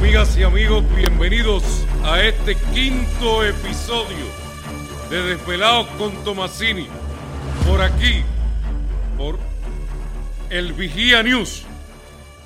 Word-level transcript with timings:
amigas 0.00 0.34
y 0.38 0.42
amigos, 0.42 0.82
bienvenidos 0.96 1.62
a 2.04 2.22
este 2.22 2.54
quinto 2.72 3.44
episodio 3.44 4.24
de 5.10 5.22
Desvelados 5.22 5.88
con 5.98 6.24
Tomasini. 6.24 6.88
Por 7.68 7.82
aquí, 7.82 8.24
por 9.18 9.38
El 10.48 10.72
Vigía 10.72 11.22
News, 11.22 11.64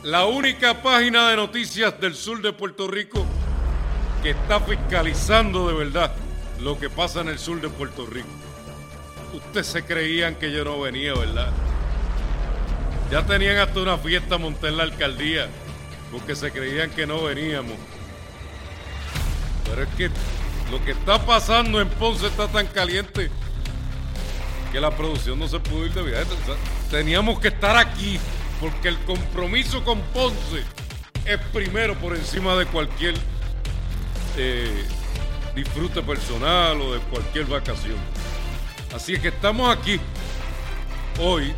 la 0.02 0.24
única 0.24 0.82
página 0.82 1.28
de 1.30 1.36
noticias 1.36 2.00
del 2.00 2.16
sur 2.16 2.42
de 2.42 2.52
Puerto 2.52 2.88
Rico 2.88 3.24
que 4.24 4.30
está 4.30 4.58
fiscalizando 4.58 5.68
de 5.68 5.74
verdad 5.74 6.12
lo 6.60 6.76
que 6.80 6.90
pasa 6.90 7.20
en 7.20 7.28
el 7.28 7.38
sur 7.38 7.60
de 7.60 7.68
Puerto 7.68 8.04
Rico. 8.04 8.28
Ustedes 9.32 9.68
se 9.68 9.84
creían 9.84 10.34
que 10.34 10.50
yo 10.50 10.64
no 10.64 10.80
venía, 10.80 11.14
¿verdad? 11.14 11.52
Ya 13.12 13.24
tenían 13.24 13.58
hasta 13.58 13.78
una 13.78 13.96
fiesta 13.96 14.38
montada 14.38 14.70
en 14.70 14.76
la 14.76 14.82
alcaldía 14.82 15.48
porque 16.14 16.36
se 16.36 16.52
creían 16.52 16.90
que 16.90 17.08
no 17.08 17.24
veníamos. 17.24 17.74
Pero 19.68 19.82
es 19.82 19.88
que 19.96 20.10
lo 20.70 20.82
que 20.84 20.92
está 20.92 21.26
pasando 21.26 21.80
en 21.80 21.88
Ponce 21.88 22.28
está 22.28 22.46
tan 22.46 22.68
caliente 22.68 23.30
que 24.70 24.80
la 24.80 24.96
producción 24.96 25.40
no 25.40 25.48
se 25.48 25.58
pudo 25.58 25.86
ir 25.86 25.92
de 25.92 26.02
viaje. 26.02 26.22
O 26.22 26.90
teníamos 26.90 27.40
que 27.40 27.48
estar 27.48 27.76
aquí 27.76 28.20
porque 28.60 28.88
el 28.88 28.98
compromiso 29.00 29.84
con 29.84 30.00
Ponce 30.12 30.62
es 31.24 31.38
primero 31.52 31.96
por 31.96 32.14
encima 32.14 32.54
de 32.54 32.66
cualquier 32.66 33.16
eh, 34.36 34.84
disfrute 35.56 36.00
personal 36.00 36.80
o 36.80 36.94
de 36.94 37.00
cualquier 37.00 37.46
vacación. 37.46 37.96
Así 38.94 39.14
es 39.14 39.20
que 39.20 39.28
estamos 39.28 39.76
aquí 39.76 39.98
hoy 41.18 41.52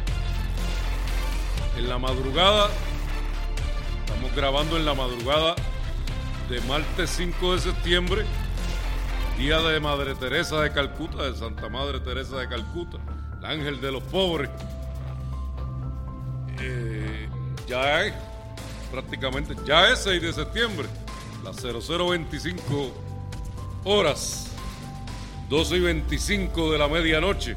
en 1.77 1.89
la 1.91 1.99
madrugada 1.99 2.71
Estamos 4.07 4.37
grabando 4.37 4.77
en 4.77 4.87
la 4.87 4.95
madrugada 4.95 5.57
de 6.49 6.61
martes 6.61 7.11
5 7.11 7.55
de 7.55 7.61
septiembre, 7.61 8.25
día 9.37 9.59
de 9.59 9.81
Madre 9.81 10.15
Teresa 10.15 10.61
de 10.61 10.71
Calcuta, 10.71 11.25
de 11.25 11.37
Santa 11.37 11.69
Madre 11.69 11.99
Teresa 11.99 12.37
de 12.37 12.49
Calcuta, 12.49 12.99
el 13.37 13.45
ángel 13.45 13.81
de 13.81 13.91
los 13.91 14.05
pobres. 14.05 14.49
Eh, 16.61 17.29
ya 17.67 18.05
es, 18.05 18.15
prácticamente, 18.93 19.57
ya 19.67 19.89
es 19.89 19.99
6 20.05 20.23
de 20.23 20.33
septiembre, 20.33 20.87
las 21.43 21.57
0025 21.57 22.93
horas, 23.85 24.53
12 25.51 25.77
y 25.77 25.81
25 25.81 26.71
de 26.71 26.79
la 26.79 26.87
medianoche 26.87 27.57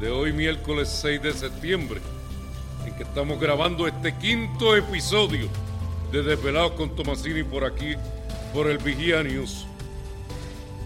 de 0.00 0.10
hoy 0.10 0.32
miércoles 0.32 0.88
6 0.88 1.22
de 1.22 1.32
septiembre, 1.32 2.00
en 2.84 2.96
que 2.96 3.04
estamos 3.04 3.38
grabando 3.38 3.86
este 3.86 4.12
quinto 4.18 4.74
episodio 4.74 5.48
de 6.10 6.22
Desvelados 6.22 6.72
con 6.72 6.94
Tomasini 6.94 7.42
por 7.42 7.64
aquí, 7.64 7.94
por 8.52 8.68
el 8.68 8.78
Vigía 8.78 9.22
News. 9.22 9.66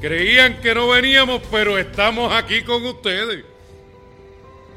Creían 0.00 0.60
que 0.60 0.74
no 0.74 0.88
veníamos, 0.88 1.42
pero 1.50 1.78
estamos 1.78 2.32
aquí 2.32 2.62
con 2.62 2.84
ustedes. 2.84 3.44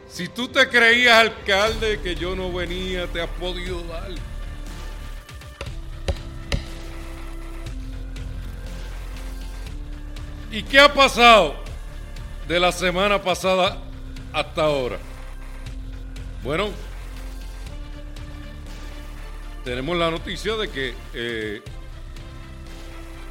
Si 0.08 0.28
tú 0.28 0.48
te 0.48 0.70
creías, 0.70 1.18
alcalde, 1.18 2.00
que 2.00 2.16
yo 2.16 2.36
no 2.36 2.54
venía, 2.54 3.08
te 3.08 3.22
has 3.22 3.30
podido 3.32 3.84
dar. 3.84 4.12
¿Y 10.52 10.64
qué 10.64 10.80
ha 10.80 10.94
pasado 10.94 11.56
de 12.48 12.60
la 12.60 12.72
semana 12.72 13.22
pasada 13.22 13.78
hasta 14.32 14.62
ahora? 14.62 15.00
Bueno, 16.44 16.70
tenemos 19.66 19.98
la 19.98 20.12
noticia 20.12 20.56
de 20.56 20.70
que 20.70 20.94
eh, 21.16 21.62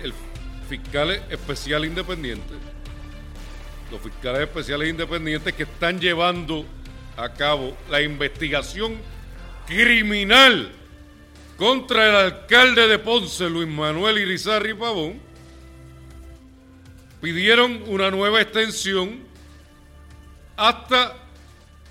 el 0.03 0.13
fiscal 0.69 1.13
especial 1.31 1.85
independiente, 1.85 2.55
los 3.93 4.01
fiscales 4.01 4.41
especiales 4.41 4.91
independientes 4.91 5.55
que 5.55 5.63
están 5.63 6.01
llevando 6.01 6.67
a 7.17 7.33
cabo 7.33 7.77
la 7.89 8.03
investigación 8.03 8.99
criminal 9.69 10.73
contra 11.57 12.09
el 12.09 12.17
alcalde 12.17 12.89
de 12.89 12.99
Ponce, 12.99 13.49
Luis 13.49 13.69
Manuel 13.69 14.19
Irizarri 14.19 14.75
Pavón, 14.75 15.21
pidieron 17.23 17.85
una 17.87 18.11
nueva 18.11 18.43
extensión 18.43 19.21
hasta 20.57 21.17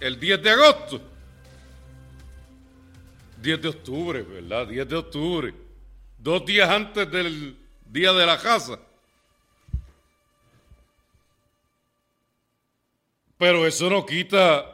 el 0.02 0.20
10 0.20 0.44
de 0.44 0.50
agosto. 0.50 1.12
10 3.44 3.62
de 3.62 3.68
octubre, 3.68 4.22
¿verdad? 4.22 4.68
10 4.68 4.88
de 4.88 4.96
octubre. 4.96 5.54
Dos 6.18 6.46
días 6.46 6.70
antes 6.70 7.12
del 7.12 7.58
día 7.86 8.14
de 8.14 8.26
la 8.26 8.40
casa. 8.40 8.80
Pero 13.38 13.68
eso 13.68 13.90
no 13.90 14.06
quita 14.06 14.66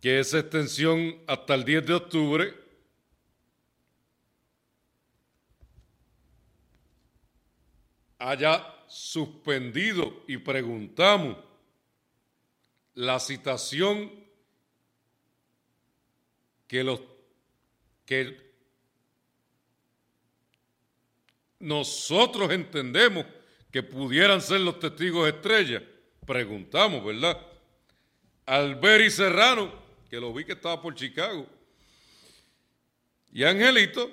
que 0.00 0.20
esa 0.20 0.38
extensión 0.38 1.18
hasta 1.26 1.54
el 1.54 1.64
10 1.64 1.86
de 1.86 1.94
octubre 1.94 2.54
haya 8.18 8.64
suspendido 8.86 10.22
y 10.28 10.36
preguntamos 10.36 11.36
la 12.94 13.18
citación 13.18 14.12
que 16.68 16.84
los 16.84 17.13
que 18.06 18.44
nosotros 21.58 22.52
entendemos 22.52 23.24
que 23.72 23.82
pudieran 23.82 24.40
ser 24.40 24.60
los 24.60 24.78
testigos 24.78 25.28
estrellas. 25.28 25.82
Preguntamos, 26.26 27.04
¿verdad? 27.04 27.40
Alberi 28.46 29.10
Serrano, 29.10 29.72
que 30.10 30.20
lo 30.20 30.32
vi 30.32 30.44
que 30.44 30.52
estaba 30.52 30.80
por 30.80 30.94
Chicago, 30.94 31.46
y 33.32 33.42
Angelito, 33.42 34.10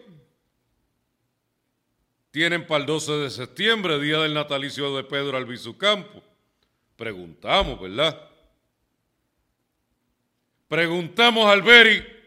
tienen 2.31 2.66
para 2.66 2.80
el 2.80 2.85
12 2.88 3.12
de 3.12 3.30
septiembre, 3.30 4.00
día 4.00 4.19
del 4.19 4.34
natalicio 4.34 4.96
de 4.96 5.03
Pedro 5.03 5.38
Albizu 5.38 5.78
Campo. 5.78 6.24
Preguntamos, 6.96 7.80
¿verdad? 7.80 8.30
Preguntamos 10.68 11.47
Alberi 11.47 12.20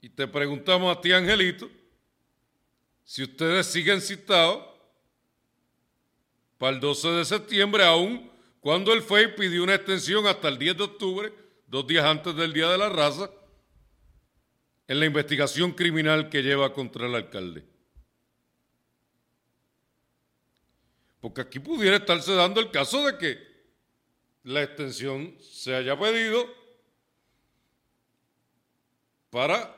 y 0.00 0.08
te 0.10 0.28
preguntamos 0.28 0.96
a 0.96 1.00
ti, 1.00 1.12
Angelito, 1.12 1.68
si 3.04 3.22
ustedes 3.22 3.66
siguen 3.66 4.00
citados 4.00 4.64
para 6.56 6.74
el 6.74 6.80
12 6.80 7.08
de 7.08 7.24
septiembre, 7.24 7.84
aún 7.84 8.30
cuando 8.60 8.92
el 8.92 9.02
FEI 9.02 9.34
pidió 9.34 9.62
una 9.62 9.74
extensión 9.74 10.26
hasta 10.26 10.48
el 10.48 10.58
10 10.58 10.76
de 10.76 10.84
octubre, 10.84 11.32
dos 11.66 11.86
días 11.86 12.04
antes 12.04 12.34
del 12.36 12.52
Día 12.52 12.68
de 12.68 12.78
la 12.78 12.88
Raza, 12.88 13.30
en 14.86 15.00
la 15.00 15.06
investigación 15.06 15.72
criminal 15.72 16.28
que 16.28 16.42
lleva 16.42 16.72
contra 16.72 17.06
el 17.06 17.14
alcalde. 17.14 17.64
Porque 21.20 21.40
aquí 21.40 21.58
pudiera 21.58 21.96
estarse 21.96 22.32
dando 22.34 22.60
el 22.60 22.70
caso 22.70 23.04
de 23.04 23.18
que 23.18 23.48
la 24.44 24.62
extensión 24.62 25.36
se 25.40 25.74
haya 25.74 25.98
pedido 25.98 26.46
para 29.30 29.77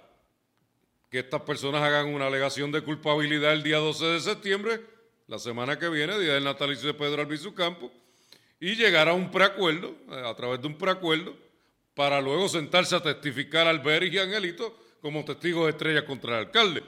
que 1.11 1.19
estas 1.19 1.43
personas 1.43 1.83
hagan 1.83 2.15
una 2.15 2.29
alegación 2.29 2.71
de 2.71 2.83
culpabilidad 2.83 3.53
el 3.53 3.65
día 3.65 3.79
12 3.79 4.05
de 4.07 4.21
septiembre, 4.21 4.81
la 5.27 5.39
semana 5.39 5.79
que 5.79 5.89
viene, 5.89 6.19
día 6.19 6.35
del 6.35 6.45
natalicio 6.45 6.87
de 6.87 6.95
Pedro 6.95 7.23
Albizu 7.23 7.53
Campo, 7.53 7.91
y 8.61 8.77
llegar 8.77 9.09
a 9.09 9.13
un 9.13 9.31
preacuerdo, 9.31 9.97
eh, 10.11 10.23
a 10.25 10.35
través 10.37 10.61
de 10.61 10.69
un 10.69 10.79
preacuerdo, 10.79 11.37
para 11.95 12.21
luego 12.21 12.49
sentarse 12.49 12.95
a 12.95 13.03
testificar 13.03 13.67
al 13.67 13.81
Beris 13.81 14.13
y 14.13 14.19
Angelito 14.19 14.79
como 15.03 15.25
testigos 15.25 15.69
estrella 15.69 16.07
contra 16.07 16.39
el 16.39 16.47
alcalde. 16.47 16.83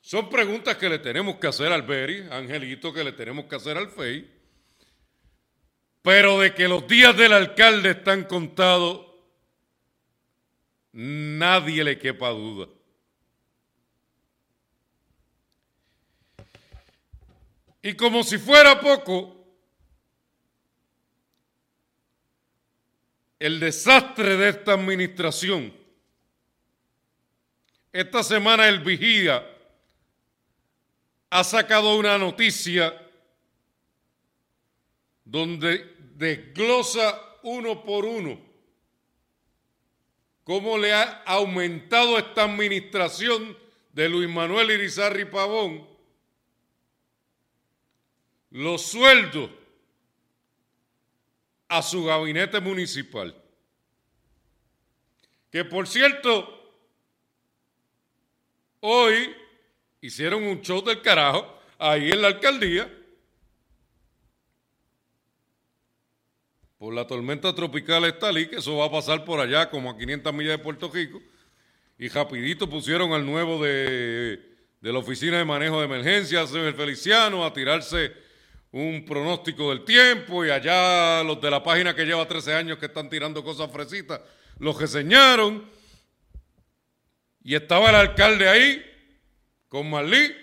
Son 0.00 0.30
preguntas 0.30 0.76
que 0.76 0.88
le 0.88 0.98
tenemos 0.98 1.36
que 1.36 1.46
hacer 1.46 1.70
al 1.70 1.82
Beris, 1.82 2.30
Angelito, 2.30 2.92
que 2.92 3.04
le 3.04 3.12
tenemos 3.12 3.44
que 3.44 3.56
hacer 3.56 3.76
al 3.76 3.90
FEI, 3.90 4.30
pero 6.00 6.40
de 6.40 6.54
que 6.54 6.68
los 6.68 6.86
días 6.86 7.16
del 7.16 7.32
alcalde 7.32 7.90
están 7.90 8.24
contados, 8.24 9.03
nadie 10.94 11.82
le 11.82 11.98
quepa 11.98 12.30
duda. 12.30 12.68
Y 17.82 17.94
como 17.94 18.22
si 18.22 18.38
fuera 18.38 18.80
poco, 18.80 19.44
el 23.38 23.60
desastre 23.60 24.36
de 24.36 24.48
esta 24.48 24.72
administración, 24.72 25.74
esta 27.92 28.22
semana 28.22 28.68
el 28.68 28.78
vigía 28.78 29.44
ha 31.28 31.44
sacado 31.44 31.96
una 31.96 32.16
noticia 32.16 32.94
donde 35.24 35.96
desglosa 36.14 37.20
uno 37.42 37.84
por 37.84 38.04
uno 38.04 38.53
cómo 40.44 40.78
le 40.78 40.92
ha 40.92 41.22
aumentado 41.24 42.18
esta 42.18 42.44
administración 42.44 43.56
de 43.92 44.08
Luis 44.08 44.28
Manuel 44.28 44.70
Irizarri 44.70 45.24
Pavón 45.24 45.86
los 48.50 48.82
sueldos 48.82 49.50
a 51.68 51.82
su 51.82 52.04
gabinete 52.04 52.60
municipal. 52.60 53.34
Que 55.50 55.64
por 55.64 55.88
cierto, 55.88 56.72
hoy 58.80 59.34
hicieron 60.00 60.44
un 60.44 60.60
show 60.60 60.82
del 60.84 61.02
carajo 61.02 61.58
ahí 61.78 62.12
en 62.12 62.22
la 62.22 62.28
alcaldía 62.28 62.88
por 66.78 66.94
la 66.94 67.06
tormenta 67.06 67.54
tropical 67.54 68.04
Estalí, 68.04 68.48
que 68.48 68.56
eso 68.56 68.76
va 68.76 68.86
a 68.86 68.90
pasar 68.90 69.24
por 69.24 69.40
allá 69.40 69.70
como 69.70 69.90
a 69.90 69.96
500 69.96 70.34
millas 70.34 70.58
de 70.58 70.64
Puerto 70.64 70.90
Rico, 70.92 71.20
y 71.98 72.08
rapidito 72.08 72.68
pusieron 72.68 73.12
al 73.12 73.24
nuevo 73.24 73.62
de, 73.62 74.40
de 74.80 74.92
la 74.92 74.98
Oficina 74.98 75.38
de 75.38 75.44
Manejo 75.44 75.78
de 75.78 75.86
Emergencias, 75.86 76.52
el 76.52 76.74
Feliciano, 76.74 77.44
a 77.44 77.52
tirarse 77.52 78.12
un 78.72 79.04
pronóstico 79.04 79.70
del 79.70 79.84
tiempo 79.84 80.44
y 80.44 80.50
allá 80.50 81.22
los 81.22 81.40
de 81.40 81.48
la 81.48 81.62
página 81.62 81.94
que 81.94 82.04
lleva 82.04 82.26
13 82.26 82.54
años 82.54 82.78
que 82.78 82.86
están 82.86 83.08
tirando 83.08 83.44
cosas 83.44 83.70
fresitas, 83.70 84.20
los 84.58 84.80
reseñaron 84.80 85.70
y 87.44 87.54
estaba 87.54 87.90
el 87.90 87.96
alcalde 87.96 88.48
ahí 88.48 88.84
con 89.68 89.88
Marlí, 89.88 90.34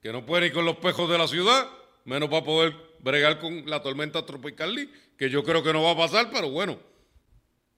que 0.00 0.12
no 0.12 0.24
puede 0.24 0.46
ir 0.46 0.52
con 0.52 0.64
los 0.64 0.76
pejos 0.76 1.10
de 1.10 1.18
la 1.18 1.26
ciudad, 1.26 1.68
menos 2.04 2.28
para 2.28 2.44
poder 2.44 2.85
bregar 3.06 3.38
con 3.38 3.70
la 3.70 3.80
tormenta 3.80 4.26
tropical 4.26 4.90
que 5.16 5.30
yo 5.30 5.44
creo 5.44 5.62
que 5.62 5.72
no 5.72 5.84
va 5.84 5.92
a 5.92 5.96
pasar, 5.96 6.28
pero 6.32 6.50
bueno, 6.50 6.78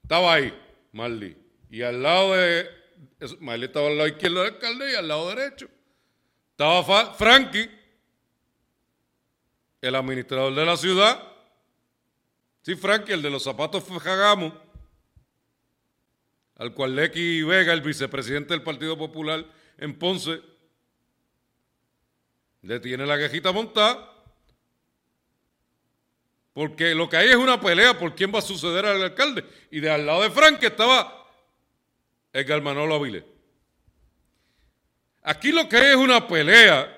estaba 0.02 0.32
ahí 0.32 0.58
Marlí. 0.92 1.36
Y 1.70 1.82
al 1.82 2.02
lado 2.02 2.34
de, 2.34 2.66
Marlí 3.40 3.66
estaba 3.66 3.88
al 3.88 3.98
lado 3.98 4.08
izquierdo 4.08 4.42
del 4.42 4.54
alcalde 4.54 4.92
y 4.92 4.94
al 4.94 5.06
lado 5.06 5.28
derecho 5.28 5.68
estaba 6.52 7.12
Frankie, 7.12 7.70
el 9.82 9.94
administrador 9.94 10.54
de 10.54 10.64
la 10.64 10.76
ciudad. 10.76 11.22
Sí, 12.62 12.74
Frankie, 12.74 13.12
el 13.12 13.22
de 13.22 13.30
los 13.30 13.44
zapatos 13.44 13.84
Jagamo, 13.84 14.52
al 16.56 16.72
cual 16.74 16.96
Lecky 16.96 17.42
Vega, 17.42 17.72
el 17.72 17.82
vicepresidente 17.82 18.54
del 18.54 18.62
Partido 18.62 18.96
Popular 18.96 19.44
en 19.76 19.96
Ponce, 19.96 20.40
le 22.62 22.80
tiene 22.80 23.06
la 23.06 23.18
quejita 23.18 23.52
montada. 23.52 24.17
Porque 26.58 26.92
lo 26.92 27.08
que 27.08 27.16
hay 27.16 27.28
es 27.28 27.36
una 27.36 27.60
pelea 27.60 27.96
por 27.96 28.16
quién 28.16 28.34
va 28.34 28.40
a 28.40 28.42
suceder 28.42 28.84
al 28.84 29.00
alcalde. 29.00 29.44
Y 29.70 29.78
de 29.78 29.92
al 29.92 30.04
lado 30.04 30.22
de 30.22 30.30
Frankie 30.30 30.66
estaba 30.66 31.24
Edgar 32.32 32.60
Manolo 32.60 32.96
Avilés. 32.96 33.22
Aquí 35.22 35.52
lo 35.52 35.68
que 35.68 35.76
hay 35.76 35.90
es 35.90 35.94
una 35.94 36.26
pelea 36.26 36.92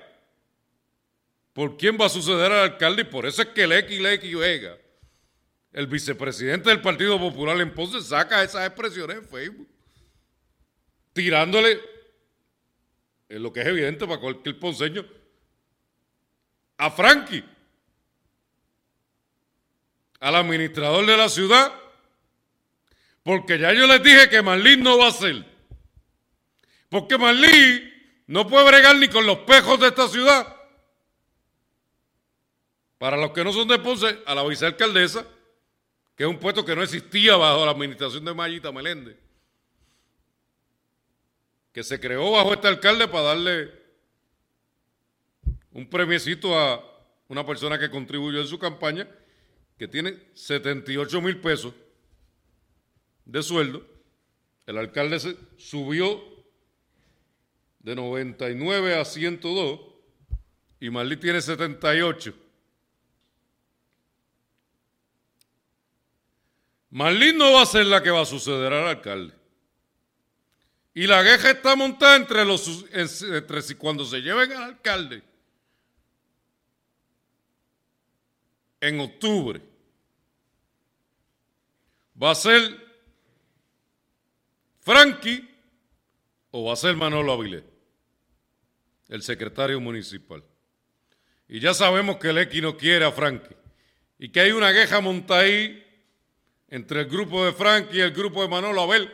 por 1.53 1.77
quién 1.77 1.95
va 1.95 2.07
a 2.07 2.09
suceder 2.09 2.51
al 2.51 2.71
alcalde 2.71 3.03
y 3.03 3.05
por 3.05 3.27
eso 3.27 3.43
es 3.43 3.49
que 3.49 3.67
Lecky 3.67 3.99
Lecky 3.99 4.33
Vega, 4.33 4.79
el 5.73 5.85
vicepresidente 5.85 6.71
del 6.71 6.81
Partido 6.81 7.19
Popular 7.19 7.61
en 7.61 7.71
Ponce, 7.71 8.01
saca 8.01 8.41
esas 8.41 8.65
expresiones 8.65 9.17
en 9.17 9.25
Facebook, 9.25 9.69
tirándole, 11.13 11.79
en 13.29 13.43
lo 13.43 13.53
que 13.53 13.61
es 13.61 13.67
evidente 13.67 14.07
para 14.07 14.19
cualquier 14.19 14.57
ponceño, 14.57 15.05
a 16.77 16.89
Frankie, 16.89 17.43
al 20.21 20.35
administrador 20.35 21.05
de 21.05 21.17
la 21.17 21.27
ciudad, 21.27 21.73
porque 23.23 23.59
ya 23.59 23.73
yo 23.73 23.87
les 23.87 24.01
dije 24.01 24.29
que 24.29 24.41
Marlín 24.41 24.81
no 24.81 24.97
va 24.97 25.07
a 25.07 25.11
ser. 25.11 25.43
Porque 26.89 27.17
Marlín 27.17 27.91
no 28.27 28.47
puede 28.47 28.67
bregar 28.67 28.95
ni 28.95 29.07
con 29.07 29.25
los 29.25 29.39
pejos 29.39 29.79
de 29.79 29.87
esta 29.87 30.07
ciudad. 30.07 30.55
Para 32.99 33.17
los 33.17 33.31
que 33.31 33.43
no 33.43 33.51
son 33.51 33.67
de 33.67 33.79
Ponce, 33.79 34.19
a 34.25 34.35
la 34.35 34.43
vicealcaldesa, 34.43 35.25
que 36.15 36.23
es 36.23 36.29
un 36.29 36.37
puesto 36.37 36.63
que 36.63 36.75
no 36.75 36.83
existía 36.83 37.35
bajo 37.35 37.65
la 37.65 37.71
administración 37.71 38.23
de 38.23 38.33
Mayita 38.33 38.71
Meléndez, 38.71 39.17
que 41.73 41.83
se 41.83 41.99
creó 41.99 42.31
bajo 42.31 42.53
este 42.53 42.67
alcalde 42.67 43.07
para 43.07 43.23
darle 43.23 43.71
un 45.71 45.89
premiecito 45.89 46.57
a 46.59 46.83
una 47.27 47.43
persona 47.43 47.79
que 47.79 47.89
contribuyó 47.89 48.39
en 48.39 48.47
su 48.47 48.59
campaña, 48.59 49.07
que 49.81 49.87
tiene 49.87 50.15
78 50.35 51.21
mil 51.23 51.41
pesos 51.41 51.73
de 53.25 53.41
sueldo. 53.41 53.83
El 54.67 54.77
alcalde 54.77 55.19
se 55.19 55.35
subió 55.57 56.21
de 57.79 57.95
99 57.95 58.99
a 58.99 59.03
102 59.03 59.79
y 60.81 60.91
Marlí 60.91 61.17
tiene 61.17 61.41
78. 61.41 62.31
Marlí 66.91 67.33
no 67.33 67.53
va 67.53 67.63
a 67.63 67.65
ser 67.65 67.87
la 67.87 68.03
que 68.03 68.11
va 68.11 68.21
a 68.21 68.25
suceder 68.27 68.71
al 68.71 68.87
alcalde. 68.87 69.33
Y 70.93 71.07
la 71.07 71.23
queja 71.23 71.49
está 71.49 71.75
montada 71.75 72.17
entre 72.17 72.45
los 72.45 72.85
entre 72.91 73.77
cuando 73.79 74.05
se 74.05 74.21
lleven 74.21 74.51
al 74.51 74.61
alcalde 74.61 75.23
en 78.79 78.99
octubre. 78.99 79.70
Va 82.21 82.31
a 82.31 82.35
ser 82.35 82.61
Frankie 84.81 85.47
o 86.51 86.65
va 86.65 86.73
a 86.73 86.75
ser 86.75 86.95
Manolo 86.95 87.31
Avilés 87.33 87.63
el 89.11 89.21
secretario 89.21 89.79
municipal. 89.79 90.41
Y 91.47 91.59
ya 91.59 91.73
sabemos 91.73 92.17
que 92.17 92.29
el 92.29 92.37
X 92.39 92.61
no 92.61 92.77
quiere 92.77 93.05
a 93.05 93.11
Frankie. 93.11 93.55
Y 94.17 94.29
que 94.29 94.39
hay 94.39 94.51
una 94.51 94.71
queja 94.71 95.01
montada 95.01 95.41
ahí 95.41 95.85
entre 96.69 97.01
el 97.01 97.07
grupo 97.07 97.45
de 97.45 97.51
Frankie 97.51 97.97
y 97.97 98.01
el 98.01 98.11
grupo 98.11 98.41
de 98.41 98.47
Manolo. 98.47 98.81
A 98.81 98.87
ver, 98.87 99.11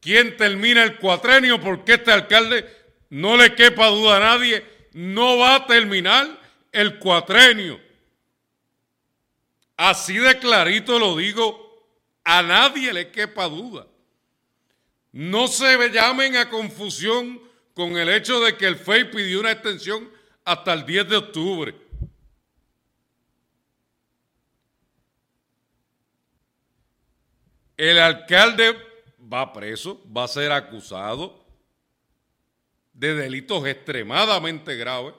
¿quién 0.00 0.36
termina 0.36 0.84
el 0.84 0.98
cuatrenio? 0.98 1.58
Porque 1.60 1.94
este 1.94 2.12
alcalde, 2.12 2.68
no 3.08 3.38
le 3.38 3.54
quepa 3.54 3.88
duda 3.88 4.18
a 4.18 4.20
nadie, 4.20 4.62
no 4.92 5.38
va 5.38 5.54
a 5.54 5.66
terminar 5.66 6.28
el 6.70 6.98
cuatrenio. 6.98 7.80
Así 9.78 10.18
de 10.18 10.38
clarito 10.38 10.98
lo 10.98 11.16
digo, 11.16 11.67
a 12.30 12.42
nadie 12.42 12.92
le 12.92 13.10
quepa 13.10 13.48
duda. 13.48 13.86
No 15.12 15.48
se 15.48 15.88
llamen 15.88 16.36
a 16.36 16.50
confusión 16.50 17.40
con 17.72 17.96
el 17.96 18.10
hecho 18.10 18.38
de 18.40 18.54
que 18.54 18.66
el 18.66 18.76
FEI 18.76 19.10
pidió 19.10 19.40
una 19.40 19.52
extensión 19.52 20.10
hasta 20.44 20.74
el 20.74 20.84
10 20.84 21.08
de 21.08 21.16
octubre. 21.16 21.74
El 27.78 27.98
alcalde 27.98 28.76
va 29.20 29.50
preso, 29.50 30.04
va 30.14 30.24
a 30.24 30.28
ser 30.28 30.52
acusado 30.52 31.46
de 32.92 33.14
delitos 33.14 33.66
extremadamente 33.66 34.76
graves, 34.76 35.14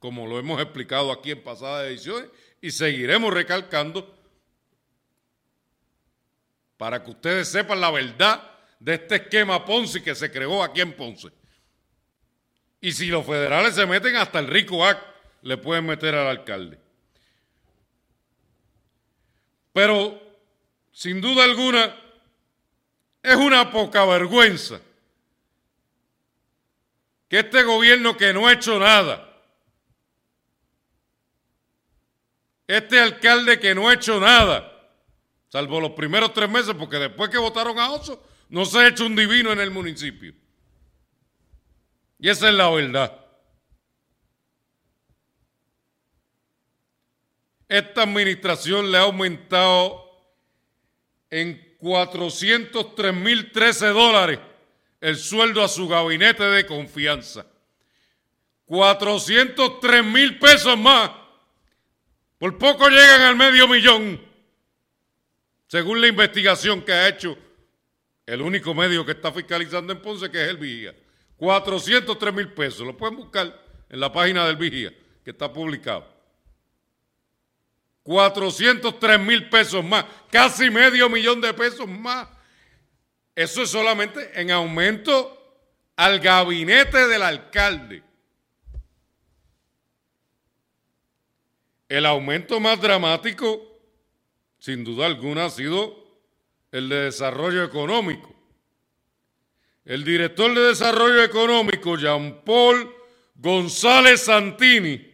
como 0.00 0.26
lo 0.26 0.40
hemos 0.40 0.60
explicado 0.60 1.12
aquí 1.12 1.30
en 1.30 1.44
pasadas 1.44 1.86
ediciones, 1.86 2.28
y 2.60 2.72
seguiremos 2.72 3.32
recalcando 3.32 4.23
para 6.76 7.02
que 7.02 7.10
ustedes 7.10 7.48
sepan 7.48 7.80
la 7.80 7.90
verdad 7.90 8.50
de 8.78 8.94
este 8.94 9.16
esquema 9.16 9.64
Ponzi 9.64 10.02
que 10.02 10.14
se 10.14 10.30
creó 10.30 10.62
aquí 10.62 10.80
en 10.80 10.92
Ponce. 10.92 11.30
Y 12.80 12.92
si 12.92 13.06
los 13.06 13.24
federales 13.24 13.74
se 13.74 13.86
meten 13.86 14.16
hasta 14.16 14.38
el 14.38 14.46
rico 14.46 14.84
AC, 14.84 14.98
le 15.42 15.56
pueden 15.56 15.86
meter 15.86 16.14
al 16.14 16.26
alcalde. 16.26 16.78
Pero, 19.72 20.20
sin 20.92 21.20
duda 21.20 21.44
alguna, 21.44 21.96
es 23.22 23.36
una 23.36 23.70
poca 23.70 24.04
vergüenza 24.04 24.80
que 27.28 27.38
este 27.38 27.62
gobierno 27.62 28.16
que 28.16 28.32
no 28.32 28.46
ha 28.46 28.52
hecho 28.52 28.78
nada, 28.78 29.34
este 32.66 33.00
alcalde 33.00 33.58
que 33.58 33.74
no 33.74 33.88
ha 33.88 33.94
hecho 33.94 34.20
nada, 34.20 34.73
salvo 35.54 35.80
los 35.80 35.92
primeros 35.92 36.34
tres 36.34 36.50
meses, 36.50 36.74
porque 36.76 36.96
después 36.96 37.30
que 37.30 37.38
votaron 37.38 37.78
a 37.78 37.92
Oso, 37.92 38.20
no 38.48 38.64
se 38.64 38.76
ha 38.76 38.88
hecho 38.88 39.06
un 39.06 39.14
divino 39.14 39.52
en 39.52 39.60
el 39.60 39.70
municipio. 39.70 40.34
Y 42.18 42.28
esa 42.28 42.48
es 42.48 42.54
la 42.54 42.68
verdad. 42.70 43.24
Esta 47.68 48.02
administración 48.02 48.90
le 48.90 48.98
ha 48.98 49.02
aumentado 49.02 50.10
en 51.30 51.78
403.013 51.78 53.92
dólares 53.92 54.40
el 55.00 55.16
sueldo 55.16 55.62
a 55.62 55.68
su 55.68 55.86
gabinete 55.86 56.42
de 56.42 56.66
confianza. 56.66 57.46
403 58.64 60.04
mil 60.04 60.36
pesos 60.40 60.76
más. 60.76 61.12
Por 62.38 62.58
poco 62.58 62.88
llegan 62.88 63.22
al 63.22 63.36
medio 63.36 63.68
millón, 63.68 64.20
según 65.66 66.00
la 66.00 66.08
investigación 66.08 66.82
que 66.82 66.92
ha 66.92 67.08
hecho 67.08 67.36
el 68.26 68.40
único 68.40 68.74
medio 68.74 69.04
que 69.04 69.12
está 69.12 69.32
fiscalizando 69.32 69.92
en 69.92 70.00
Ponce, 70.00 70.30
que 70.30 70.42
es 70.42 70.48
el 70.48 70.56
Vigía. 70.56 70.94
403 71.36 72.34
mil 72.34 72.52
pesos. 72.52 72.86
Lo 72.86 72.96
pueden 72.96 73.16
buscar 73.16 73.62
en 73.88 74.00
la 74.00 74.12
página 74.12 74.46
del 74.46 74.56
Vigía, 74.56 74.92
que 75.24 75.30
está 75.30 75.52
publicado. 75.52 76.12
403 78.02 79.20
mil 79.20 79.48
pesos 79.48 79.82
más, 79.82 80.04
casi 80.30 80.70
medio 80.70 81.08
millón 81.08 81.40
de 81.40 81.52
pesos 81.54 81.88
más. 81.88 82.28
Eso 83.34 83.62
es 83.62 83.70
solamente 83.70 84.30
en 84.40 84.50
aumento 84.50 85.40
al 85.96 86.20
gabinete 86.20 87.08
del 87.08 87.22
alcalde. 87.22 88.02
El 91.88 92.06
aumento 92.06 92.60
más 92.60 92.80
dramático, 92.80 93.73
sin 94.64 94.82
duda 94.82 95.04
alguna, 95.04 95.44
ha 95.44 95.50
sido 95.50 95.94
el 96.72 96.88
de 96.88 97.00
desarrollo 97.02 97.62
económico. 97.64 98.34
El 99.84 100.04
director 100.04 100.54
de 100.54 100.68
desarrollo 100.68 101.22
económico, 101.22 101.98
Jean 101.98 102.40
Paul 102.46 102.90
González 103.34 104.22
Santini, 104.22 105.06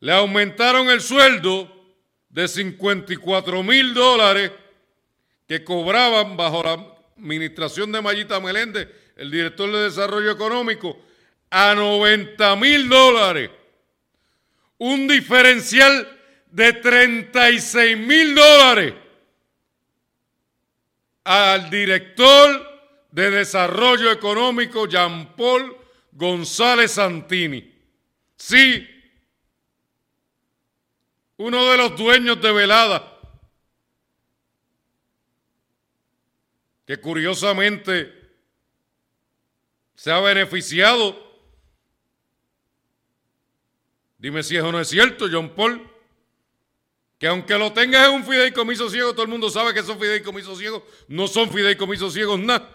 le 0.00 0.12
aumentaron 0.12 0.90
el 0.90 1.00
sueldo 1.00 1.72
de 2.28 2.46
54 2.46 3.62
mil 3.62 3.94
dólares 3.94 4.52
que 5.48 5.64
cobraban 5.64 6.36
bajo 6.36 6.62
la 6.62 6.72
administración 7.16 7.92
de 7.92 8.02
Mayita 8.02 8.40
Meléndez, 8.40 8.90
el 9.16 9.30
director 9.30 9.72
de 9.72 9.84
desarrollo 9.84 10.32
económico, 10.32 10.98
a 11.48 11.74
90 11.74 12.56
mil 12.56 12.90
dólares. 12.90 13.50
Un 14.76 15.08
diferencial 15.08 16.15
de 16.56 16.72
36 16.72 17.98
mil 17.98 18.34
dólares 18.34 18.94
al 21.22 21.68
director 21.68 23.06
de 23.10 23.30
Desarrollo 23.30 24.10
Económico 24.10 24.86
Jean 24.86 25.36
Paul 25.36 25.76
González 26.12 26.92
Santini. 26.92 27.74
Sí, 28.36 28.88
uno 31.36 31.70
de 31.70 31.76
los 31.76 31.94
dueños 31.94 32.40
de 32.40 32.50
Velada, 32.50 33.20
que 36.86 36.98
curiosamente 36.98 38.30
se 39.94 40.10
ha 40.10 40.20
beneficiado. 40.20 41.22
Dime 44.16 44.42
si 44.42 44.56
eso 44.56 44.72
no 44.72 44.80
es 44.80 44.88
cierto, 44.88 45.26
John 45.30 45.50
Paul 45.50 45.95
que 47.18 47.26
aunque 47.26 47.56
lo 47.56 47.72
tengas 47.72 48.08
en 48.08 48.14
un 48.14 48.24
fideicomiso 48.24 48.90
ciego, 48.90 49.12
todo 49.12 49.22
el 49.22 49.28
mundo 49.28 49.48
sabe 49.48 49.72
que 49.72 49.80
esos 49.80 49.98
fideicomisos 49.98 50.58
ciegos 50.58 50.82
no 51.08 51.26
son 51.26 51.50
fideicomisos 51.50 52.12
ciegos 52.12 52.38
nada. 52.38 52.70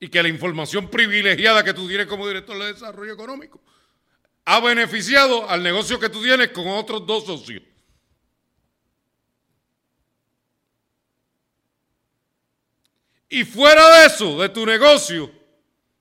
Y 0.00 0.08
que 0.08 0.22
la 0.22 0.28
información 0.28 0.88
privilegiada 0.90 1.62
que 1.62 1.74
tú 1.74 1.86
tienes 1.86 2.06
como 2.06 2.26
director 2.26 2.58
de 2.58 2.72
desarrollo 2.72 3.12
económico 3.12 3.60
ha 4.44 4.60
beneficiado 4.60 5.48
al 5.48 5.62
negocio 5.62 6.00
que 6.00 6.08
tú 6.08 6.22
tienes 6.22 6.48
con 6.48 6.66
otros 6.68 7.06
dos 7.06 7.26
socios. 7.26 7.62
Y 13.28 13.44
fuera 13.44 13.98
de 13.98 14.06
eso, 14.06 14.38
de 14.40 14.48
tu 14.48 14.66
negocio, 14.66 15.30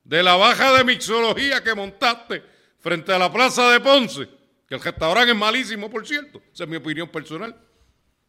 de 0.04 0.24
la 0.24 0.36
baja 0.36 0.74
de 0.74 0.84
mixología 0.84 1.64
que 1.64 1.74
montaste 1.74 2.44
frente 2.80 3.14
a 3.14 3.20
la 3.20 3.32
plaza 3.32 3.70
de 3.72 3.80
Ponce, 3.80 4.28
que 4.72 4.76
el 4.76 4.82
restaurante 4.82 5.32
es 5.34 5.38
malísimo, 5.38 5.90
por 5.90 6.08
cierto. 6.08 6.42
Esa 6.54 6.64
es 6.64 6.70
mi 6.70 6.78
opinión 6.78 7.10
personal. 7.10 7.54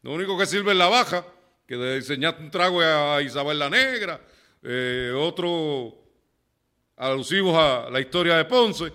Lo 0.02 0.12
único 0.12 0.36
que 0.36 0.44
sirve 0.44 0.72
es 0.72 0.76
la 0.76 0.88
baja, 0.88 1.24
que 1.68 1.76
diseñaste 1.76 2.42
un 2.42 2.50
trago 2.50 2.80
a 2.80 3.22
Isabel 3.22 3.60
la 3.60 3.70
Negra, 3.70 4.20
eh, 4.60 5.12
otro 5.16 5.94
alusivos 6.96 7.56
a 7.56 7.88
la 7.90 8.00
historia 8.00 8.36
de 8.38 8.44
Ponce. 8.46 8.92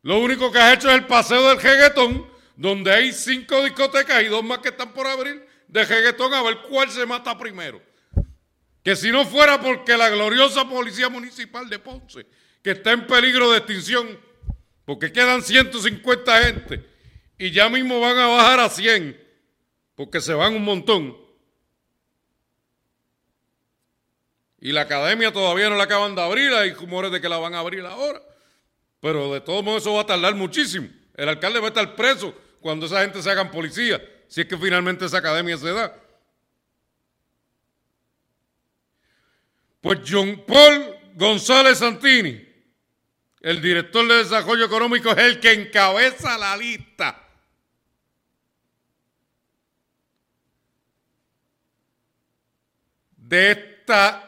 Lo 0.00 0.18
único 0.20 0.50
que 0.50 0.58
has 0.58 0.78
hecho 0.78 0.88
es 0.88 0.94
el 0.94 1.04
paseo 1.04 1.46
del 1.46 1.60
jeguetón, 1.60 2.26
donde 2.56 2.90
hay 2.90 3.12
cinco 3.12 3.62
discotecas 3.62 4.22
y 4.22 4.28
dos 4.28 4.42
más 4.42 4.60
que 4.60 4.70
están 4.70 4.94
por 4.94 5.06
abrir 5.06 5.46
de 5.66 5.84
jeguetón 5.84 6.32
a 6.32 6.42
ver 6.42 6.56
cuál 6.70 6.88
se 6.90 7.04
mata 7.04 7.36
primero. 7.36 7.82
Que 8.82 8.96
si 8.96 9.10
no 9.10 9.26
fuera 9.26 9.60
porque 9.60 9.94
la 9.94 10.08
gloriosa 10.08 10.66
Policía 10.66 11.10
Municipal 11.10 11.68
de 11.68 11.78
Ponce, 11.78 12.24
que 12.62 12.70
está 12.70 12.92
en 12.92 13.06
peligro 13.06 13.50
de 13.50 13.58
extinción, 13.58 14.26
porque 14.88 15.12
quedan 15.12 15.42
150 15.42 16.44
gente 16.44 16.82
y 17.36 17.50
ya 17.50 17.68
mismo 17.68 18.00
van 18.00 18.16
a 18.16 18.26
bajar 18.26 18.58
a 18.60 18.70
100, 18.70 19.22
porque 19.94 20.18
se 20.18 20.32
van 20.32 20.54
un 20.54 20.64
montón. 20.64 21.14
Y 24.58 24.72
la 24.72 24.80
academia 24.80 25.30
todavía 25.30 25.68
no 25.68 25.76
la 25.76 25.84
acaban 25.84 26.14
de 26.14 26.22
abrir, 26.22 26.54
hay 26.54 26.72
rumores 26.72 27.12
de 27.12 27.20
que 27.20 27.28
la 27.28 27.36
van 27.36 27.54
a 27.54 27.58
abrir 27.58 27.84
ahora. 27.84 28.22
Pero 29.00 29.30
de 29.30 29.42
todos 29.42 29.62
modos 29.62 29.82
eso 29.82 29.92
va 29.92 30.00
a 30.00 30.06
tardar 30.06 30.34
muchísimo. 30.34 30.88
El 31.12 31.28
alcalde 31.28 31.58
va 31.60 31.66
a 31.66 31.68
estar 31.68 31.94
preso 31.94 32.34
cuando 32.62 32.86
esa 32.86 33.02
gente 33.02 33.20
se 33.20 33.30
hagan 33.30 33.50
policía, 33.50 34.02
si 34.26 34.40
es 34.40 34.46
que 34.46 34.56
finalmente 34.56 35.04
esa 35.04 35.18
academia 35.18 35.58
se 35.58 35.70
da. 35.70 35.94
Pues 39.82 39.98
John 40.08 40.42
Paul 40.46 40.96
González 41.14 41.76
Santini 41.76 42.47
el 43.40 43.60
director 43.62 44.06
de 44.08 44.16
desarrollo 44.16 44.64
económico 44.64 45.10
es 45.10 45.18
el 45.18 45.40
que 45.40 45.52
encabeza 45.52 46.36
la 46.38 46.56
lista. 46.56 47.24
De 53.16 53.50
esta 53.50 54.24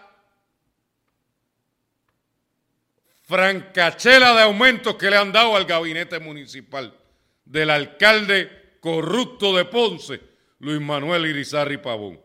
francachela 3.25 4.35
de 4.35 4.43
aumentos 4.43 4.97
que 4.97 5.11
le 5.11 5.17
han 5.17 5.33
dado 5.33 5.57
al 5.57 5.65
gabinete 5.65 6.19
municipal 6.19 6.93
del 7.45 7.71
alcalde 7.71 8.77
corrupto 8.81 9.57
de 9.57 9.65
Ponce, 9.65 10.21
Luis 10.59 10.81
Manuel 10.81 11.27
Irizarri 11.27 11.79
Pavón. 11.79 12.21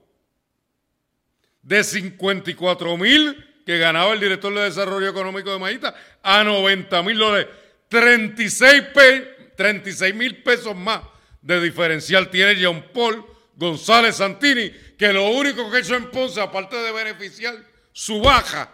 De 1.62 1.84
54 1.84 2.98
mil 2.98 3.63
que 3.65 3.80
ganaba 3.80 4.13
el 4.13 4.20
director 4.20 4.54
de 4.54 4.62
Desarrollo 4.62 5.10
Económico 5.10 5.51
de 5.51 5.60
Maíta 5.60 5.96
a 6.25 6.44
90 6.44 7.03
mil 7.03 7.17
dólares. 7.17 7.48
36 7.88 10.15
mil 10.15 10.44
pesos 10.44 10.75
más 10.75 11.01
de 11.41 11.62
diferencial 11.62 12.29
tiene 12.29 12.55
Jean 12.55 12.84
Paul 12.91 13.24
González 13.55 14.17
Santini, 14.17 14.72
que 14.98 15.13
lo 15.13 15.29
único 15.29 15.72
que 15.72 15.79
hizo 15.79 15.96
en 15.96 16.10
Ponce, 16.10 16.41
aparte 16.41 16.75
de 16.75 16.91
beneficiar 16.91 17.55
su 17.94 18.20
baja 18.20 18.70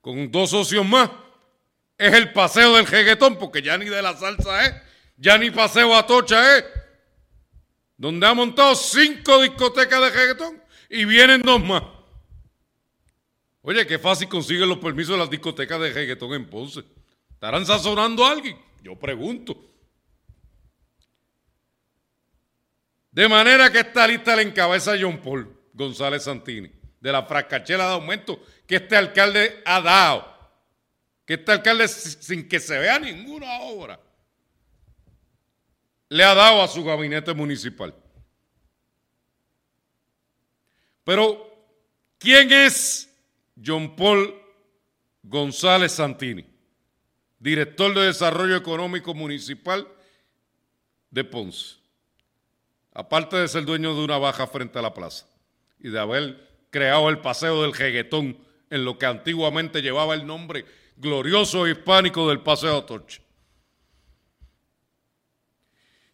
con 0.00 0.30
dos 0.30 0.50
socios 0.50 0.86
más, 0.86 1.10
es 1.98 2.14
el 2.14 2.32
paseo 2.32 2.76
del 2.76 2.86
jeguetón, 2.86 3.38
porque 3.38 3.60
ya 3.60 3.76
ni 3.76 3.86
de 3.86 4.00
la 4.00 4.16
salsa 4.16 4.64
es, 4.64 4.74
ya 5.18 5.36
ni 5.36 5.50
paseo 5.50 5.94
a 5.94 6.06
tocha 6.06 6.56
es, 6.56 6.64
donde 7.98 8.26
ha 8.26 8.32
montado 8.32 8.74
cinco 8.74 9.42
discotecas 9.42 10.00
de 10.00 10.18
jeguetón 10.18 10.62
y 10.88 11.04
vienen 11.04 11.42
dos 11.42 11.62
más. 11.62 11.82
Oye, 13.62 13.86
qué 13.86 13.98
fácil 13.98 14.28
consiguen 14.28 14.68
los 14.68 14.78
permisos 14.78 15.12
de 15.12 15.18
las 15.18 15.30
discotecas 15.30 15.80
de 15.80 15.92
reggaetón 15.92 16.32
en 16.32 16.48
Ponce. 16.48 16.82
¿Estarán 17.30 17.66
sazonando 17.66 18.24
a 18.24 18.32
alguien? 18.32 18.58
Yo 18.82 18.98
pregunto. 18.98 19.70
De 23.10 23.28
manera 23.28 23.70
que 23.70 23.80
esta 23.80 24.06
lista 24.06 24.36
la 24.36 24.42
encabeza 24.42 24.94
John 24.98 25.18
Paul 25.18 25.54
González 25.74 26.24
Santini, 26.24 26.70
de 27.00 27.12
la 27.12 27.24
fracachela 27.24 27.86
de 27.86 27.92
aumento 27.94 28.42
que 28.66 28.76
este 28.76 28.96
alcalde 28.96 29.62
ha 29.64 29.80
dado. 29.80 30.30
Que 31.26 31.34
este 31.34 31.52
alcalde, 31.52 31.86
sin 31.88 32.48
que 32.48 32.60
se 32.60 32.78
vea 32.78 32.98
ninguna 32.98 33.60
obra, 33.60 34.00
le 36.08 36.24
ha 36.24 36.34
dado 36.34 36.62
a 36.62 36.68
su 36.68 36.82
gabinete 36.82 37.34
municipal. 37.34 37.94
Pero, 41.04 41.46
¿quién 42.18 42.52
es 42.52 43.09
John 43.64 43.94
Paul 43.96 44.34
González 45.22 45.92
Santini, 45.92 46.44
director 47.38 47.94
de 47.94 48.06
Desarrollo 48.06 48.56
Económico 48.56 49.14
Municipal 49.14 49.86
de 51.10 51.24
Ponce. 51.24 51.76
Aparte 52.92 53.36
de 53.36 53.48
ser 53.48 53.64
dueño 53.64 53.94
de 53.94 54.04
una 54.04 54.18
baja 54.18 54.46
frente 54.46 54.78
a 54.78 54.82
la 54.82 54.94
plaza 54.94 55.26
y 55.78 55.90
de 55.90 55.98
haber 55.98 56.48
creado 56.70 57.08
el 57.08 57.18
paseo 57.18 57.62
del 57.62 57.74
jeguetón 57.74 58.38
en 58.70 58.84
lo 58.84 58.98
que 58.98 59.06
antiguamente 59.06 59.82
llevaba 59.82 60.14
el 60.14 60.26
nombre 60.26 60.64
glorioso 60.96 61.66
hispánico 61.66 62.28
del 62.28 62.40
Paseo 62.40 62.84
Torche. 62.84 63.22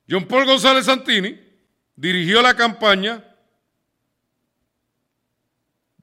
John 0.08 0.26
Paul 0.26 0.46
González 0.46 0.86
Santini 0.86 1.38
dirigió 1.96 2.40
la 2.40 2.54
campaña 2.54 3.24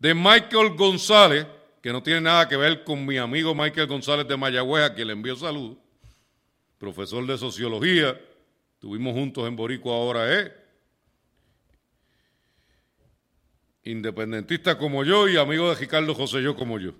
de 0.03 0.13
Michael 0.13 0.75
González, 0.75 1.48
que 1.81 1.93
no 1.93 2.03
tiene 2.03 2.19
nada 2.19 2.50
que 2.50 2.57
ver 2.57 2.83
con 2.83 3.05
mi 3.05 3.17
amigo 3.17 3.55
Michael 3.55 3.88
González 3.88 4.27
de 4.27 4.36
Mayagüez, 4.36 4.83
a 4.83 4.93
quien 4.93 5.07
le 5.07 5.13
envío 5.13 5.33
salud, 5.38 5.77
profesor 6.77 7.25
de 7.25 7.38
sociología, 7.38 8.19
estuvimos 8.74 9.13
juntos 9.13 9.48
en 9.48 9.55
Borico 9.55 9.93
ahora, 9.93 10.41
¿eh? 10.41 10.53
independentista 13.83 14.77
como 14.77 15.05
yo 15.05 15.29
y 15.29 15.38
amigo 15.38 15.69
de 15.69 15.75
Ricardo 15.75 16.13
José 16.13 16.43
yo 16.43 16.53
como 16.53 16.79
yo. 16.79 16.91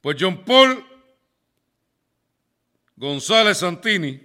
Pues 0.00 0.16
John 0.18 0.44
Paul 0.44 0.84
González 2.96 3.58
Santini 3.58 4.20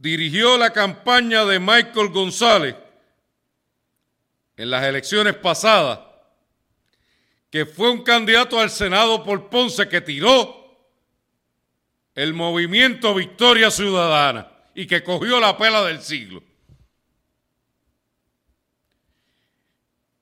dirigió 0.00 0.56
la 0.56 0.72
campaña 0.72 1.44
de 1.44 1.60
Michael 1.60 2.08
González 2.08 2.74
en 4.56 4.70
las 4.70 4.82
elecciones 4.84 5.34
pasadas, 5.34 6.00
que 7.50 7.66
fue 7.66 7.90
un 7.90 8.02
candidato 8.02 8.58
al 8.58 8.70
Senado 8.70 9.22
por 9.22 9.50
Ponce 9.50 9.88
que 9.88 10.00
tiró 10.00 10.56
el 12.14 12.32
movimiento 12.32 13.14
Victoria 13.14 13.70
Ciudadana 13.70 14.50
y 14.74 14.86
que 14.86 15.04
cogió 15.04 15.38
la 15.38 15.58
pela 15.58 15.84
del 15.84 16.00
siglo. 16.00 16.42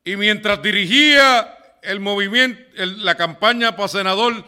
Y 0.03 0.17
mientras 0.17 0.61
dirigía 0.61 1.57
el 1.83 2.01
movimiento, 2.01 2.61
la 2.75 3.15
campaña 3.15 3.77
para 3.77 3.89
senador 3.89 4.45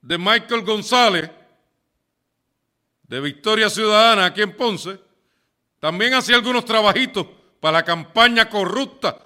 de 0.00 0.18
Michael 0.18 0.62
González, 0.62 1.28
de 3.12 3.20
Victoria 3.20 3.68
Ciudadana 3.68 4.24
aquí 4.24 4.40
en 4.40 4.56
Ponce, 4.56 4.98
también 5.78 6.14
hacía 6.14 6.34
algunos 6.34 6.64
trabajitos 6.64 7.26
para 7.60 7.80
la 7.80 7.84
campaña 7.84 8.48
corrupta 8.48 9.18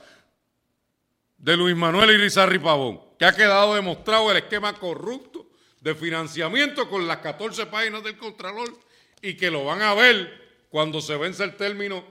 de 1.39 1.57
Luis 1.57 1.77
Manuel 1.77 2.11
Irizarri 2.11 2.59
Pavón, 2.59 3.01
que 3.17 3.25
ha 3.25 3.33
quedado 3.33 3.77
demostrado 3.77 4.29
el 4.33 4.39
esquema 4.39 4.73
corrupto 4.73 5.47
de 5.81 5.95
financiamiento 5.95 6.91
con 6.91 7.07
las 7.07 7.19
14 7.19 7.67
páginas 7.67 8.03
del 8.03 8.17
Contralor 8.17 8.77
y 9.23 9.37
que 9.37 9.53
lo 9.53 9.65
van 9.65 9.83
a 9.83 9.95
ver 9.95 10.67
cuando 10.69 11.01
se 11.01 11.17
vence 11.17 11.45
el 11.45 11.55
término 11.55 12.05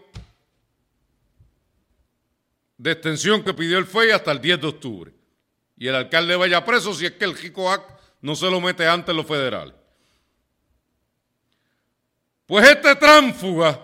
de 2.78 2.92
extensión 2.94 3.44
que 3.44 3.54
pidió 3.54 3.80
el 3.80 3.86
FEI 3.86 4.12
hasta 4.12 4.32
el 4.32 4.40
10 4.40 4.62
de 4.62 4.68
octubre. 4.68 5.14
Y 5.76 5.90
el 5.90 5.96
alcalde 5.96 6.38
vaya 6.38 6.64
preso 6.64 6.94
si 6.94 7.06
es 7.06 7.12
que 7.12 7.26
el 7.26 7.36
JICOAC 7.36 7.84
no 8.22 8.34
se 8.34 8.50
lo 8.50 8.62
mete 8.62 8.88
antes 8.88 9.14
los 9.14 9.28
federales. 9.28 9.76
Pues 12.46 12.68
este 12.68 12.96
tránfuga 12.96 13.82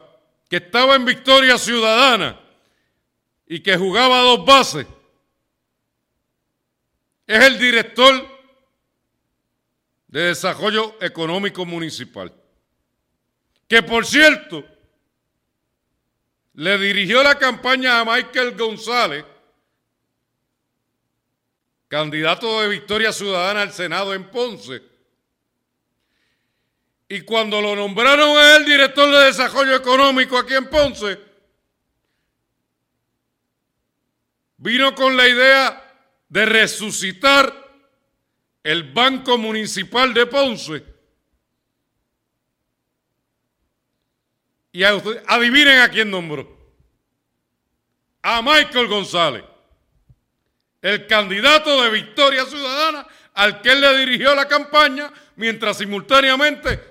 que 0.47 0.57
estaba 0.57 0.95
en 0.95 1.05
Victoria 1.05 1.57
Ciudadana 1.57 2.39
y 3.47 3.61
que 3.61 3.75
jugaba 3.75 4.19
dos 4.21 4.45
bases, 4.45 4.85
es 7.25 7.43
el 7.43 7.57
director 7.57 8.27
de 10.07 10.21
Desarrollo 10.24 10.97
Económico 11.01 11.65
Municipal, 11.65 12.33
que 13.67 13.81
por 13.81 14.05
cierto, 14.05 14.65
le 16.53 16.77
dirigió 16.77 17.24
la 17.24 17.39
campaña 17.39 18.00
a 18.00 18.05
Michael 18.05 18.57
González, 18.57 19.25
candidato 21.87 22.61
de 22.61 22.67
Victoria 22.67 23.11
Ciudadana 23.11 23.61
al 23.61 23.71
Senado 23.71 24.13
en 24.13 24.29
Ponce. 24.29 24.90
Y 27.11 27.24
cuando 27.24 27.59
lo 27.59 27.75
nombraron 27.75 28.37
a 28.37 28.55
él 28.55 28.63
director 28.63 29.11
de 29.11 29.25
desarrollo 29.25 29.75
económico 29.75 30.37
aquí 30.37 30.53
en 30.53 30.69
Ponce, 30.69 31.19
vino 34.55 34.95
con 34.95 35.17
la 35.17 35.27
idea 35.27 35.93
de 36.29 36.45
resucitar 36.45 37.53
el 38.63 38.93
Banco 38.93 39.37
Municipal 39.37 40.13
de 40.13 40.25
Ponce. 40.25 40.85
Y 44.71 44.83
adivinen 44.83 45.81
a 45.81 45.89
quién 45.89 46.09
nombró. 46.09 46.47
A 48.21 48.41
Michael 48.41 48.87
González, 48.87 49.43
el 50.81 51.05
candidato 51.07 51.83
de 51.83 51.89
Victoria 51.89 52.45
Ciudadana 52.45 53.05
al 53.33 53.61
que 53.61 53.74
él 53.74 53.81
le 53.81 53.97
dirigió 53.97 54.33
la 54.33 54.47
campaña, 54.47 55.11
mientras 55.35 55.77
simultáneamente 55.77 56.90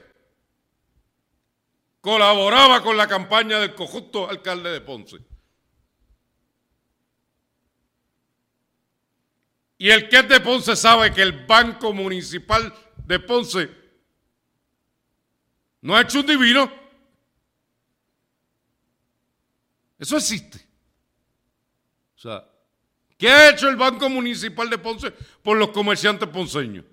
colaboraba 2.01 2.83
con 2.83 2.97
la 2.97 3.07
campaña 3.07 3.59
del 3.59 3.75
conjunto 3.75 4.29
alcalde 4.29 4.71
de 4.71 4.81
Ponce. 4.81 5.19
Y 9.79 9.91
el 9.91 10.09
que 10.09 10.19
es 10.19 10.29
de 10.29 10.41
Ponce 10.41 10.77
sabe 10.77 11.13
que 11.13 11.23
el 11.23 11.47
Banco 11.47 11.93
Municipal 11.93 12.73
de 13.07 13.19
Ponce 13.19 13.71
no 15.81 15.97
ha 15.97 16.03
hecho 16.03 16.21
un 16.21 16.27
divino. 16.27 16.71
Eso 19.99 20.17
existe. 20.17 20.59
O 22.17 22.19
sea, 22.19 22.47
¿qué 23.17 23.31
ha 23.31 23.51
hecho 23.51 23.69
el 23.69 23.77
Banco 23.77 24.09
Municipal 24.11 24.69
de 24.69 24.79
Ponce 24.79 25.11
por 25.43 25.57
los 25.57 25.71
comerciantes 25.71 26.29
ponceños? 26.29 26.85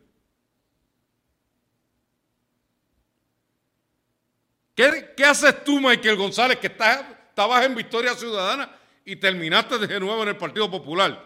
¿Qué, 4.77 5.25
haces 5.25 5.63
tú, 5.63 5.81
Michael 5.81 6.15
González, 6.17 6.59
que 6.59 6.67
estás, 6.67 7.03
estabas 7.29 7.65
en 7.65 7.73
Victoria 7.73 8.13
Ciudadana 8.13 8.69
y 9.03 9.15
terminaste 9.15 9.79
de 9.79 9.99
nuevo 9.99 10.21
en 10.21 10.29
el 10.29 10.37
Partido 10.37 10.69
Popular? 10.69 11.19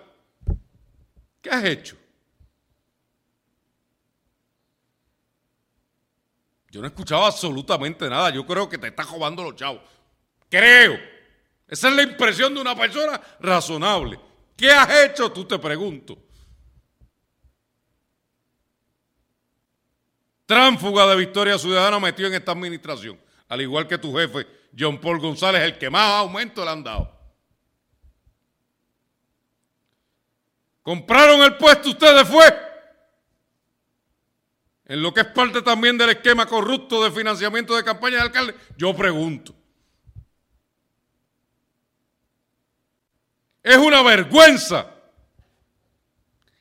¿Qué 1.41 1.49
has 1.49 1.65
hecho? 1.65 1.97
Yo 6.69 6.79
no 6.79 6.87
he 6.87 6.91
escuchado 6.91 7.25
absolutamente 7.25 8.09
nada. 8.09 8.29
Yo 8.29 8.45
creo 8.45 8.69
que 8.69 8.77
te 8.77 8.87
estás 8.87 9.11
robando 9.11 9.43
los 9.43 9.57
chavos. 9.57 9.81
Creo. 10.49 10.97
Esa 11.67 11.89
es 11.89 11.95
la 11.97 12.03
impresión 12.03 12.55
de 12.55 12.61
una 12.61 12.73
persona 12.73 13.19
razonable. 13.41 14.17
¿Qué 14.55 14.71
has 14.71 14.89
hecho? 15.03 15.29
Tú 15.29 15.43
te 15.43 15.59
pregunto. 15.59 16.17
Tránfuga 20.45 21.05
de 21.07 21.17
Victoria 21.17 21.57
Ciudadana 21.57 21.99
metió 21.99 22.27
en 22.27 22.35
esta 22.35 22.53
administración. 22.53 23.19
Al 23.51 23.59
igual 23.59 23.85
que 23.85 23.97
tu 23.97 24.15
jefe, 24.15 24.47
John 24.79 24.97
Paul 24.97 25.19
González, 25.19 25.61
el 25.63 25.77
que 25.77 25.89
más 25.89 26.09
aumento 26.21 26.63
le 26.63 26.71
han 26.71 26.81
dado. 26.81 27.11
¿Compraron 30.81 31.41
el 31.41 31.57
puesto 31.57 31.89
ustedes 31.89 32.25
fue? 32.29 32.45
En 34.85 35.01
lo 35.01 35.13
que 35.13 35.19
es 35.19 35.27
parte 35.27 35.61
también 35.61 35.97
del 35.97 36.11
esquema 36.11 36.45
corrupto 36.45 37.03
de 37.03 37.11
financiamiento 37.11 37.75
de 37.75 37.83
campaña 37.83 38.15
de 38.15 38.21
alcalde, 38.21 38.55
yo 38.77 38.95
pregunto. 38.95 39.53
Es 43.61 43.75
una 43.75 44.01
vergüenza 44.01 44.87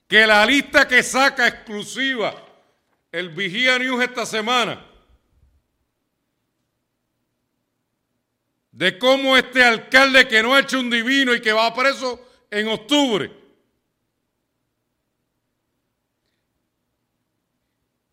que 0.08 0.26
la 0.26 0.44
lista 0.44 0.88
que 0.88 1.04
saca 1.04 1.46
exclusiva 1.46 2.34
el 3.12 3.28
Vigía 3.28 3.78
News 3.78 4.02
esta 4.02 4.26
semana 4.26 4.89
de 8.72 8.98
cómo 8.98 9.36
este 9.36 9.64
alcalde 9.64 10.28
que 10.28 10.42
no 10.42 10.54
ha 10.54 10.60
hecho 10.60 10.78
un 10.78 10.90
divino 10.90 11.34
y 11.34 11.40
que 11.40 11.52
va 11.52 11.74
preso 11.74 12.26
en 12.50 12.68
octubre 12.68 13.40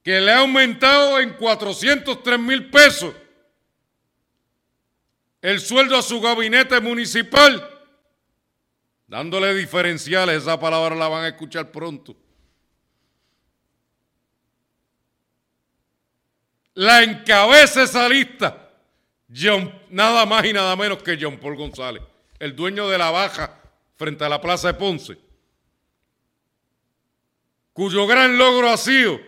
que 0.07 0.21
le 0.21 0.31
ha 0.31 0.39
aumentado 0.39 1.19
en 1.19 1.33
403 1.33 2.39
mil 2.39 2.69
pesos 2.69 3.13
el 5.41 5.59
sueldo 5.59 5.97
a 5.97 6.01
su 6.01 6.21
gabinete 6.21 6.79
municipal, 6.79 7.69
dándole 9.05 9.53
diferenciales, 9.53 10.43
esa 10.43 10.57
palabra 10.57 10.95
la 10.95 11.09
van 11.09 11.25
a 11.25 11.27
escuchar 11.27 11.73
pronto. 11.73 12.15
La 16.73 17.03
encabeza 17.03 17.83
esa 17.83 18.07
lista, 18.07 18.66
nada 19.89 20.25
más 20.25 20.45
y 20.45 20.53
nada 20.53 20.75
menos 20.75 21.03
que 21.03 21.17
John 21.19 21.37
Paul 21.37 21.55
González, 21.55 22.03
el 22.39 22.55
dueño 22.55 22.87
de 22.89 22.97
la 22.97 23.11
baja 23.11 23.59
frente 23.95 24.23
a 24.23 24.29
la 24.29 24.39
Plaza 24.39 24.69
de 24.69 24.73
Ponce, 24.75 25.17
cuyo 27.73 28.07
gran 28.07 28.37
logro 28.37 28.69
ha 28.69 28.77
sido 28.77 29.19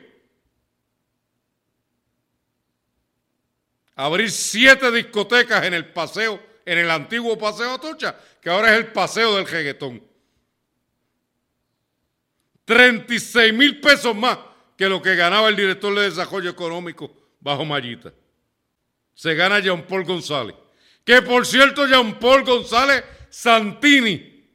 abrir 3.96 4.32
siete 4.32 4.92
discotecas 4.92 5.66
en 5.66 5.74
el 5.74 5.92
paseo, 5.92 6.42
en 6.66 6.78
el 6.78 6.90
antiguo 6.90 7.38
paseo 7.38 7.74
Atocha, 7.74 8.18
que 8.42 8.50
ahora 8.50 8.72
es 8.72 8.78
el 8.78 8.92
paseo 8.94 9.36
del 9.36 9.46
jeguetón. 9.46 10.02
36 12.64 13.54
mil 13.54 13.82
pesos 13.82 14.16
más 14.16 14.38
que 14.78 14.88
lo 14.88 15.02
que 15.02 15.16
ganaba 15.16 15.50
el 15.50 15.56
director 15.56 15.94
de 15.94 16.04
desarrollo 16.04 16.50
económico 16.50 17.12
bajo 17.42 17.66
Mallita. 17.66 18.14
Se 19.20 19.36
gana 19.36 19.60
Jean 19.60 19.86
Paul 19.86 20.06
González. 20.06 20.56
Que 21.04 21.22
por 21.22 21.46
cierto, 21.46 21.86
Jean 21.86 22.18
Paul 22.20 22.46
González 22.46 23.04
Santini. 23.30 24.48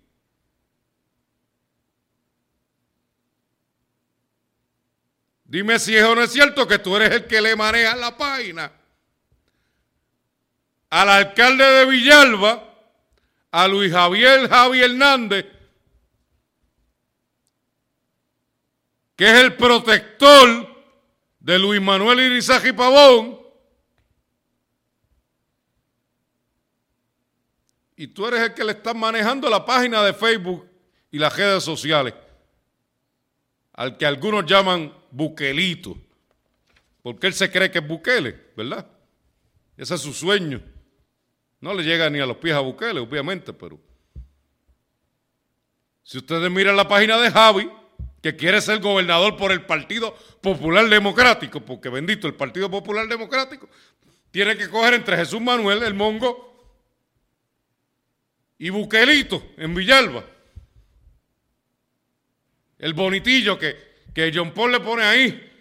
Dime 5.44 5.78
si 5.78 5.94
es 5.94 6.02
o 6.02 6.14
no 6.14 6.22
es 6.22 6.32
cierto 6.32 6.66
que 6.66 6.78
tú 6.78 6.96
eres 6.96 7.10
el 7.10 7.26
que 7.26 7.42
le 7.42 7.54
maneja 7.54 7.94
la 7.94 8.16
página 8.16 8.72
al 10.88 11.10
alcalde 11.10 11.62
de 11.62 11.84
Villalba, 11.84 12.64
a 13.50 13.68
Luis 13.68 13.92
Javier 13.92 14.48
Javi 14.48 14.80
Hernández, 14.80 15.44
que 19.14 19.26
es 19.26 19.34
el 19.42 19.56
protector 19.56 20.74
de 21.38 21.58
Luis 21.58 21.82
Manuel 21.82 22.20
Irizaji 22.20 22.72
Pavón, 22.72 23.43
y 27.96 28.08
tú 28.08 28.26
eres 28.26 28.40
el 28.40 28.54
que 28.54 28.64
le 28.64 28.72
está 28.72 28.94
manejando 28.94 29.48
la 29.48 29.64
página 29.64 30.02
de 30.02 30.12
Facebook 30.12 30.68
y 31.10 31.18
las 31.18 31.36
redes 31.36 31.62
sociales, 31.62 32.14
al 33.72 33.96
que 33.96 34.06
algunos 34.06 34.44
llaman 34.46 34.92
Buquelito, 35.10 35.96
porque 37.02 37.26
él 37.26 37.34
se 37.34 37.50
cree 37.50 37.70
que 37.70 37.78
es 37.78 37.86
Bukele, 37.86 38.52
¿verdad? 38.56 38.86
Ese 39.76 39.94
es 39.94 40.00
su 40.00 40.12
sueño. 40.12 40.60
No 41.60 41.74
le 41.74 41.82
llega 41.82 42.08
ni 42.10 42.18
a 42.18 42.26
los 42.26 42.36
pies 42.38 42.54
a 42.54 42.60
Bukele, 42.60 43.00
obviamente, 43.00 43.52
pero 43.52 43.78
si 46.02 46.18
ustedes 46.18 46.50
miran 46.50 46.76
la 46.76 46.86
página 46.86 47.18
de 47.18 47.30
Javi, 47.30 47.70
que 48.20 48.36
quiere 48.36 48.60
ser 48.60 48.80
gobernador 48.80 49.36
por 49.36 49.52
el 49.52 49.66
Partido 49.66 50.14
Popular 50.40 50.88
Democrático, 50.88 51.60
porque 51.60 51.88
bendito, 51.88 52.26
el 52.26 52.34
Partido 52.34 52.70
Popular 52.70 53.06
Democrático 53.06 53.68
tiene 54.30 54.56
que 54.56 54.68
coger 54.68 54.94
entre 54.94 55.16
Jesús 55.16 55.40
Manuel, 55.40 55.82
el 55.82 55.94
mongo, 55.94 56.53
y 58.64 58.70
Buquelito 58.70 59.50
en 59.58 59.74
Villalba. 59.74 60.24
El 62.78 62.94
bonitillo 62.94 63.58
que, 63.58 64.06
que 64.14 64.32
John 64.34 64.54
Paul 64.54 64.72
le 64.72 64.80
pone 64.80 65.02
ahí, 65.02 65.52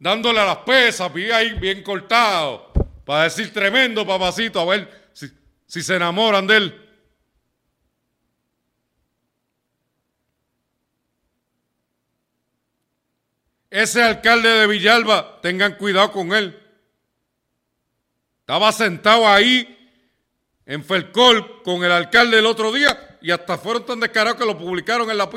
dándole 0.00 0.40
a 0.40 0.46
las 0.46 0.56
pesas, 0.56 1.12
ahí 1.14 1.52
bien 1.60 1.84
cortado, 1.84 2.72
para 3.06 3.22
decir 3.22 3.52
tremendo 3.52 4.04
papacito, 4.04 4.58
a 4.58 4.64
ver 4.64 5.10
si, 5.12 5.30
si 5.64 5.80
se 5.80 5.94
enamoran 5.94 6.44
de 6.48 6.56
él. 6.56 6.90
Ese 13.70 14.02
alcalde 14.02 14.48
de 14.48 14.66
Villalba, 14.66 15.40
tengan 15.40 15.76
cuidado 15.76 16.10
con 16.10 16.32
él. 16.32 16.60
Estaba 18.40 18.72
sentado 18.72 19.28
ahí 19.28 19.76
en 20.70 20.84
Felcol 20.84 21.64
con 21.64 21.82
el 21.82 21.90
alcalde 21.90 22.38
el 22.38 22.46
otro 22.46 22.70
día 22.70 23.18
y 23.20 23.32
hasta 23.32 23.58
fueron 23.58 23.84
tan 23.84 23.98
descarados 23.98 24.38
que 24.38 24.46
lo 24.46 24.56
publicaron 24.56 25.10
en 25.10 25.18
la, 25.18 25.28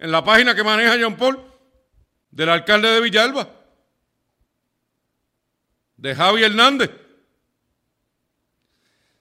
en 0.00 0.10
la 0.10 0.24
página 0.24 0.52
que 0.52 0.64
maneja 0.64 0.96
John 1.00 1.16
Paul 1.16 1.40
del 2.28 2.48
alcalde 2.48 2.88
de 2.88 3.00
Villalba, 3.00 3.48
de 5.96 6.12
Javi 6.12 6.42
Hernández. 6.42 6.90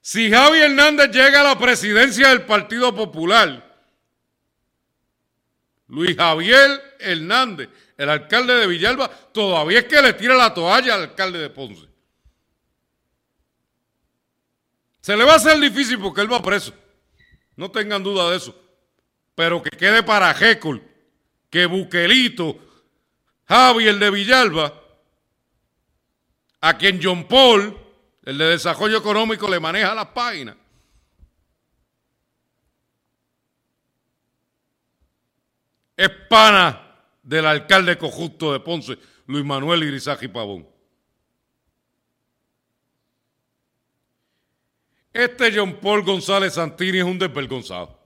Si 0.01 0.31
Javi 0.31 0.57
Hernández 0.57 1.11
llega 1.11 1.41
a 1.41 1.43
la 1.43 1.59
presidencia 1.59 2.29
del 2.29 2.47
Partido 2.47 2.95
Popular, 2.95 3.63
Luis 5.85 6.17
Javier 6.17 6.97
Hernández 6.99 7.69
el 7.95 8.09
alcalde 8.09 8.55
de 8.55 8.65
Villalba 8.65 9.07
todavía 9.07 9.79
es 9.79 9.85
que 9.85 10.01
le 10.01 10.13
tira 10.13 10.33
la 10.33 10.51
toalla 10.51 10.95
al 10.95 11.01
alcalde 11.01 11.37
de 11.37 11.51
Ponce. 11.51 11.87
Se 15.09 15.17
le 15.17 15.23
va 15.23 15.33
a 15.33 15.35
hacer 15.37 15.59
difícil 15.59 15.97
porque 15.97 16.21
él 16.21 16.31
va 16.31 16.39
preso. 16.39 16.71
No 17.55 17.71
tengan 17.71 18.03
duda 18.03 18.29
de 18.29 18.37
eso. 18.37 18.55
Pero 19.33 19.63
que 19.63 19.71
quede 19.75 20.03
para 20.03 20.31
Jécol 20.35 20.83
que 21.49 21.65
Buquelito, 21.65 22.59
Javi, 23.47 23.87
el 23.87 23.97
de 23.97 24.11
Villalba, 24.11 24.71
a 26.61 26.77
quien 26.77 26.99
John 27.01 27.27
Paul, 27.27 27.75
el 28.23 28.37
de 28.37 28.49
Desarrollo 28.49 28.99
Económico, 28.99 29.49
le 29.49 29.59
maneja 29.59 29.95
las 29.95 30.09
páginas. 30.09 30.55
Es 35.97 36.09
pana 36.29 36.99
del 37.23 37.47
alcalde 37.47 37.97
conjunto 37.97 38.53
de 38.53 38.59
Ponce, 38.59 38.99
Luis 39.25 39.43
Manuel 39.43 39.85
Irizaji 39.85 40.27
Pavón. 40.27 40.67
Este 45.13 45.51
John 45.53 45.77
Paul 45.77 46.03
González 46.03 46.53
Santini 46.53 46.99
es 46.99 47.03
un 47.03 47.17
desvergonzado. 47.17 47.97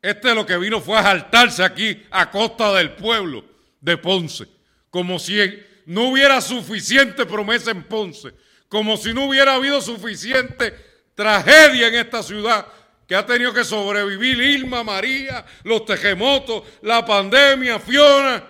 Este 0.00 0.34
lo 0.34 0.46
que 0.46 0.56
vino 0.56 0.80
fue 0.80 0.96
a 0.96 1.02
saltarse 1.02 1.62
aquí 1.64 2.02
a 2.10 2.30
costa 2.30 2.72
del 2.74 2.92
pueblo 2.92 3.44
de 3.80 3.96
Ponce, 3.96 4.46
como 4.90 5.18
si 5.18 5.38
no 5.86 6.10
hubiera 6.10 6.40
suficiente 6.40 7.26
promesa 7.26 7.72
en 7.72 7.82
Ponce, 7.82 8.32
como 8.68 8.96
si 8.96 9.12
no 9.12 9.26
hubiera 9.26 9.54
habido 9.54 9.80
suficiente 9.80 10.72
tragedia 11.14 11.88
en 11.88 11.94
esta 11.96 12.22
ciudad 12.22 12.66
que 13.08 13.16
ha 13.16 13.24
tenido 13.24 13.54
que 13.54 13.64
sobrevivir 13.64 14.38
Irma, 14.38 14.84
María, 14.84 15.44
los 15.64 15.86
terremotos, 15.86 16.62
la 16.82 17.04
pandemia, 17.04 17.80
Fiona, 17.80 18.44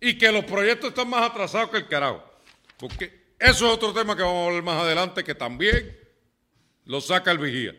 y 0.00 0.16
que 0.16 0.30
los 0.30 0.44
proyectos 0.44 0.90
están 0.90 1.10
más 1.10 1.28
atrasados 1.28 1.70
que 1.70 1.78
el 1.78 1.88
carajo. 1.88 2.22
Porque 2.78 3.25
eso 3.38 3.66
es 3.66 3.72
otro 3.72 3.92
tema 3.92 4.16
que 4.16 4.22
vamos 4.22 4.44
a 4.44 4.46
hablar 4.46 4.62
más 4.62 4.82
adelante, 4.82 5.24
que 5.24 5.34
también 5.34 5.98
lo 6.84 7.00
saca 7.00 7.30
el 7.30 7.38
vigía. 7.38 7.74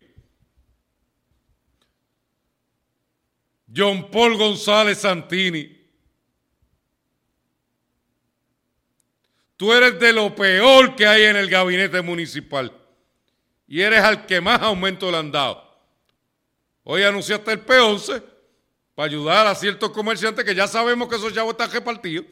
John 3.74 4.10
Paul 4.10 4.36
González 4.36 4.98
Santini. 4.98 5.76
Tú 9.56 9.72
eres 9.72 9.98
de 9.98 10.12
lo 10.12 10.34
peor 10.34 10.94
que 10.94 11.06
hay 11.06 11.24
en 11.24 11.36
el 11.36 11.50
gabinete 11.50 12.00
municipal. 12.00 12.72
Y 13.66 13.82
eres 13.82 14.00
al 14.00 14.24
que 14.24 14.40
más 14.40 14.62
aumento 14.62 15.10
le 15.10 15.18
han 15.18 15.32
dado. 15.32 15.68
Hoy 16.84 17.02
anunciaste 17.02 17.52
el 17.52 17.66
P11 17.66 18.22
para 18.94 19.06
ayudar 19.06 19.46
a 19.46 19.54
ciertos 19.54 19.90
comerciantes 19.90 20.44
que 20.44 20.54
ya 20.54 20.66
sabemos 20.66 21.08
que 21.08 21.16
esos 21.16 21.34
chavos 21.34 21.52
están 21.52 21.70
repartidos. 21.70 22.24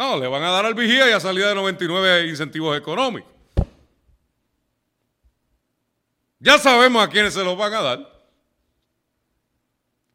No, 0.00 0.18
le 0.18 0.26
van 0.28 0.42
a 0.42 0.48
dar 0.48 0.64
al 0.64 0.72
vigía 0.72 1.10
y 1.10 1.12
a 1.12 1.20
salida 1.20 1.50
de 1.50 1.54
99 1.56 2.26
incentivos 2.26 2.74
económicos. 2.74 3.30
Ya 6.38 6.56
sabemos 6.56 7.04
a 7.04 7.10
quiénes 7.10 7.34
se 7.34 7.44
los 7.44 7.54
van 7.54 7.74
a 7.74 7.82
dar. 7.82 8.22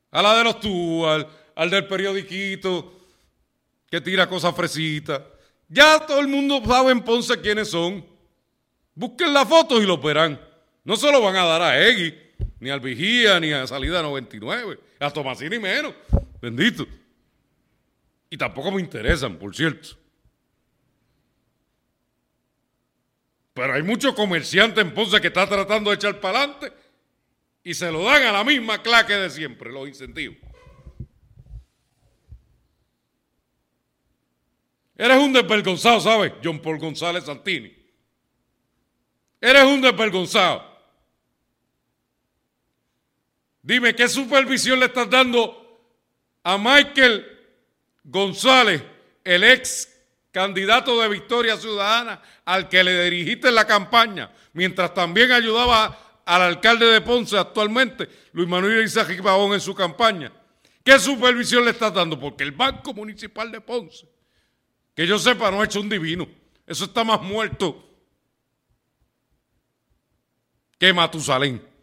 A 0.10 0.24
la 0.24 0.40
de 0.40 0.44
los 0.44 0.60
tú, 0.60 1.06
al, 1.06 1.70
del 1.70 1.88
periodiquito 1.88 2.94
que 3.88 4.02
tira 4.02 4.28
cosas 4.28 4.56
fresitas. 4.56 5.22
Ya 5.70 6.04
todo 6.04 6.20
el 6.20 6.30
mundo 6.30 6.64
sabe 6.66 6.92
en 6.92 7.04
Ponce 7.04 7.40
quiénes 7.40 7.70
son. 7.70 8.04
Busquen 8.96 9.36
las 9.36 9.48
fotos 9.48 9.84
y 9.84 9.86
los 9.86 10.02
verán. 10.02 10.42
No 10.84 10.96
se 10.96 11.12
lo 11.12 11.22
van 11.22 11.36
a 11.36 11.46
dar 11.46 11.62
a 11.62 11.88
Egui, 11.88 12.12
ni 12.60 12.72
al 12.72 12.80
Vigía, 12.80 13.40
ni 13.40 13.54
a 13.54 13.68
Salida 13.68 14.02
99, 14.02 14.80
a 15.00 15.12
Tomasini 15.12 15.60
menos. 15.60 15.94
Bendito. 16.42 16.88
Y 18.36 18.38
tampoco 18.38 18.70
me 18.70 18.82
interesan, 18.82 19.40
por 19.40 19.56
cierto. 19.56 19.98
Pero 23.54 23.76
hay 23.76 23.82
muchos 23.82 24.14
comerciantes 24.14 24.84
en 24.84 24.94
Ponce 24.94 25.22
que 25.22 25.28
están 25.28 25.48
tratando 25.48 25.90
de 25.90 25.96
echar 25.96 26.20
para 26.20 26.40
adelante 26.40 26.74
y 27.64 27.74
se 27.74 27.90
lo 27.90 28.04
dan 28.04 28.24
a 28.24 28.34
la 28.34 28.44
misma 28.44 28.84
claque 28.84 29.14
de 29.14 29.30
siempre, 29.30 29.72
los 29.72 29.88
incentivos. 29.88 30.36
Eres 34.98 35.18
un 35.18 35.32
desvergonzado, 35.32 36.02
¿sabes? 36.02 36.34
John 36.44 36.62
Paul 36.62 36.78
González 36.78 37.24
Santini. 37.24 37.74
Eres 39.40 39.64
un 39.64 39.80
desvergonzado. 39.80 40.62
Dime, 43.62 43.96
¿qué 43.96 44.10
supervisión 44.10 44.78
le 44.82 44.88
estás 44.88 45.10
dando 45.10 45.90
a 46.44 46.58
Michael 46.58 47.32
González, 48.06 48.84
el 49.24 49.44
ex 49.44 49.92
candidato 50.32 51.02
de 51.02 51.10
Victoria 51.10 51.58
Ciudadana, 51.58 52.22
al 52.46 52.70
que 52.70 52.84
le 52.84 53.04
dirigiste 53.06 53.52
la 53.52 53.66
campaña, 53.66 54.32
mientras 54.54 54.94
también 54.94 55.32
ayudaba 55.32 56.22
al 56.26 56.42
alcalde 56.42 56.86
de 56.86 57.02
Ponce 57.02 57.38
actualmente, 57.38 58.08
Luis 58.34 58.48
Manuel 58.48 58.86
Isaac 58.86 59.22
Pavón, 59.22 59.54
en 59.54 59.62
su 59.62 59.74
campaña? 59.74 60.32
¿Qué 60.84 61.00
supervisión 61.00 61.66
le 61.66 61.72
estás 61.72 61.94
dando? 61.94 62.20
Porque 62.20 62.44
el 62.44 62.52
Banco 62.52 62.94
Municipal 62.94 63.52
de 63.52 63.60
Ponce, 63.60 64.08
que 64.96 65.08
yo 65.08 65.18
sepa, 65.18 65.50
no 65.50 65.62
ha 65.62 65.66
hecho 65.66 65.82
un 65.82 65.90
divino. 65.90 66.28
Eso 66.68 66.86
está 66.86 67.04
más 67.04 67.22
muerto 67.22 67.84
que 70.78 70.94
Matusalén. 70.94 71.75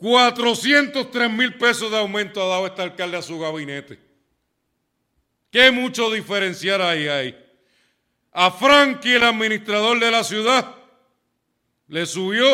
403 0.00 1.30
mil 1.30 1.58
pesos 1.58 1.90
de 1.90 1.98
aumento 1.98 2.42
ha 2.42 2.46
dado 2.46 2.66
este 2.66 2.80
alcalde 2.80 3.18
a 3.18 3.22
su 3.22 3.38
gabinete. 3.38 3.98
¿Qué 5.50 5.70
mucho 5.70 6.10
diferenciar 6.10 6.80
ahí 6.80 7.06
hay? 7.06 7.38
A 8.32 8.50
Frankie, 8.50 9.14
el 9.14 9.24
administrador 9.24 10.00
de 10.00 10.10
la 10.10 10.24
ciudad, 10.24 10.74
le 11.88 12.06
subió 12.06 12.46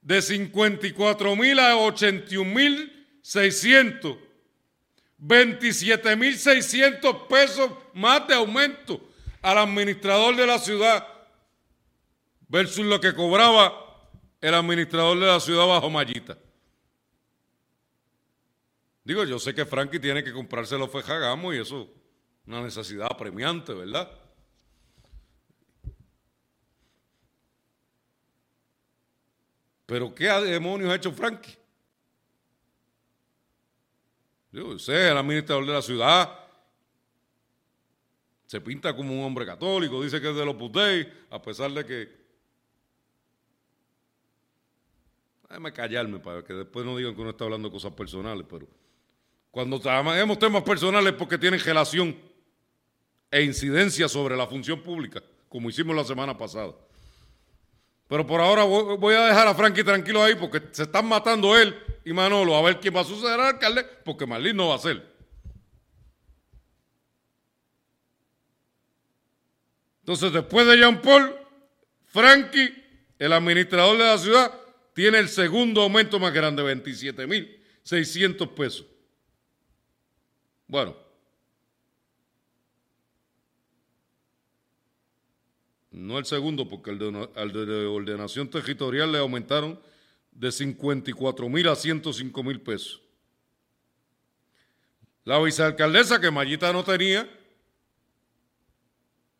de 0.00 0.22
54 0.22 1.36
mil 1.36 1.58
a 1.58 1.76
81 1.76 2.54
mil 2.54 3.18
600, 3.20 4.16
27 5.18 6.16
mil 6.16 6.38
600 6.38 7.16
pesos 7.28 7.70
más 7.92 8.26
de 8.26 8.34
aumento 8.34 9.00
al 9.42 9.58
administrador 9.58 10.36
de 10.36 10.46
la 10.46 10.58
ciudad 10.58 11.06
versus 12.48 12.86
lo 12.86 12.98
que 12.98 13.14
cobraba 13.14 13.83
el 14.44 14.52
administrador 14.52 15.18
de 15.18 15.26
la 15.26 15.40
ciudad 15.40 15.66
bajo 15.66 15.88
mallita. 15.88 16.36
Digo, 19.02 19.24
yo 19.24 19.38
sé 19.38 19.54
que 19.54 19.64
Frankie 19.64 19.98
tiene 19.98 20.22
que 20.22 20.34
comprarse 20.34 20.76
los 20.76 20.90
fejagamos 20.90 21.54
y 21.54 21.58
eso 21.60 21.80
es 21.80 21.88
una 22.46 22.60
necesidad 22.60 23.08
apremiante, 23.10 23.72
¿verdad? 23.72 24.06
Pero 29.86 30.14
¿qué 30.14 30.26
demonios 30.26 30.90
ha 30.90 30.96
hecho 30.96 31.12
Frankie? 31.12 31.56
Yo 34.52 34.74
es 34.74 34.86
el 34.90 35.16
administrador 35.16 35.64
de 35.64 35.72
la 35.72 35.82
ciudad, 35.82 36.38
se 38.44 38.60
pinta 38.60 38.94
como 38.94 39.14
un 39.14 39.24
hombre 39.24 39.46
católico, 39.46 40.02
dice 40.02 40.20
que 40.20 40.28
es 40.28 40.36
de 40.36 40.44
los 40.44 40.70
Dei, 40.70 41.10
a 41.30 41.40
pesar 41.40 41.70
de 41.70 41.86
que... 41.86 42.23
Déjame 45.54 45.72
callarme 45.72 46.18
para 46.18 46.42
que 46.42 46.52
después 46.52 46.84
no 46.84 46.96
digan 46.96 47.14
que 47.14 47.20
uno 47.20 47.30
está 47.30 47.44
hablando 47.44 47.70
cosas 47.70 47.92
personales, 47.92 48.44
pero 48.50 48.66
cuando 49.52 49.78
trabajemos 49.78 50.36
temas 50.36 50.64
personales 50.64 51.12
porque 51.12 51.38
tienen 51.38 51.60
relación 51.60 52.18
e 53.30 53.40
incidencia 53.40 54.08
sobre 54.08 54.36
la 54.36 54.48
función 54.48 54.82
pública, 54.82 55.22
como 55.48 55.70
hicimos 55.70 55.94
la 55.94 56.02
semana 56.02 56.36
pasada. 56.36 56.74
Pero 58.08 58.26
por 58.26 58.40
ahora 58.40 58.64
voy 58.64 59.14
a 59.14 59.26
dejar 59.26 59.46
a 59.46 59.54
Frankie 59.54 59.84
tranquilo 59.84 60.24
ahí 60.24 60.34
porque 60.34 60.60
se 60.72 60.82
están 60.82 61.06
matando 61.06 61.56
él 61.56 61.72
y 62.04 62.12
Manolo 62.12 62.56
a 62.56 62.62
ver 62.62 62.80
quién 62.80 62.96
va 62.96 63.02
a 63.02 63.04
suceder 63.04 63.38
al 63.38 63.54
alcalde, 63.54 63.84
porque 64.04 64.26
Marlín 64.26 64.56
no 64.56 64.70
va 64.70 64.74
a 64.74 64.78
ser. 64.78 65.08
Entonces, 70.00 70.32
después 70.32 70.66
de 70.66 70.78
Jean 70.78 71.00
Paul, 71.00 71.32
Frankie, 72.06 72.74
el 73.20 73.32
administrador 73.32 73.96
de 73.96 74.04
la 74.04 74.18
ciudad, 74.18 74.63
tiene 74.94 75.18
el 75.18 75.28
segundo 75.28 75.82
aumento 75.82 76.18
más 76.18 76.32
grande, 76.32 76.62
27.600 76.62 78.48
pesos. 78.54 78.86
Bueno, 80.68 80.96
no 85.90 86.18
el 86.18 86.24
segundo, 86.24 86.68
porque 86.68 86.92
el 86.92 86.98
de, 86.98 87.28
al 87.34 87.52
de 87.52 87.86
ordenación 87.86 88.48
territorial 88.48 89.10
le 89.12 89.18
aumentaron 89.18 89.78
de 90.30 90.50
54 90.50 91.48
mil 91.48 91.68
a 91.68 91.74
105 91.74 92.42
mil 92.44 92.60
pesos. 92.60 93.02
La 95.24 95.40
vicealcaldesa 95.40 96.20
que 96.20 96.30
Mayita 96.30 96.72
no 96.72 96.84
tenía, 96.84 97.28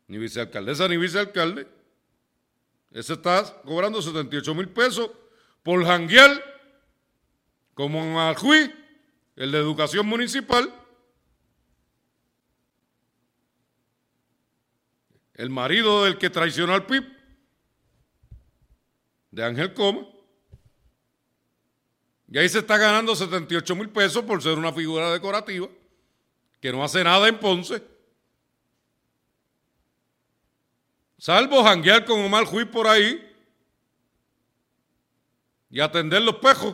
ni 0.07 0.17
vicealcaldesa 0.17 0.87
ni 0.89 0.97
vicealcalde, 0.97 1.67
ese 2.91 3.13
está 3.13 3.61
cobrando 3.63 4.01
78 4.01 4.53
mil 4.53 4.67
pesos 4.69 5.11
por 5.65 5.83
janguear 5.83 6.43
como 7.73 8.03
en 8.03 8.71
el 9.35 9.51
de 9.51 9.57
educación 9.57 10.05
municipal, 10.05 10.71
el 15.33 15.49
marido 15.49 16.03
del 16.03 16.19
que 16.19 16.29
traicionó 16.29 16.75
al 16.75 16.85
PIB, 16.85 17.03
de 19.31 19.43
Ángel 19.43 19.73
Coma, 19.73 20.07
y 22.31 22.37
ahí 22.37 22.47
se 22.47 22.59
está 22.59 22.77
ganando 22.77 23.15
78 23.15 23.75
mil 23.75 23.89
pesos 23.89 24.23
por 24.23 24.43
ser 24.43 24.59
una 24.59 24.71
figura 24.71 25.11
decorativa 25.11 25.67
que 26.61 26.71
no 26.71 26.83
hace 26.83 27.03
nada 27.03 27.27
en 27.27 27.39
Ponce. 27.39 27.83
Salvo 31.17 31.63
janguear 31.63 32.05
con 32.05 32.19
Omar 32.19 32.45
Juiz 32.45 32.67
por 32.67 32.85
ahí 32.85 33.34
y 35.75 35.81
atender 35.81 36.21
los 36.21 36.35
pejos. 36.35 36.73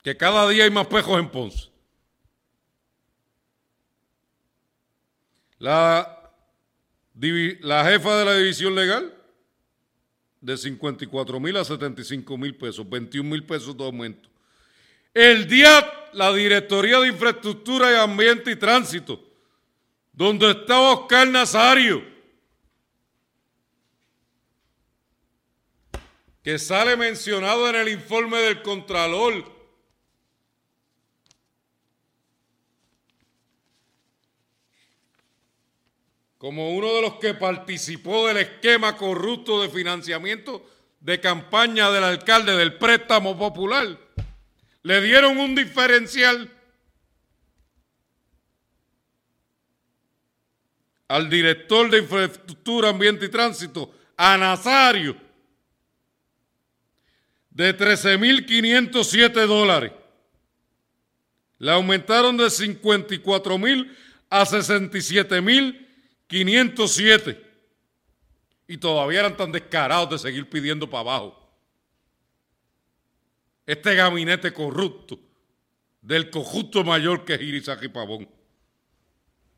Que 0.00 0.16
cada 0.16 0.48
día 0.48 0.62
hay 0.62 0.70
más 0.70 0.86
pejos 0.86 1.18
en 1.18 1.28
Ponce. 1.28 1.68
La, 5.58 6.32
la 7.18 7.84
jefa 7.84 8.16
de 8.16 8.24
la 8.24 8.36
división 8.36 8.76
legal, 8.76 9.12
de 10.40 10.56
54 10.56 11.40
mil 11.40 11.56
a 11.56 11.64
75 11.64 12.38
mil 12.38 12.54
pesos, 12.54 12.88
21 12.88 13.28
mil 13.28 13.44
pesos 13.44 13.76
de 13.76 13.84
aumento. 13.84 14.28
El 15.12 15.48
DIAT, 15.48 16.14
la 16.14 16.32
Directoría 16.32 17.00
de 17.00 17.08
Infraestructura 17.08 17.90
y 17.90 17.96
Ambiente 17.96 18.52
y 18.52 18.56
Tránsito, 18.56 19.20
donde 20.12 20.52
estaba 20.52 20.92
Oscar 20.92 21.26
Nazario, 21.26 22.04
que 26.42 26.58
sale 26.58 26.96
mencionado 26.96 27.68
en 27.68 27.76
el 27.76 27.88
informe 27.88 28.38
del 28.38 28.62
Contralor 28.62 29.60
como 36.38 36.70
uno 36.70 36.94
de 36.94 37.02
los 37.02 37.14
que 37.16 37.34
participó 37.34 38.26
del 38.26 38.38
esquema 38.38 38.96
corrupto 38.96 39.60
de 39.60 39.68
financiamiento 39.68 40.66
de 40.98 41.20
campaña 41.20 41.90
del 41.90 42.02
alcalde 42.02 42.56
del 42.56 42.78
préstamo 42.78 43.38
popular. 43.38 43.98
Le 44.82 45.02
dieron 45.02 45.36
un 45.36 45.54
diferencial 45.54 46.50
al 51.08 51.28
director 51.28 51.90
de 51.90 51.98
infraestructura, 51.98 52.88
ambiente 52.88 53.26
y 53.26 53.28
tránsito, 53.28 53.92
a 54.16 54.38
Nazario, 54.38 55.14
de 57.50 57.76
13.507 57.76 59.46
dólares. 59.46 59.92
Le 61.58 61.70
aumentaron 61.70 62.36
de 62.36 62.46
54.000 62.46 63.94
a 64.30 64.44
67.000 64.44 65.86
507. 66.30 67.44
Y 68.68 68.78
todavía 68.78 69.20
eran 69.20 69.36
tan 69.36 69.50
descarados 69.50 70.10
de 70.10 70.18
seguir 70.18 70.48
pidiendo 70.48 70.88
para 70.88 71.00
abajo. 71.00 71.36
Este 73.66 73.96
gabinete 73.96 74.52
corrupto 74.52 75.18
del 76.00 76.30
conjunto 76.30 76.84
mayor 76.84 77.24
que 77.24 77.34
es 77.34 77.42
y 77.42 77.88
Pavón. 77.88 78.28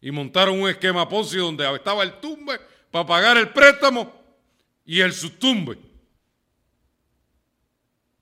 Y 0.01 0.11
montaron 0.11 0.61
un 0.61 0.69
esquema 0.69 1.07
Ponzi 1.09 1.37
donde 1.37 1.71
estaba 1.75 2.03
el 2.03 2.19
tumbe 2.21 2.59
para 2.91 3.07
pagar 3.07 3.37
el 3.37 3.51
préstamo 3.51 4.11
y 4.87 5.01
el 5.01 5.13
subtumbe. 5.13 5.79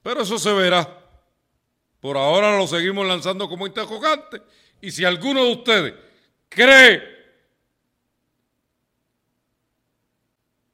Pero 0.02 0.22
eso 0.22 0.38
se 0.38 0.52
verá. 0.52 0.98
Por 2.00 2.16
ahora 2.16 2.56
lo 2.56 2.66
seguimos 2.66 3.06
lanzando 3.06 3.48
como 3.48 3.66
interrogante. 3.66 4.42
Y 4.80 4.90
si 4.90 5.04
alguno 5.04 5.44
de 5.44 5.52
ustedes 5.52 5.94
cree 6.48 7.20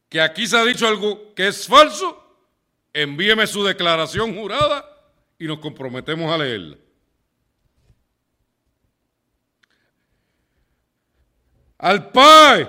que 0.08 0.20
aquí 0.20 0.46
se 0.46 0.56
ha 0.56 0.64
dicho 0.64 0.86
algo 0.86 1.34
que 1.34 1.48
es 1.48 1.66
falso, 1.66 2.22
envíeme 2.92 3.46
su 3.46 3.64
declaración 3.64 4.36
jurada 4.36 4.88
y 5.38 5.46
nos 5.46 5.58
comprometemos 5.58 6.32
a 6.32 6.38
leerla. 6.38 6.76
Al 11.78 12.10
PAE, 12.10 12.68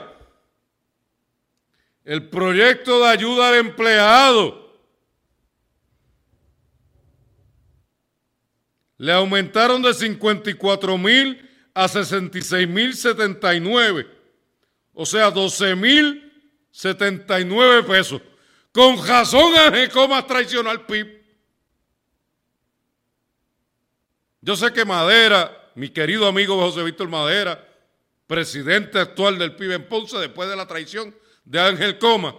el 2.03 2.29
proyecto 2.29 2.99
de 2.99 3.07
ayuda 3.07 3.49
al 3.49 3.55
empleado, 3.55 4.66
le 8.97 9.13
aumentaron 9.13 9.81
de 9.81 9.93
54 9.93 10.97
mil 10.97 11.49
a 11.73 11.87
66 11.87 12.67
mil 12.67 12.95
79, 12.95 14.07
o 14.93 15.05
sea, 15.05 15.29
12 15.29 15.75
mil 15.75 16.23
79 16.71 17.83
pesos. 17.83 18.21
Con 18.71 19.05
razón 19.05 19.55
Ángel 19.55 19.89
Comas 19.89 20.25
traicionó 20.27 20.69
al 20.69 20.85
PIB. 20.85 21.17
Yo 24.41 24.55
sé 24.55 24.71
que 24.71 24.85
Madera, 24.85 25.71
mi 25.75 25.89
querido 25.89 26.27
amigo 26.27 26.55
José 26.57 26.83
Víctor 26.83 27.09
Madera, 27.09 27.67
presidente 28.27 28.99
actual 28.99 29.37
del 29.37 29.55
PIB 29.55 29.71
en 29.73 29.87
Ponce, 29.87 30.17
después 30.17 30.49
de 30.49 30.55
la 30.55 30.67
traición 30.67 31.15
de 31.43 31.59
Ángel 31.59 31.97
Coma, 31.97 32.35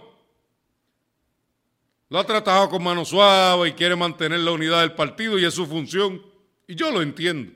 lo 2.09 2.19
ha 2.19 2.25
tratado 2.25 2.69
con 2.69 2.83
mano 2.83 3.05
suave 3.05 3.69
y 3.69 3.73
quiere 3.73 3.95
mantener 3.95 4.39
la 4.39 4.51
unidad 4.51 4.81
del 4.81 4.93
partido 4.93 5.37
y 5.37 5.45
es 5.45 5.53
su 5.53 5.65
función. 5.67 6.28
Y 6.69 6.75
yo 6.75 6.89
lo 6.89 7.01
entiendo. 7.01 7.51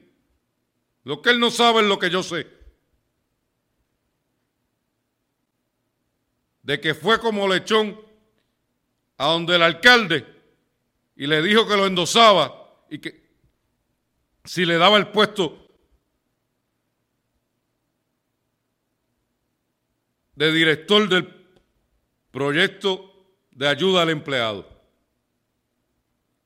Lo 1.05 1.21
que 1.21 1.29
él 1.29 1.39
no 1.39 1.49
sabe 1.49 1.79
es 1.79 1.87
lo 1.87 1.97
que 1.97 2.09
yo 2.09 2.21
sé. 2.21 2.45
de 6.63 6.79
que 6.79 6.95
fue 6.95 7.19
como 7.19 7.47
lechón 7.47 7.99
a 9.17 9.27
donde 9.27 9.55
el 9.55 9.61
alcalde 9.61 10.25
y 11.15 11.27
le 11.27 11.41
dijo 11.41 11.67
que 11.67 11.77
lo 11.77 11.85
endosaba 11.85 12.85
y 12.89 12.99
que 12.99 13.21
si 14.45 14.65
le 14.65 14.77
daba 14.77 14.97
el 14.97 15.09
puesto 15.09 15.67
de 20.35 20.51
director 20.51 21.07
del 21.07 21.27
proyecto 22.31 23.13
de 23.51 23.67
ayuda 23.67 24.01
al 24.01 24.09
empleado. 24.09 24.67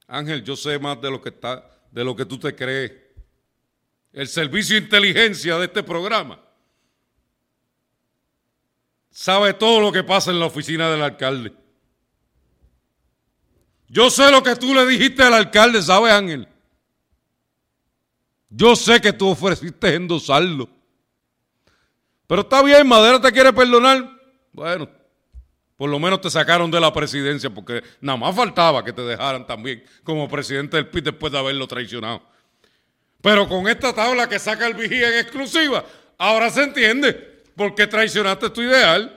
Ángel, 0.08 0.44
yo 0.44 0.56
sé 0.56 0.78
más 0.80 1.00
de 1.00 1.12
lo 1.12 1.22
que 1.22 1.30
está, 1.30 1.77
de 1.92 2.04
lo 2.04 2.16
que 2.16 2.26
tú 2.26 2.38
te 2.38 2.56
crees. 2.56 2.92
El 4.14 4.28
servicio 4.28 4.76
de 4.76 4.84
inteligencia 4.84 5.58
de 5.58 5.66
este 5.66 5.84
programa 5.84 6.42
sabe 9.12 9.54
todo 9.54 9.80
lo 9.82 9.92
que 9.92 10.04
pasa 10.04 10.32
en 10.32 10.40
la 10.40 10.46
oficina 10.46 10.90
del 10.90 11.02
alcalde. 11.02 11.54
Yo 13.90 14.10
sé 14.10 14.32
lo 14.32 14.44
que 14.44 14.56
tú 14.56 14.74
le 14.74 14.86
dijiste 14.86 15.24
al 15.24 15.34
alcalde, 15.34 15.82
¿sabe, 15.82 16.12
Ángel? 16.12 16.48
Yo 18.50 18.76
sé 18.76 19.02
que 19.02 19.14
tú 19.14 19.30
ofreciste 19.30 19.96
endosarlo. 19.96 20.70
Pero 22.28 22.42
está 22.42 22.62
bien, 22.62 22.88
Madera 22.88 23.22
te 23.22 23.32
quiere 23.32 23.54
perdonar. 23.54 24.10
Bueno, 24.52 24.90
por 25.78 25.92
lo 25.92 26.00
menos 26.00 26.20
te 26.22 26.32
sacaron 26.32 26.72
de 26.72 26.80
la 26.80 26.92
presidencia 26.92 27.52
porque 27.52 27.84
nada 28.02 28.18
más 28.18 28.36
faltaba 28.36 28.84
que 28.84 28.92
te 28.92 29.04
dejaran 29.04 29.46
también 29.46 29.84
como 30.04 30.28
presidente 30.28 30.76
del 30.76 30.88
PIB 30.88 31.04
después 31.04 31.32
de 31.32 31.38
haberlo 31.38 31.68
traicionado. 31.68 32.24
Pero 33.22 33.48
con 33.48 33.68
esta 33.68 33.94
tabla 33.94 34.28
que 34.28 34.40
saca 34.40 34.66
el 34.66 34.74
vigía 34.74 35.10
en 35.10 35.20
exclusiva, 35.20 35.86
ahora 36.18 36.50
se 36.50 36.64
entiende 36.64 37.14
por 37.56 37.76
qué 37.76 37.86
traicionaste 37.86 38.50
tu 38.50 38.64
ideal. 38.64 39.14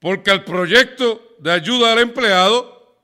Porque 0.00 0.30
el 0.32 0.44
proyecto 0.44 1.36
de 1.38 1.52
ayuda 1.52 1.92
al 1.92 2.00
empleado, 2.00 2.96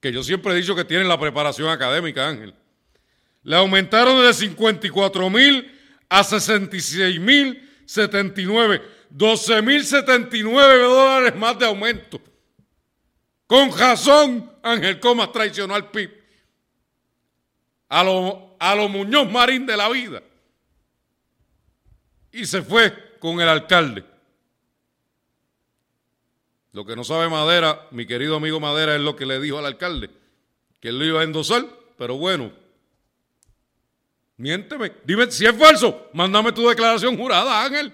que 0.00 0.12
yo 0.12 0.24
siempre 0.24 0.52
he 0.52 0.56
dicho 0.56 0.74
que 0.74 0.84
tienen 0.84 1.08
la 1.08 1.18
preparación 1.18 1.68
académica, 1.68 2.28
Ángel, 2.28 2.54
le 3.44 3.56
aumentaron 3.56 4.24
de 4.24 4.34
54 4.34 5.30
mil 5.30 5.72
a 6.08 6.24
66 6.24 7.20
mil 7.20 7.65
79, 7.86 8.82
12 9.10 9.62
mil 9.62 9.84
79 9.84 10.82
dólares 10.82 11.36
más 11.36 11.58
de 11.58 11.66
aumento. 11.66 12.20
Con 13.46 13.76
razón, 13.76 14.52
Ángel 14.62 15.00
Comas 15.00 15.32
traicionó 15.32 15.74
al 15.74 15.90
PIB. 15.90 16.10
A 17.88 18.02
lo, 18.02 18.56
a 18.58 18.74
lo 18.74 18.88
Muñoz 18.88 19.30
Marín 19.30 19.64
de 19.64 19.76
la 19.76 19.88
vida. 19.88 20.22
Y 22.32 22.44
se 22.44 22.62
fue 22.62 23.18
con 23.20 23.40
el 23.40 23.48
alcalde. 23.48 24.04
Lo 26.72 26.84
que 26.84 26.94
no 26.94 27.04
sabe 27.04 27.28
Madera, 27.30 27.86
mi 27.92 28.06
querido 28.06 28.36
amigo 28.36 28.60
Madera, 28.60 28.94
es 28.96 29.00
lo 29.00 29.16
que 29.16 29.24
le 29.24 29.40
dijo 29.40 29.58
al 29.58 29.64
alcalde, 29.64 30.10
que 30.80 30.88
él 30.88 30.98
lo 30.98 31.06
iba 31.06 31.20
a 31.20 31.24
endosar, 31.24 31.64
pero 31.96 32.18
bueno, 32.18 32.52
miénteme, 34.36 34.92
dime 35.04 35.30
si 35.30 35.46
es 35.46 35.56
falso, 35.56 36.08
mándame 36.12 36.52
tu 36.52 36.68
declaración 36.68 37.16
jurada, 37.16 37.64
Ángel. 37.64 37.92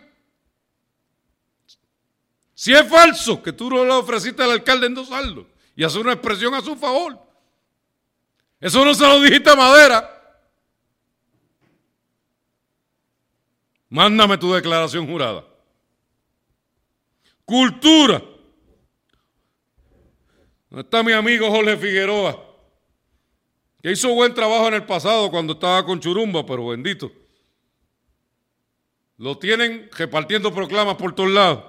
Si 2.55 2.73
es 2.73 2.89
falso 2.89 3.43
que 3.43 3.53
tú 3.53 3.71
no 3.71 3.85
le 3.85 3.93
ofreciste 3.93 4.43
al 4.43 4.53
alcalde 4.53 4.87
endosarlo 4.87 5.47
y 5.75 5.83
hacer 5.83 6.01
una 6.01 6.13
expresión 6.13 6.55
a 6.55 6.61
su 6.61 6.77
favor, 6.77 7.19
eso 8.61 8.85
no 8.85 8.95
se 8.95 9.05
lo 9.05 9.21
dijiste 9.21 9.51
a 9.51 9.57
Madera. 9.57 10.09
Mándame 13.89 14.39
tu 14.39 14.53
declaración 14.53 15.07
jurada. 15.07 15.45
Cultura. 17.45 18.23
¿Dónde 20.71 20.85
está 20.85 21.03
mi 21.03 21.13
amigo 21.13 21.51
Jorge 21.51 21.77
Figueroa? 21.77 22.52
Que 23.83 23.91
hizo 23.91 24.15
buen 24.15 24.33
trabajo 24.33 24.69
en 24.69 24.75
el 24.75 24.87
pasado 24.87 25.29
cuando 25.31 25.55
estaba 25.55 25.85
con 25.85 25.99
Churumba, 25.99 26.47
pero 26.47 26.69
bendito. 26.69 27.11
Lo 29.17 29.37
tienen 29.39 29.91
repartiendo 29.97 30.55
proclamas 30.55 30.95
por 30.95 31.15
todos 31.15 31.31
lados. 31.31 31.65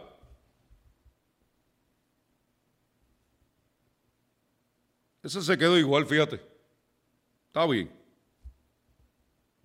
Ese 5.24 5.42
se 5.42 5.58
quedó 5.58 5.78
igual, 5.78 6.06
fíjate. 6.06 6.40
Está 7.48 7.66
bien. 7.66 7.92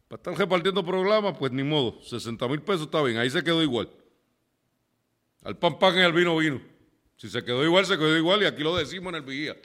Para 0.07 0.21
estar 0.21 0.39
repartiendo 0.39 0.85
proclamas, 0.85 1.37
pues 1.37 1.53
ni 1.53 1.63
modo. 1.63 2.01
60 2.03 2.49
mil 2.49 2.63
pesos 2.63 2.83
está 2.83 3.03
bien. 3.03 3.19
Ahí 3.19 3.29
se 3.29 3.45
quedó 3.45 3.63
igual. 3.63 3.91
Al 5.43 5.59
pan 5.59 5.79
pan 5.79 5.97
y 5.99 6.01
al 6.01 6.13
vino 6.13 6.37
vino. 6.37 6.63
Si 7.17 7.29
se 7.29 7.45
quedó 7.45 7.65
igual, 7.65 7.85
se 7.85 7.99
quedó 7.99 8.17
igual 8.17 8.43
y 8.43 8.47
aquí 8.47 8.63
lo 8.63 8.75
decimos 8.77 9.11
en 9.11 9.17
el 9.17 9.23
vigía. 9.23 9.57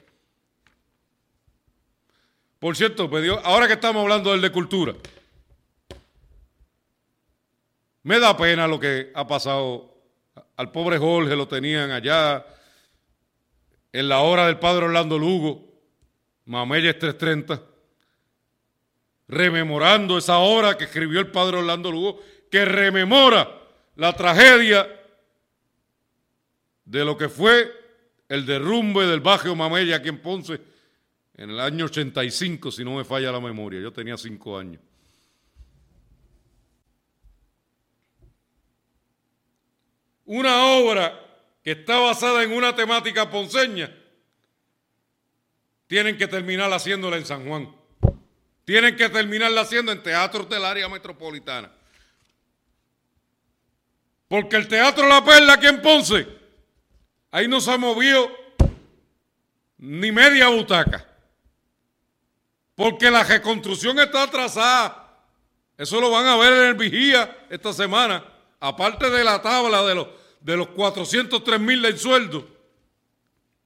Por 2.63 2.77
cierto, 2.77 3.11
ahora 3.43 3.67
que 3.67 3.73
estamos 3.73 4.03
hablando 4.03 4.31
del 4.31 4.39
de 4.39 4.49
cultura, 4.49 4.95
me 8.03 8.17
da 8.21 8.37
pena 8.37 8.69
lo 8.69 8.79
que 8.79 9.11
ha 9.13 9.27
pasado. 9.27 9.93
Al 10.55 10.71
pobre 10.71 10.97
Jorge 10.97 11.35
lo 11.35 11.45
tenían 11.45 11.91
allá 11.91 12.45
en 13.91 14.07
la 14.07 14.19
hora 14.19 14.45
del 14.45 14.59
padre 14.59 14.85
Orlando 14.85 15.19
Lugo, 15.19 15.73
Mameyes 16.45 16.97
330, 16.99 17.61
rememorando 19.27 20.17
esa 20.17 20.37
hora 20.37 20.77
que 20.77 20.85
escribió 20.85 21.19
el 21.19 21.31
padre 21.31 21.57
Orlando 21.57 21.91
Lugo, 21.91 22.21
que 22.49 22.63
rememora 22.63 23.59
la 23.97 24.13
tragedia 24.13 24.87
de 26.85 27.03
lo 27.03 27.17
que 27.17 27.27
fue 27.27 27.69
el 28.29 28.45
derrumbe 28.45 29.05
del 29.05 29.19
Bajo 29.19 29.53
Mamella 29.53 29.97
aquí 29.97 30.07
en 30.07 30.21
Ponce 30.21 30.72
en 31.35 31.49
el 31.49 31.59
año 31.59 31.85
85, 31.85 32.71
si 32.71 32.83
no 32.83 32.95
me 32.95 33.03
falla 33.03 33.31
la 33.31 33.39
memoria. 33.39 33.81
Yo 33.81 33.91
tenía 33.91 34.17
cinco 34.17 34.57
años. 34.57 34.81
Una 40.25 40.65
obra 40.65 41.19
que 41.63 41.71
está 41.71 41.99
basada 41.99 42.43
en 42.43 42.51
una 42.51 42.75
temática 42.75 43.29
ponceña, 43.29 43.93
tienen 45.87 46.17
que 46.17 46.27
terminar 46.27 46.71
haciéndola 46.71 47.17
en 47.17 47.25
San 47.25 47.47
Juan. 47.47 47.75
Tienen 48.65 48.95
que 48.95 49.09
terminarla 49.09 49.61
haciendo 49.61 49.91
en 49.91 50.01
teatros 50.01 50.49
del 50.49 50.63
área 50.63 50.87
metropolitana. 50.87 51.71
Porque 54.27 54.55
el 54.55 54.67
Teatro 54.67 55.07
La 55.07 55.23
Perla 55.23 55.53
aquí 55.53 55.67
en 55.67 55.81
Ponce 55.81 56.27
Ahí 57.29 57.47
no 57.47 57.61
se 57.61 57.71
ha 57.71 57.77
movido 57.77 58.31
ni 59.77 60.11
media 60.11 60.47
butaca. 60.47 61.12
Porque 62.75 63.11
la 63.11 63.23
reconstrucción 63.23 63.99
está 63.99 64.23
atrasada. 64.23 65.03
Eso 65.77 65.99
lo 65.99 66.09
van 66.11 66.25
a 66.25 66.37
ver 66.37 66.53
en 66.53 66.63
el 66.69 66.73
vigía 66.75 67.45
esta 67.49 67.73
semana. 67.73 68.23
Aparte 68.59 69.09
de 69.09 69.23
la 69.23 69.41
tabla 69.41 69.83
de 69.83 69.95
los, 69.95 70.07
de 70.39 70.57
los 70.57 70.69
403 70.69 71.59
mil 71.59 71.81
del 71.81 71.97
sueldo, 71.97 72.47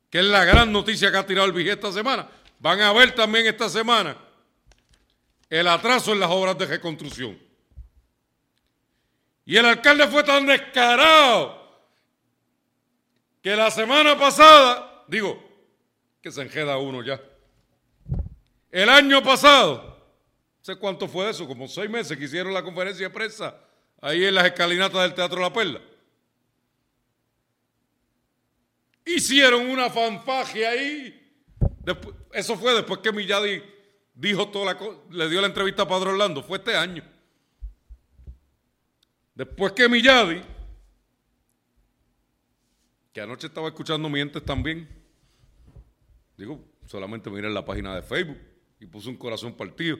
que 0.10 0.20
es 0.20 0.26
la 0.26 0.46
gran 0.46 0.72
noticia 0.72 1.12
que 1.12 1.18
ha 1.18 1.26
tirado 1.26 1.48
el 1.48 1.54
vigía 1.54 1.74
esta 1.74 1.92
semana. 1.92 2.28
Van 2.60 2.82
a 2.82 2.92
ver 2.94 3.14
también 3.14 3.46
esta 3.46 3.70
semana 3.70 4.18
el 5.50 5.68
atraso 5.68 6.14
en 6.14 6.20
las 6.20 6.30
obras 6.30 6.58
de 6.58 6.66
reconstrucción. 6.66 7.38
Y 9.46 9.56
el 9.56 9.66
alcalde 9.66 10.08
fue 10.08 10.24
tan 10.24 10.46
descarado 10.46 11.58
que 13.42 13.56
la 13.56 13.72
semana 13.72 14.18
pasada, 14.18 15.06
digo, 15.08 15.42
que 16.22 16.32
se 16.32 16.42
enjeda 16.42 16.78
uno 16.78 17.02
ya. 17.02 17.22
El 18.72 18.90
año 18.90 19.24
pasado, 19.24 19.98
sé 20.62 20.76
cuánto 20.76 21.08
fue 21.08 21.30
eso, 21.30 21.48
como 21.48 21.68
seis 21.68 21.90
meses 21.90 22.18
que 22.18 22.26
hicieron 22.26 22.54
la 22.54 22.64
conferencia 22.64 23.08
de 23.08 23.14
prensa 23.14 23.56
ahí 24.02 24.26
en 24.26 24.36
las 24.36 24.46
escalinatas 24.46 25.02
del 25.02 25.14
Teatro 25.14 25.42
La 25.42 25.54
Perla. 25.54 25.82
Hicieron 29.06 29.70
una 29.70 29.90
fanfagia 29.90 30.70
ahí. 30.70 31.34
eso 32.34 32.58
fue 32.58 32.74
después 32.74 33.00
que 33.00 33.14
Milladi 33.14 33.64
dijo 34.14 34.50
toda 34.50 34.74
la 34.74 34.80
le 35.12 35.30
dio 35.30 35.40
la 35.40 35.48
entrevista 35.48 35.84
a 35.84 35.88
Padre 35.88 36.10
Orlando, 36.10 36.44
fue 36.44 36.58
este 36.58 36.76
año. 36.76 37.04
Después 39.34 39.72
que 39.72 39.88
Milladi 39.88 40.42
que 43.14 43.22
anoche 43.22 43.48
estaba 43.48 43.70
escuchando 43.70 44.10
Mientes 44.10 44.44
también. 44.44 44.88
Digo, 46.38 46.64
solamente 46.86 47.32
miré 47.32 47.50
la 47.50 47.66
página 47.66 47.96
de 47.96 48.04
Facebook 48.04 48.38
y 48.80 48.86
puse 48.86 49.10
un 49.10 49.18
corazón 49.18 49.54
partido. 49.54 49.98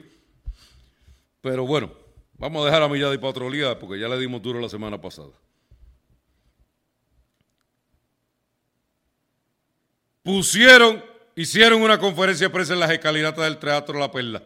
Pero 1.40 1.66
bueno, 1.66 1.92
vamos 2.36 2.62
a 2.62 2.66
dejar 2.66 2.82
a 2.82 2.88
Millada 2.88 3.14
y 3.14 3.18
Patrolía 3.18 3.78
porque 3.78 3.98
ya 3.98 4.08
le 4.08 4.18
dimos 4.18 4.42
duro 4.42 4.60
la 4.60 4.68
semana 4.68 5.00
pasada. 5.00 5.32
Pusieron, 10.22 11.02
hicieron 11.36 11.80
una 11.80 11.98
conferencia 11.98 12.48
de 12.48 12.52
prensa 12.52 12.74
en 12.74 12.80
las 12.80 12.90
escalinatas 12.90 13.44
del 13.44 13.58
Teatro 13.58 13.98
La 13.98 14.10
Perla. 14.10 14.42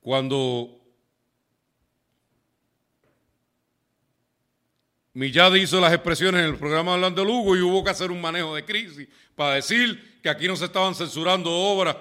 Cuando 0.00 0.83
Millad 5.14 5.54
hizo 5.54 5.80
las 5.80 5.92
expresiones 5.92 6.40
en 6.40 6.48
el 6.48 6.58
programa 6.58 6.90
de 6.90 6.96
Orlando 6.96 7.24
Lugo 7.24 7.56
y 7.56 7.60
hubo 7.60 7.84
que 7.84 7.90
hacer 7.90 8.10
un 8.10 8.20
manejo 8.20 8.52
de 8.56 8.64
crisis 8.64 9.08
para 9.36 9.54
decir 9.54 10.20
que 10.20 10.28
aquí 10.28 10.48
no 10.48 10.56
se 10.56 10.64
estaban 10.64 10.92
censurando 10.92 11.52
obras. 11.52 11.96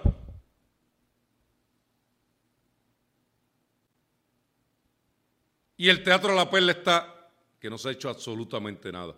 Y 5.78 5.90
el 5.90 6.02
Teatro 6.02 6.34
La 6.34 6.50
Perla 6.50 6.72
está, 6.72 7.30
que 7.60 7.70
no 7.70 7.78
se 7.78 7.90
ha 7.90 7.92
hecho 7.92 8.10
absolutamente 8.10 8.92
nada. 8.92 9.14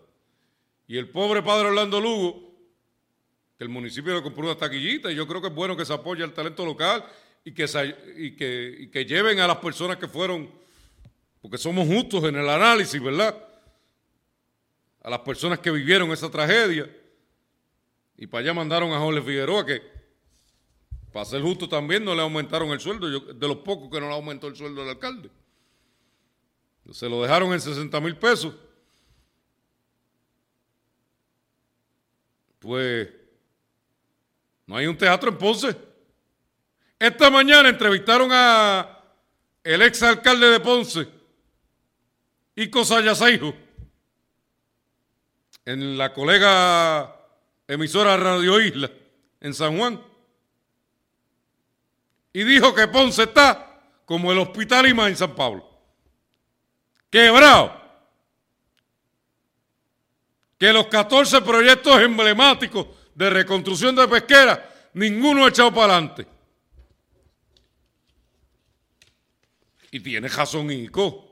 Y 0.86 0.98
el 0.98 1.08
pobre 1.08 1.42
padre 1.42 1.68
Orlando 1.68 1.98
Lugo, 1.98 2.54
que 3.56 3.64
el 3.64 3.70
municipio 3.70 4.14
le 4.14 4.22
compró 4.22 4.44
una 4.44 4.58
taquillita, 4.58 5.10
y 5.10 5.14
yo 5.14 5.26
creo 5.26 5.40
que 5.40 5.48
es 5.48 5.54
bueno 5.54 5.74
que 5.74 5.86
se 5.86 5.94
apoye 5.94 6.22
al 6.22 6.34
talento 6.34 6.66
local 6.66 7.02
y 7.44 7.52
que, 7.52 7.64
y 8.18 8.36
que, 8.36 8.76
y 8.78 8.88
que 8.88 9.06
lleven 9.06 9.40
a 9.40 9.46
las 9.46 9.56
personas 9.56 9.96
que 9.96 10.06
fueron, 10.06 10.50
porque 11.40 11.56
somos 11.56 11.88
justos 11.88 12.24
en 12.24 12.36
el 12.36 12.48
análisis, 12.48 13.02
¿verdad? 13.02 13.45
A 15.06 15.10
las 15.10 15.20
personas 15.20 15.60
que 15.60 15.70
vivieron 15.70 16.10
esa 16.10 16.28
tragedia. 16.28 16.92
Y 18.16 18.26
para 18.26 18.42
allá 18.42 18.54
mandaron 18.54 18.92
a 18.92 18.98
Jorge 18.98 19.22
Figueroa, 19.22 19.64
que 19.64 19.80
para 21.12 21.24
ser 21.24 21.42
justo 21.42 21.68
también 21.68 22.04
no 22.04 22.12
le 22.12 22.22
aumentaron 22.22 22.70
el 22.70 22.80
sueldo, 22.80 23.08
de 23.08 23.48
los 23.48 23.58
pocos 23.58 23.88
que 23.88 24.00
no 24.00 24.08
le 24.08 24.14
aumentó 24.14 24.48
el 24.48 24.56
sueldo 24.56 24.80
del 24.80 24.90
alcalde. 24.90 25.30
Se 26.90 27.08
lo 27.08 27.22
dejaron 27.22 27.52
en 27.52 27.60
60 27.60 28.00
mil 28.00 28.16
pesos. 28.16 28.52
Pues 32.58 33.08
no 34.66 34.76
hay 34.76 34.88
un 34.88 34.98
teatro 34.98 35.30
en 35.30 35.38
Ponce. 35.38 35.76
Esta 36.98 37.30
mañana 37.30 37.68
entrevistaron 37.68 38.30
a 38.32 39.04
el 39.62 39.82
ex 39.82 40.02
alcalde 40.02 40.48
de 40.48 40.58
Ponce, 40.58 41.06
Ico 42.56 42.84
Sayasaijo 42.84 43.65
en 45.66 45.98
la 45.98 46.14
colega 46.14 47.14
emisora 47.66 48.16
Radio 48.16 48.60
Isla 48.60 48.90
en 49.40 49.52
San 49.52 49.76
Juan 49.76 50.00
y 52.32 52.44
dijo 52.44 52.74
que 52.74 52.86
Ponce 52.86 53.24
está 53.24 53.80
como 54.04 54.30
el 54.30 54.38
Hospital 54.38 54.86
Ima 54.86 55.08
en 55.08 55.16
San 55.16 55.34
Pablo, 55.34 55.68
quebrado. 57.10 57.84
Que 60.58 60.72
los 60.72 60.86
14 60.86 61.42
proyectos 61.42 62.00
emblemáticos 62.00 62.86
de 63.14 63.30
reconstrucción 63.30 63.96
de 63.96 64.06
pesquera, 64.08 64.70
ninguno 64.94 65.44
ha 65.44 65.48
echado 65.48 65.72
para 65.72 65.94
adelante. 65.94 66.26
Y 69.90 70.00
tiene 70.00 70.28
razón 70.28 70.70
Ico. 70.70 71.26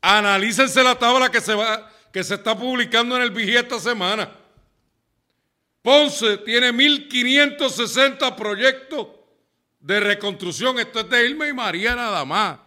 Analícense 0.00 0.82
la 0.82 0.96
tabla 0.96 1.30
que 1.30 1.40
se 1.40 1.54
va, 1.54 1.90
que 2.14 2.22
se 2.22 2.34
está 2.34 2.56
publicando 2.56 3.16
en 3.16 3.22
el 3.22 3.32
Vigía 3.32 3.58
esta 3.58 3.80
semana. 3.80 4.30
Ponce 5.82 6.38
tiene 6.38 6.70
1.560 6.72 8.36
proyectos 8.36 9.08
de 9.80 9.98
reconstrucción. 9.98 10.78
Esto 10.78 11.00
es 11.00 11.10
de 11.10 11.28
Irma 11.28 11.48
y 11.48 11.52
María 11.52 11.96
nada 11.96 12.24
más. 12.24 12.60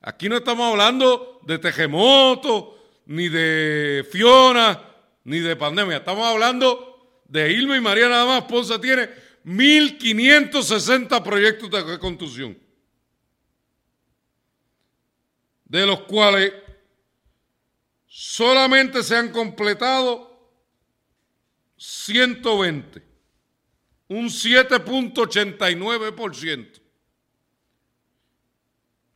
Aquí 0.00 0.28
no 0.28 0.38
estamos 0.38 0.72
hablando 0.72 1.40
de 1.46 1.60
terremoto, 1.60 2.76
ni 3.06 3.28
de 3.28 4.04
Fiona, 4.10 4.82
ni 5.22 5.38
de 5.38 5.54
pandemia. 5.54 5.98
Estamos 5.98 6.26
hablando 6.26 7.22
de 7.28 7.52
Irma 7.52 7.76
y 7.76 7.80
María 7.80 8.08
nada 8.08 8.26
más. 8.26 8.42
Ponce 8.42 8.76
tiene 8.80 9.08
1.560 9.44 11.22
proyectos 11.22 11.70
de 11.70 11.80
reconstrucción. 11.84 12.58
De 15.64 15.86
los 15.86 16.00
cuales 16.00 16.52
solamente 18.08 19.02
se 19.02 19.16
han 19.16 19.30
completado 19.30 20.52
120, 21.76 23.02
un 24.08 24.26
7.89%. 24.26 26.80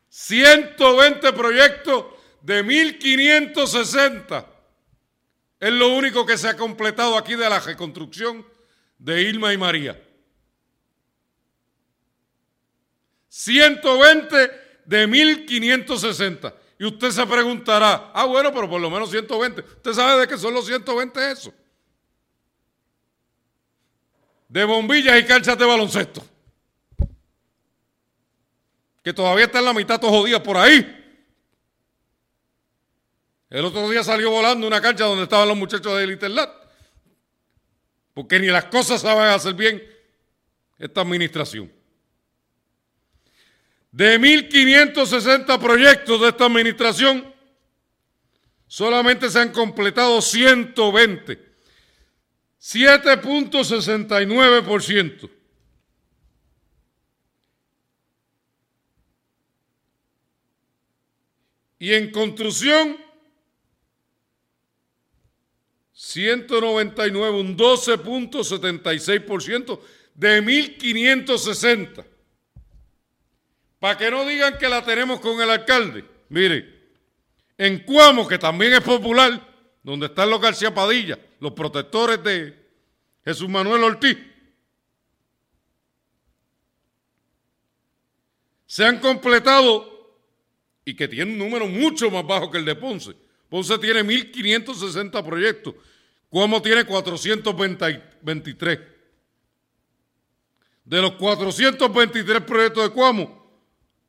120 0.09 1.33
proyectos 1.33 2.05
de 2.43 2.63
1.560 2.63 4.47
es 5.59 5.73
lo 5.73 5.89
único 5.89 6.27
que 6.27 6.37
se 6.37 6.49
ha 6.49 6.57
completado 6.57 7.17
aquí 7.17 7.35
de 7.35 7.49
la 7.49 7.61
reconstrucción 7.61 8.47
de 8.99 9.23
Irma 9.23 9.55
y 9.55 9.57
María. 9.57 9.99
120 13.29 14.37
de 14.85 15.09
1.560. 15.09 16.62
Y 16.83 16.85
usted 16.85 17.13
se 17.13 17.25
preguntará, 17.25 18.11
ah, 18.13 18.25
bueno, 18.25 18.53
pero 18.53 18.69
por 18.69 18.81
lo 18.81 18.91
menos 18.91 19.09
120. 19.09 19.61
¿Usted 19.61 19.93
sabe 19.93 20.23
de 20.23 20.27
qué 20.27 20.37
son 20.37 20.53
los 20.53 20.67
120 20.67 21.31
eso? 21.31 21.55
De 24.49 24.65
bombillas 24.65 25.17
y 25.21 25.25
canchas 25.25 25.57
de 25.57 25.65
baloncesto. 25.65 26.27
Que 29.01 29.13
todavía 29.13 29.45
está 29.45 29.61
en 29.61 29.67
la 29.67 29.73
mitad 29.73 30.01
todos 30.01 30.27
días 30.27 30.41
por 30.41 30.57
ahí. 30.57 31.21
El 33.49 33.65
otro 33.65 33.89
día 33.89 34.03
salió 34.03 34.33
volando 34.33 34.67
una 34.67 34.81
cancha 34.81 35.05
donde 35.05 35.23
estaban 35.23 35.47
los 35.47 35.57
muchachos 35.57 35.97
de 35.97 36.13
Interlat. 36.13 36.51
Porque 38.13 38.41
ni 38.41 38.49
las 38.49 38.65
cosas 38.65 39.03
saben 39.03 39.27
hacer 39.27 39.55
bien 39.55 39.81
esta 40.81 41.03
administración. 41.03 41.73
De 43.93 44.19
1.560 44.19 45.61
proyectos 45.61 46.21
de 46.23 46.29
esta 46.29 46.47
administración, 46.47 47.31
solamente 48.67 49.29
se 49.29 49.39
han 49.39 49.53
completado 49.53 50.23
120. 50.23 51.53
7.69%. 52.59 55.31
Y 61.79 61.93
en 61.93 62.11
construcción, 62.13 62.97
199, 65.93 67.41
un 67.41 67.59
12.76% 67.59 69.81
de 70.15 70.43
1.560. 70.43 72.12
Para 73.83 73.99
que 73.99 74.13
no 74.13 74.25
digan 74.25 74.57
que 74.59 74.69
la 74.69 74.85
tenemos 74.85 75.19
con 75.19 75.41
el 75.41 75.51
alcalde. 75.51 76.05
Mire, 76.29 76.73
en 77.59 77.81
Cuamo, 77.81 78.29
que 78.29 78.39
también 78.39 78.75
es 78.75 78.81
popular, 78.81 79.45
donde 79.83 80.07
están 80.07 80.31
los 80.31 80.41
García 80.41 80.73
Padilla, 80.73 81.19
los 81.41 81.51
protectores 81.51 82.23
de 82.23 82.65
Jesús 83.25 83.49
Manuel 83.49 83.83
Ortiz, 83.83 84.17
se 88.67 88.85
han 88.85 89.01
completado 89.01 90.17
y 90.85 90.95
que 90.95 91.09
tiene 91.09 91.33
un 91.33 91.39
número 91.39 91.67
mucho 91.67 92.09
más 92.09 92.25
bajo 92.25 92.53
que 92.53 92.59
el 92.59 92.65
de 92.65 92.77
Ponce. 92.77 93.17
Ponce 93.49 93.77
tiene 93.79 94.05
1.560 94.05 95.25
proyectos, 95.25 95.75
Cuamo 96.29 96.63
tiene 96.63 96.85
423. 96.85 98.79
De 100.85 101.03
los 101.03 101.15
423 101.15 102.43
proyectos 102.43 102.85
de 102.85 102.91
Cuamo, 102.91 103.42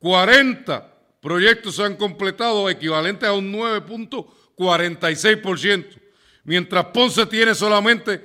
40 0.04 0.94
proyectos 1.22 1.78
se 1.78 1.84
han 1.84 1.96
completado, 1.96 2.70
equivalente 2.70 3.26
a 3.26 3.32
un 3.32 3.54
9.46%, 3.54 5.98
mientras 6.44 6.88
Ponce 6.88 7.26
tiene 7.26 7.56
solamente 7.56 8.22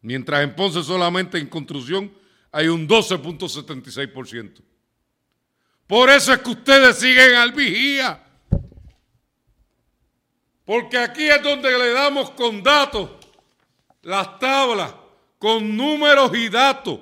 Mientras 0.00 0.42
en 0.42 0.56
Ponce 0.56 0.82
solamente 0.82 1.38
en 1.38 1.48
construcción 1.48 2.12
hay 2.50 2.68
un 2.68 2.88
12.76%. 2.88 4.62
Por 5.86 6.08
eso 6.08 6.32
es 6.32 6.38
que 6.38 6.50
ustedes 6.50 6.96
siguen 6.96 7.34
al 7.34 7.52
vigía. 7.52 8.24
Porque 10.64 10.96
aquí 10.96 11.28
es 11.28 11.42
donde 11.42 11.76
le 11.76 11.90
damos 11.92 12.30
con 12.30 12.62
datos 12.62 13.21
las 14.02 14.38
tablas 14.38 14.94
con 15.38 15.76
números 15.76 16.30
y 16.34 16.48
datos. 16.48 17.00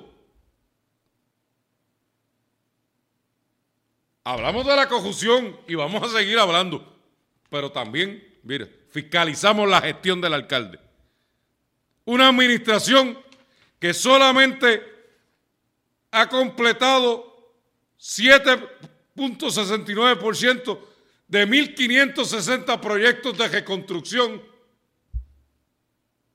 Hablamos 4.23 4.65
de 4.65 4.75
la 4.75 4.87
conjunción 4.87 5.59
y 5.67 5.75
vamos 5.75 6.03
a 6.03 6.09
seguir 6.17 6.37
hablando, 6.37 6.85
pero 7.49 7.71
también, 7.71 8.23
mire, 8.43 8.85
fiscalizamos 8.89 9.67
la 9.67 9.81
gestión 9.81 10.21
del 10.21 10.33
alcalde. 10.33 10.79
Una 12.05 12.29
administración 12.29 13.17
que 13.79 13.95
solamente 13.95 14.83
ha 16.11 16.29
completado 16.29 17.55
7.69% 17.99 20.79
de 21.27 21.47
1.560 21.47 22.79
proyectos 22.79 23.35
de 23.37 23.47
reconstrucción 23.47 24.50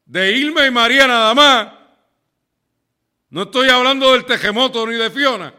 de 0.07 0.33
Ilma 0.33 0.67
y 0.67 0.71
María 0.71 1.07
nada 1.07 1.35
más. 1.35 1.75
No 3.29 3.43
estoy 3.43 3.69
hablando 3.69 4.13
del 4.13 4.25
terremoto 4.25 4.87
ni 4.87 4.95
de 4.95 5.11
Fiona. 5.11 5.53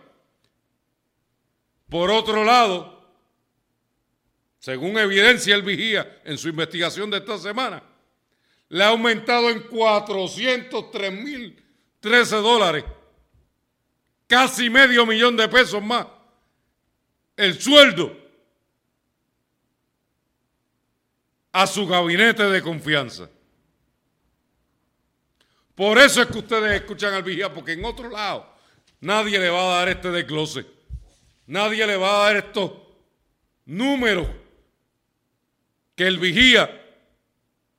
Por 1.89 2.09
otro 2.09 2.43
lado, 2.43 3.05
según 4.57 4.97
evidencia 4.97 5.53
el 5.53 5.61
vigía 5.61 6.21
en 6.25 6.35
su 6.37 6.49
investigación 6.49 7.11
de 7.11 7.17
esta 7.17 7.37
semana, 7.37 7.83
le 8.69 8.83
ha 8.83 8.87
aumentado 8.87 9.49
en 9.49 9.65
403.013 9.69 12.41
dólares, 12.41 12.83
casi 14.27 14.69
medio 14.69 15.05
millón 15.05 15.37
de 15.37 15.47
pesos 15.47 15.81
más, 15.81 16.07
el 17.37 17.61
sueldo 17.61 18.17
a 21.53 21.65
su 21.67 21.87
gabinete 21.87 22.43
de 22.43 22.61
confianza. 22.61 23.29
Por 25.77 25.99
eso 25.99 26.23
es 26.23 26.27
que 26.29 26.39
ustedes 26.39 26.81
escuchan 26.81 27.13
al 27.13 27.21
vigía, 27.21 27.53
porque 27.53 27.73
en 27.73 27.85
otro 27.85 28.09
lado 28.09 28.51
nadie 28.99 29.37
le 29.37 29.51
va 29.51 29.61
a 29.61 29.77
dar 29.77 29.89
este 29.89 30.09
desglose. 30.09 30.65
Nadie 31.45 31.85
le 31.85 31.95
va 31.95 32.15
a 32.15 32.25
dar 32.25 32.37
estos 32.37 32.71
números 33.63 34.27
que 35.95 36.07
el 36.07 36.17
vigía 36.17 36.67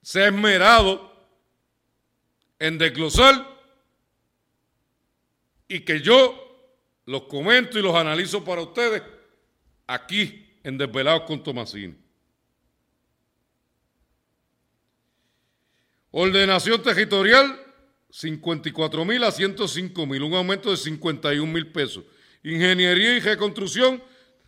se 0.01 0.23
ha 0.23 0.27
esmerado 0.29 1.13
en 2.61 2.79
desglosar 2.79 3.45
y 5.67 5.81
que 5.81 6.01
yo 6.01 6.71
los 7.05 7.23
comento 7.25 7.81
y 7.81 7.83
los 7.83 7.97
analizo 7.97 8.45
para 8.45 8.63
ustedes 8.63 9.03
aquí 9.89 10.57
en 10.63 10.79
Desvelados 10.79 11.23
con 11.23 11.43
Tomasini. 11.43 11.97
Ordenación 16.13 16.81
territorial 16.81 17.65
54 18.11 19.05
mil 19.05 19.23
a 19.25 19.31
105 19.31 20.07
mil, 20.07 20.23
un 20.23 20.35
aumento 20.35 20.71
de 20.71 20.77
51 20.77 21.53
mil 21.53 21.67
pesos. 21.69 22.05
Ingeniería 22.43 23.17
y 23.17 23.21
reconstrucción 23.21 24.03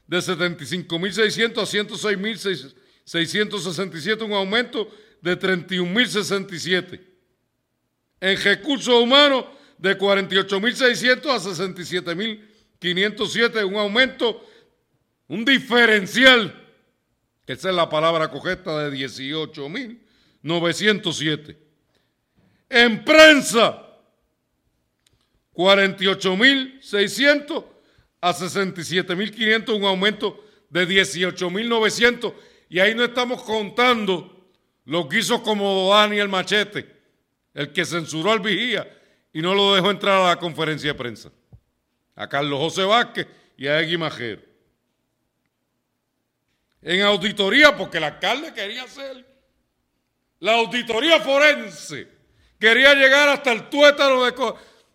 de 0.06 0.22
75 0.22 0.98
mil 0.98 1.12
600 1.12 1.62
a 1.62 1.66
106 1.66 2.18
mil 2.18 2.38
667, 2.38 4.24
un 4.24 4.32
aumento 4.32 4.90
de 5.20 5.36
31 5.36 5.90
mil 5.90 6.08
67. 6.08 7.00
En 8.20 8.42
recursos 8.42 8.94
humanos 9.02 9.46
de 9.78 9.96
48 9.96 10.60
mil 10.60 10.74
600 10.74 11.32
a 11.32 11.40
67 11.40 12.14
mil 12.14 12.48
507, 12.78 13.64
un 13.64 13.76
aumento, 13.76 14.44
un 15.28 15.44
diferencial, 15.44 16.68
que 17.46 17.52
esa 17.52 17.70
es 17.70 17.74
la 17.74 17.88
palabra 17.88 18.30
correcta, 18.30 18.84
de 18.84 18.90
18 18.90 19.68
mil 19.68 20.00
907. 20.42 21.69
En 22.70 23.04
prensa, 23.04 23.84
48.600 25.52 27.66
a 28.20 28.32
67.500, 28.32 29.76
un 29.76 29.84
aumento 29.84 30.44
de 30.68 30.86
18.900. 30.86 32.32
Y 32.68 32.78
ahí 32.78 32.94
no 32.94 33.02
estamos 33.04 33.42
contando 33.42 34.46
lo 34.84 35.08
que 35.08 35.18
hizo 35.18 35.42
como 35.42 35.92
Daniel 35.92 36.28
Machete, 36.28 36.86
el 37.54 37.72
que 37.72 37.84
censuró 37.84 38.30
al 38.30 38.38
vigía 38.38 38.88
y 39.32 39.42
no 39.42 39.52
lo 39.54 39.74
dejó 39.74 39.90
entrar 39.90 40.20
a 40.20 40.28
la 40.28 40.36
conferencia 40.36 40.92
de 40.92 40.98
prensa. 40.98 41.32
A 42.14 42.28
Carlos 42.28 42.60
José 42.60 42.84
Vázquez 42.84 43.26
y 43.56 43.66
a 43.66 43.80
Egui 43.80 43.96
Majero. 43.96 44.42
En 46.82 47.02
auditoría, 47.02 47.76
porque 47.76 47.98
el 47.98 48.04
alcalde 48.04 48.54
quería 48.54 48.84
hacer 48.84 49.26
la 50.38 50.54
auditoría 50.54 51.18
forense 51.20 52.19
Quería 52.60 52.92
llegar 52.92 53.30
hasta 53.30 53.52
el 53.52 53.70
tuétano 53.70 54.22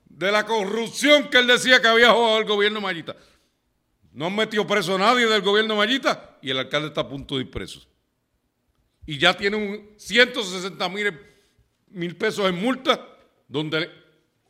de, 0.07 0.31
la 0.31 0.45
corrupción 0.45 1.29
que 1.29 1.39
él 1.39 1.47
decía 1.47 1.81
que 1.81 1.87
había 1.87 2.11
jugado 2.11 2.37
el 2.37 2.45
gobierno 2.45 2.79
Mayita. 2.79 3.15
No 4.13 4.27
han 4.27 4.35
metido 4.35 4.67
preso 4.67 4.95
a 4.95 4.99
nadie 4.99 5.25
del 5.25 5.41
gobierno 5.41 5.75
Mayita 5.75 6.37
y 6.43 6.51
el 6.51 6.59
alcalde 6.59 6.89
está 6.89 7.01
a 7.01 7.09
punto 7.09 7.35
de 7.35 7.41
ir 7.41 7.49
preso. 7.49 7.81
Y 9.07 9.17
ya 9.17 9.35
tiene 9.35 9.57
un 9.57 9.89
160 9.97 10.89
mil, 10.89 12.15
pesos 12.15 12.47
en 12.47 12.55
multa, 12.61 13.03
donde 13.47 13.89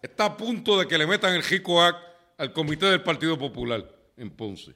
está 0.02 0.26
a 0.26 0.38
punto 0.38 0.78
de 0.78 0.86
que 0.86 0.98
le 0.98 1.08
metan 1.08 1.36
el 1.36 1.44
JICOAC 1.44 1.96
al 2.38 2.52
comité 2.52 2.88
del 2.88 3.02
Partido 3.02 3.40
Popular 3.40 3.90
en 4.18 4.30
Ponce. 4.30 4.76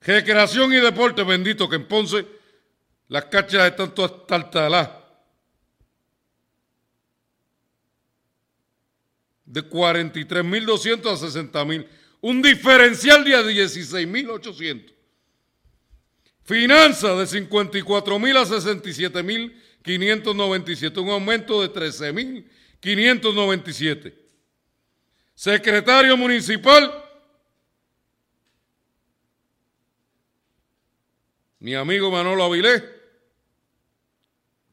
Recreación 0.00 0.72
y 0.72 0.76
deporte, 0.76 1.22
bendito 1.22 1.68
que 1.68 1.76
en 1.76 1.86
Ponce 1.86 2.26
las 3.06 3.26
cachas 3.26 3.70
están 3.70 3.94
todas 3.94 4.26
taltaladas 4.26 5.05
de 9.46 9.62
43.200 9.62 11.06
a 11.06 11.16
60.000, 11.16 11.86
un 12.20 12.42
diferencial 12.42 13.24
de 13.24 13.30
16.800. 13.30 14.92
Finanzas 16.42 17.32
de 17.32 17.40
54.000 17.40 18.36
a 18.36 18.44
67.597, 18.44 21.02
un 21.02 21.08
aumento 21.10 21.62
de 21.62 21.72
13.597. 21.72 24.14
Secretario 25.34 26.16
municipal, 26.16 27.04
mi 31.58 31.74
amigo 31.74 32.10
Manolo 32.10 32.44
Avilés, 32.44 32.82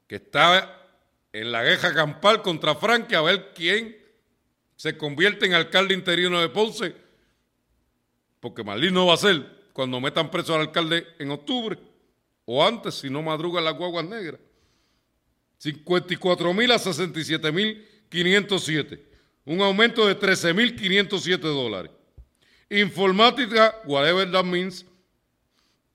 que 0.07 0.15
estaba 0.15 0.81
en 1.31 1.51
la 1.51 1.63
guerra 1.63 1.93
campal 1.93 2.41
contra 2.41 2.73
Franque 2.75 3.15
a 3.15 3.21
ver 3.21 3.53
quién 3.53 4.02
se 4.83 4.97
convierte 4.97 5.45
en 5.45 5.53
alcalde 5.53 5.93
interino 5.93 6.41
de 6.41 6.49
Ponce, 6.49 6.93
porque 8.41 8.65
Marlín 8.65 8.93
no 8.93 9.05
va 9.05 9.13
a 9.13 9.17
ser 9.17 9.69
cuando 9.71 10.01
metan 10.01 10.29
preso 10.29 10.53
al 10.53 10.59
alcalde 10.59 11.07
en 11.19 11.31
octubre, 11.31 11.79
o 12.43 12.67
antes, 12.67 12.95
si 12.95 13.09
no 13.09 13.21
madruga 13.21 13.61
las 13.61 13.77
guaguas 13.77 14.03
negras. 14.03 14.41
54 15.59 16.53
mil 16.53 16.69
a 16.69 16.77
67 16.77 17.49
mil 17.53 17.87
507, 18.09 19.07
un 19.45 19.61
aumento 19.61 20.05
de 20.05 20.15
13 20.15 20.53
mil 20.53 20.75
507 20.75 21.47
dólares. 21.47 21.89
Informática, 22.69 23.73
whatever 23.85 24.29
that 24.29 24.43
means, 24.43 24.85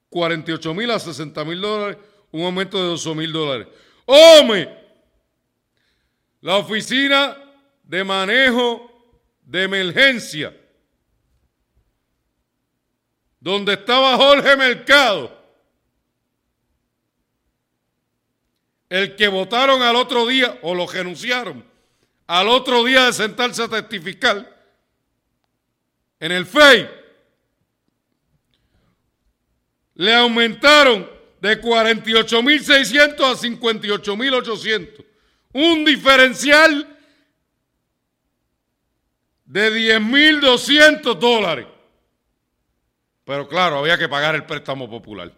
48 0.09 0.73
mil 0.73 0.91
a 0.91 0.99
60 0.99 1.45
mil 1.45 1.61
dólares, 1.61 1.99
un 2.33 2.41
aumento 2.41 2.79
de 2.79 2.85
12 2.85 3.15
mil 3.15 3.33
dólares. 3.33 3.69
¡Home! 4.07 4.67
La 6.41 6.57
oficina 6.57 7.48
de 7.89 8.05
manejo 8.05 8.89
de 9.43 9.63
emergencia, 9.63 10.55
donde 13.41 13.73
estaba 13.73 14.15
Jorge 14.17 14.57
Mercado, 14.57 15.37
el 18.91 19.17
que 19.17 19.29
votaron 19.29 19.81
al 19.83 19.97
otro 19.97 20.27
día, 20.27 20.59
o 20.63 20.75
lo 20.75 20.87
renunciaron, 20.87 21.65
al 22.27 22.49
otro 22.49 22.85
día 22.85 23.07
de 23.07 23.13
sentarse 23.15 23.63
a 23.63 23.69
testificar, 23.69 24.55
en 26.21 26.33
el 26.33 26.45
FEI, 26.45 26.91
le 29.95 30.15
aumentaron 30.15 31.11
de 31.41 31.59
48.600 31.59 33.15
a 33.15 33.35
58.800. 33.35 35.07
Un 35.55 35.85
diferencial 35.87 36.98
de 39.49 39.99
10.200 39.99 41.19
dólares. 41.19 41.67
Pero 43.25 43.49
claro, 43.49 43.79
había 43.79 43.97
que 43.99 44.09
pagar 44.09 44.35
el 44.35 44.45
préstamo 44.45 44.89
popular. 44.89 45.33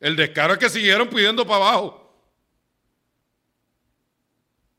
El 0.00 0.16
descaro 0.16 0.54
es 0.54 0.58
que 0.58 0.68
siguieron 0.68 1.08
pidiendo 1.08 1.46
para 1.46 1.68
abajo. 1.68 2.00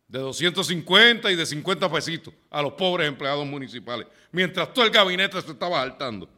De 0.07 0.19
250 0.19 1.31
y 1.31 1.35
de 1.35 1.45
50 1.45 1.91
pesitos 1.91 2.33
a 2.49 2.61
los 2.61 2.73
pobres 2.73 3.07
empleados 3.07 3.45
municipales. 3.45 4.07
Mientras 4.31 4.73
todo 4.73 4.85
el 4.85 4.91
gabinete 4.91 5.41
se 5.41 5.51
estaba 5.51 5.79
saltando. 5.79 6.29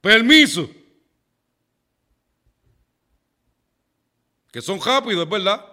Permiso. 0.00 0.70
Que 4.50 4.62
son 4.62 4.80
rápidos, 4.80 5.24
es 5.24 5.30
verdad. 5.30 5.64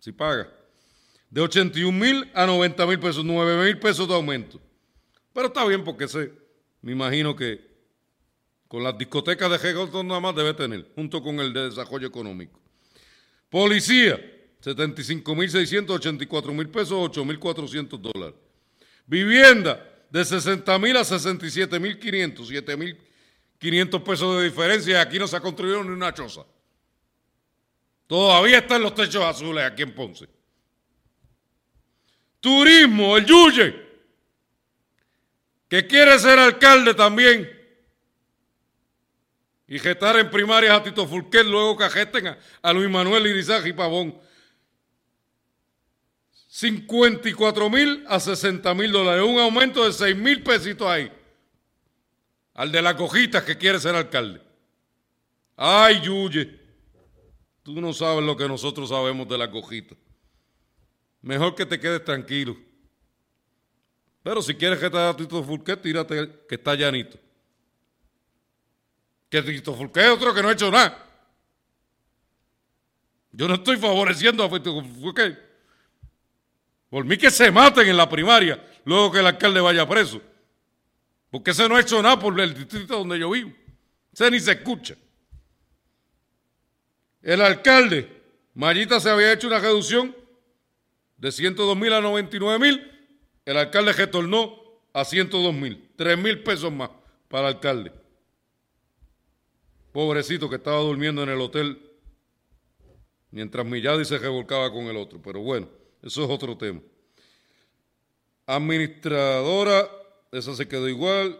Si 0.00 0.10
paga. 0.10 0.55
De 1.30 1.40
81 1.40 1.92
mil 1.92 2.30
a 2.34 2.46
90 2.46 2.86
mil 2.86 2.98
pesos, 2.98 3.24
9 3.24 3.64
mil 3.64 3.78
pesos 3.78 4.06
de 4.08 4.14
aumento. 4.14 4.60
Pero 5.32 5.48
está 5.48 5.64
bien 5.66 5.84
porque 5.84 6.08
sé, 6.08 6.32
me 6.82 6.92
imagino 6.92 7.34
que 7.36 7.66
con 8.68 8.82
las 8.82 8.96
discotecas 8.96 9.50
de 9.50 9.56
Hegelton 9.56 10.06
nada 10.06 10.20
más 10.20 10.34
debe 10.34 10.54
tener, 10.54 10.90
junto 10.94 11.22
con 11.22 11.40
el 11.40 11.52
de 11.52 11.68
desarrollo 11.68 12.06
económico. 12.06 12.60
Policía, 13.50 14.18
75.684 14.62 16.52
mil 16.52 16.68
pesos, 16.68 17.10
8.400 17.10 17.98
dólares. 17.98 18.34
Vivienda, 19.06 19.86
de 20.10 20.24
60 20.24 20.78
mil 20.78 20.96
a 20.96 21.04
67 21.04 21.78
mil 21.78 21.98
500, 21.98 22.48
7 22.48 22.76
mil 22.76 22.98
500 23.58 24.02
pesos 24.02 24.38
de 24.38 24.44
diferencia 24.44 24.92
y 24.92 24.96
aquí 24.96 25.18
no 25.18 25.26
se 25.26 25.36
ha 25.36 25.40
construido 25.40 25.82
ni 25.82 25.90
una 25.90 26.12
choza. 26.12 26.42
Todavía 28.06 28.58
están 28.58 28.82
los 28.82 28.94
techos 28.94 29.24
azules 29.24 29.64
aquí 29.64 29.82
en 29.82 29.94
Ponce. 29.94 30.28
Turismo, 32.46 33.16
el 33.16 33.26
Yuye, 33.26 33.74
que 35.68 35.84
quiere 35.88 36.16
ser 36.16 36.38
alcalde 36.38 36.94
también 36.94 37.50
y 39.66 39.80
gestar 39.80 40.16
en 40.16 40.30
primarias 40.30 40.78
a 40.78 40.80
Tito 40.80 41.08
Fulquet, 41.08 41.44
luego 41.44 41.76
que 41.76 41.90
gesten 41.90 42.36
a, 42.62 42.72
Luis 42.72 42.88
Manuel 42.88 43.26
Irizaje 43.26 43.70
y 43.70 43.72
Pavón. 43.72 44.16
54 46.46 47.68
mil 47.68 48.04
a 48.06 48.20
60 48.20 48.72
mil 48.74 48.92
dólares, 48.92 49.24
un 49.24 49.40
aumento 49.40 49.84
de 49.84 49.92
6 49.92 50.14
mil 50.14 50.40
pesitos 50.44 50.86
ahí. 50.86 51.10
Al 52.54 52.70
de 52.70 52.80
la 52.80 52.96
cojita 52.96 53.44
que 53.44 53.58
quiere 53.58 53.80
ser 53.80 53.96
alcalde. 53.96 54.40
Ay, 55.56 56.00
Yuye, 56.00 56.60
tú 57.64 57.80
no 57.80 57.92
sabes 57.92 58.22
lo 58.22 58.36
que 58.36 58.46
nosotros 58.46 58.90
sabemos 58.90 59.28
de 59.28 59.36
la 59.36 59.50
cojita. 59.50 59.96
Mejor 61.26 61.56
que 61.56 61.66
te 61.66 61.80
quedes 61.80 62.04
tranquilo. 62.04 62.56
Pero 64.22 64.40
si 64.40 64.54
quieres 64.54 64.78
que 64.78 64.88
te 64.88 64.96
a 64.96 65.12
Tito 65.12 65.42
Fulquet, 65.42 65.82
tírate 65.82 66.44
que 66.48 66.54
está 66.54 66.76
llanito. 66.76 67.18
Que 69.28 69.42
Tito 69.42 69.74
Fulquet 69.74 70.04
es 70.04 70.10
otro 70.10 70.32
que 70.32 70.40
no 70.40 70.50
ha 70.50 70.52
hecho 70.52 70.70
nada. 70.70 71.04
Yo 73.32 73.48
no 73.48 73.54
estoy 73.54 73.76
favoreciendo 73.76 74.44
a 74.44 74.48
Tito 74.48 74.80
Fulquet. 75.00 75.36
Por 76.90 77.04
mí 77.04 77.18
que 77.18 77.32
se 77.32 77.50
maten 77.50 77.88
en 77.88 77.96
la 77.96 78.08
primaria, 78.08 78.64
luego 78.84 79.10
que 79.10 79.18
el 79.18 79.26
alcalde 79.26 79.60
vaya 79.60 79.84
preso. 79.88 80.22
Porque 81.28 81.50
ese 81.50 81.68
no 81.68 81.74
ha 81.74 81.80
hecho 81.80 82.00
nada 82.00 82.20
por 82.20 82.38
el 82.38 82.54
distrito 82.54 82.98
donde 82.98 83.18
yo 83.18 83.30
vivo. 83.30 83.52
Ese 84.12 84.30
ni 84.30 84.38
se 84.38 84.52
escucha. 84.52 84.94
El 87.20 87.42
alcalde, 87.42 88.22
Mayita 88.54 89.00
se 89.00 89.10
había 89.10 89.32
hecho 89.32 89.48
una 89.48 89.58
reducción 89.58 90.14
de 91.16 91.32
102 91.32 91.76
mil 91.76 91.92
a 91.92 92.00
99 92.00 92.58
mil. 92.58 92.92
El 93.44 93.56
alcalde 93.56 93.92
retornó 93.92 94.60
a 94.92 95.04
102 95.04 95.54
mil. 95.54 95.90
3 95.96 96.18
mil 96.18 96.42
pesos 96.42 96.72
más 96.72 96.90
para 97.28 97.48
el 97.48 97.54
alcalde. 97.54 97.92
Pobrecito 99.92 100.48
que 100.50 100.56
estaba 100.56 100.78
durmiendo 100.80 101.22
en 101.22 101.30
el 101.30 101.40
hotel 101.40 101.80
mientras 103.30 103.64
Milladi 103.66 104.04
se 104.04 104.18
revolcaba 104.18 104.70
con 104.72 104.84
el 104.84 104.96
otro. 104.96 105.20
Pero 105.22 105.40
bueno. 105.40 105.68
Eso 106.06 106.22
es 106.22 106.30
otro 106.30 106.56
tema. 106.56 106.80
Administradora, 108.46 109.90
esa 110.30 110.54
se 110.54 110.68
quedó 110.68 110.88
igual. 110.88 111.36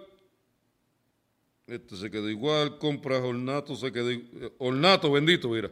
Este 1.69 1.97
se 1.97 2.11
quedó 2.11 2.29
igual. 2.29 2.79
Compras 2.79 3.23
ornato 3.23 3.77
se 3.77 3.93
quedó 3.93 4.11
igual. 4.11 4.53
Ornato, 4.59 5.13
bendito, 5.13 5.49
mira. 5.49 5.71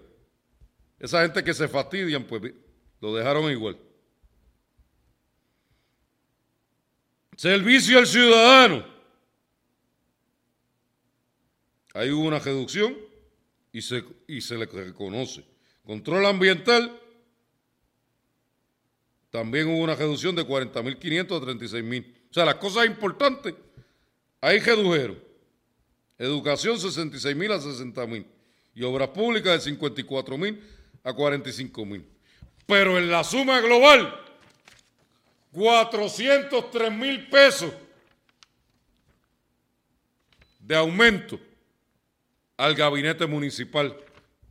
Esa 1.00 1.22
gente 1.22 1.42
que 1.42 1.52
se 1.54 1.66
fastidian, 1.66 2.22
pues 2.22 2.54
lo 3.00 3.14
dejaron 3.16 3.50
igual. 3.50 3.76
Servicio 7.36 7.98
al 7.98 8.06
ciudadano. 8.06 8.84
Ahí 11.94 12.10
hubo 12.10 12.26
una 12.26 12.38
reducción 12.38 12.96
y 13.72 13.82
se, 13.82 14.04
y 14.26 14.40
se 14.40 14.56
le 14.56 14.66
reconoce. 14.66 15.44
Control 15.84 16.26
ambiental 16.26 17.00
también 19.30 19.68
hubo 19.68 19.82
una 19.82 19.96
reducción 19.96 20.34
de 20.36 20.46
40.500 20.46 21.20
a 21.22 21.40
36.000. 21.44 22.06
O 22.30 22.34
sea, 22.34 22.44
las 22.44 22.54
cosas 22.56 22.86
importantes, 22.86 23.54
ahí 24.40 24.60
redujeron. 24.60 25.18
Educación 26.18 26.76
66.000 26.76 27.52
a 27.52 27.58
60.000. 27.58 28.26
Y 28.76 28.82
obras 28.82 29.08
públicas 29.08 29.64
de 29.64 29.72
54.000 29.76 30.60
a 31.02 31.12
45.000. 31.12 32.04
Pero 32.66 32.98
en 32.98 33.10
la 33.10 33.24
suma 33.24 33.60
global, 33.60 34.23
403 35.54 36.92
mil 36.92 37.28
pesos 37.28 37.72
de 40.58 40.76
aumento 40.76 41.40
al 42.56 42.74
gabinete 42.74 43.26
municipal, 43.26 43.96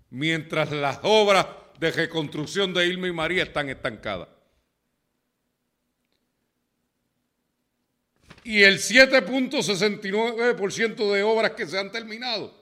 mientras 0.10 0.72
las 0.72 1.00
obras 1.04 1.46
de 1.80 1.92
reconstrucción 1.92 2.74
de 2.74 2.88
Irma 2.88 3.08
y 3.08 3.12
María 3.12 3.44
están 3.44 3.70
estancadas. 3.70 4.30
y 8.44 8.64
el 8.64 8.80
7.69% 8.80 11.14
de 11.14 11.24
obras 11.24 11.52
que 11.52 11.66
se 11.66 11.80
han 11.80 11.90
terminado. 11.92 12.54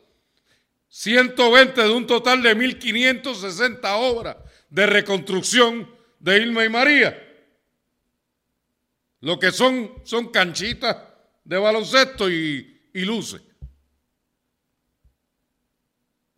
120 0.89 1.81
de 1.81 1.89
un 1.89 2.05
total 2.05 2.43
de 2.43 2.55
1.560 2.55 3.79
obras 3.83 4.37
de 4.69 4.85
reconstrucción 4.85 5.89
de 6.19 6.37
Irma 6.37 6.63
y 6.65 6.69
María. 6.69 7.30
Lo 9.21 9.39
que 9.39 9.51
son 9.51 10.01
son 10.03 10.29
canchitas 10.29 10.97
de 11.43 11.57
baloncesto 11.57 12.29
y, 12.29 12.89
y 12.93 13.01
luces. 13.05 13.41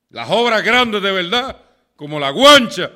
Las 0.10 0.30
obras 0.30 0.64
grandes 0.64 1.02
de 1.02 1.12
verdad, 1.12 1.60
como 1.96 2.20
la 2.20 2.30
Guancha, 2.30 2.92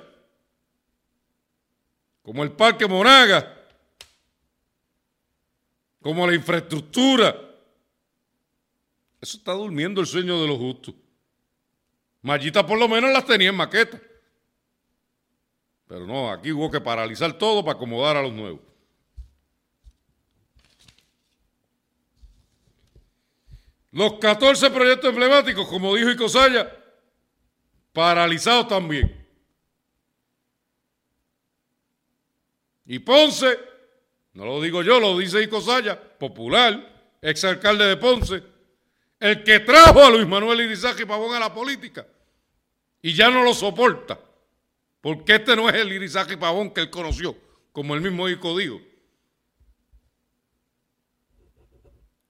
como 2.21 2.43
el 2.43 2.51
Parque 2.51 2.85
Monaga, 2.87 3.57
como 6.01 6.27
la 6.27 6.35
infraestructura. 6.35 7.35
Eso 9.19 9.37
está 9.37 9.53
durmiendo 9.53 10.01
el 10.01 10.07
sueño 10.07 10.41
de 10.41 10.47
los 10.47 10.57
justos. 10.57 10.93
Mallita 12.21 12.65
por 12.65 12.77
lo 12.77 12.87
menos 12.87 13.11
las 13.11 13.25
tenía 13.25 13.49
en 13.49 13.55
maqueta. 13.55 13.99
Pero 15.87 16.05
no, 16.05 16.29
aquí 16.29 16.51
hubo 16.51 16.69
que 16.69 16.81
paralizar 16.81 17.33
todo 17.37 17.63
para 17.63 17.77
acomodar 17.77 18.17
a 18.17 18.21
los 18.21 18.33
nuevos. 18.33 18.66
Los 23.97 24.19
14 24.19 24.69
proyectos 24.69 25.09
emblemáticos, 25.09 25.67
como 25.67 25.95
dijo 25.95 26.11
Icosaya, 26.11 26.71
paralizados 27.91 28.67
también. 28.67 29.27
Y 32.85 32.99
Ponce 32.99 33.57
no 34.33 34.45
lo 34.45 34.61
digo 34.61 34.83
yo, 34.83 34.99
lo 34.99 35.17
dice 35.17 35.41
Icosaya, 35.41 35.99
popular, 35.99 37.15
exalcalde 37.23 37.85
de 37.85 37.97
Ponce, 37.97 38.43
el 39.19 39.43
que 39.43 39.61
trajo 39.61 40.03
a 40.03 40.11
Luis 40.11 40.27
Manuel 40.27 40.61
Irizaje 40.61 41.07
Pavón 41.07 41.33
a 41.33 41.39
la 41.39 41.51
política 41.51 42.05
y 43.01 43.15
ya 43.15 43.31
no 43.31 43.41
lo 43.41 43.55
soporta, 43.55 44.19
porque 45.01 45.37
este 45.37 45.55
no 45.55 45.69
es 45.69 45.73
el 45.73 45.91
Irizaje 45.91 46.37
Pavón 46.37 46.69
que 46.69 46.81
él 46.81 46.91
conoció, 46.91 47.35
como 47.71 47.95
el 47.95 48.01
mismo 48.01 48.29
Ico 48.29 48.55
dijo. 48.55 48.79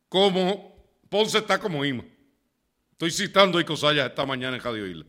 Como 0.08 0.77
Ponce 1.10 1.38
está 1.38 1.60
como 1.60 1.86
Ima. 1.86 2.04
Estoy 2.92 3.12
citando 3.12 3.58
a 3.58 3.62
Icosaya 3.62 4.08
esta 4.08 4.26
mañana 4.26 4.58
en 4.58 4.64
Radio 4.64 4.88
Isla. 4.88 5.06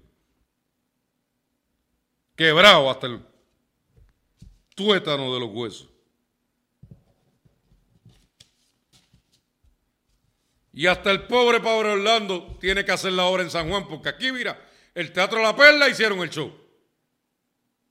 Quebrado 2.36 2.90
hasta 2.90 3.06
el 3.06 3.20
tuétano 4.74 5.34
de 5.34 5.40
los 5.40 5.50
huesos. 5.50 5.88
Y 10.72 10.86
hasta 10.86 11.10
el 11.10 11.26
pobre 11.26 11.58
pobre 11.58 11.88
Orlando 11.88 12.56
tiene 12.60 12.84
que 12.84 12.92
hacer 12.92 13.12
la 13.12 13.24
obra 13.24 13.42
en 13.42 13.50
San 13.50 13.68
Juan, 13.68 13.88
porque 13.88 14.10
aquí, 14.10 14.30
mira, 14.30 14.56
el 14.94 15.12
Teatro 15.12 15.42
La 15.42 15.56
Perla 15.56 15.88
hicieron 15.88 16.20
el 16.20 16.30
show. 16.30 16.52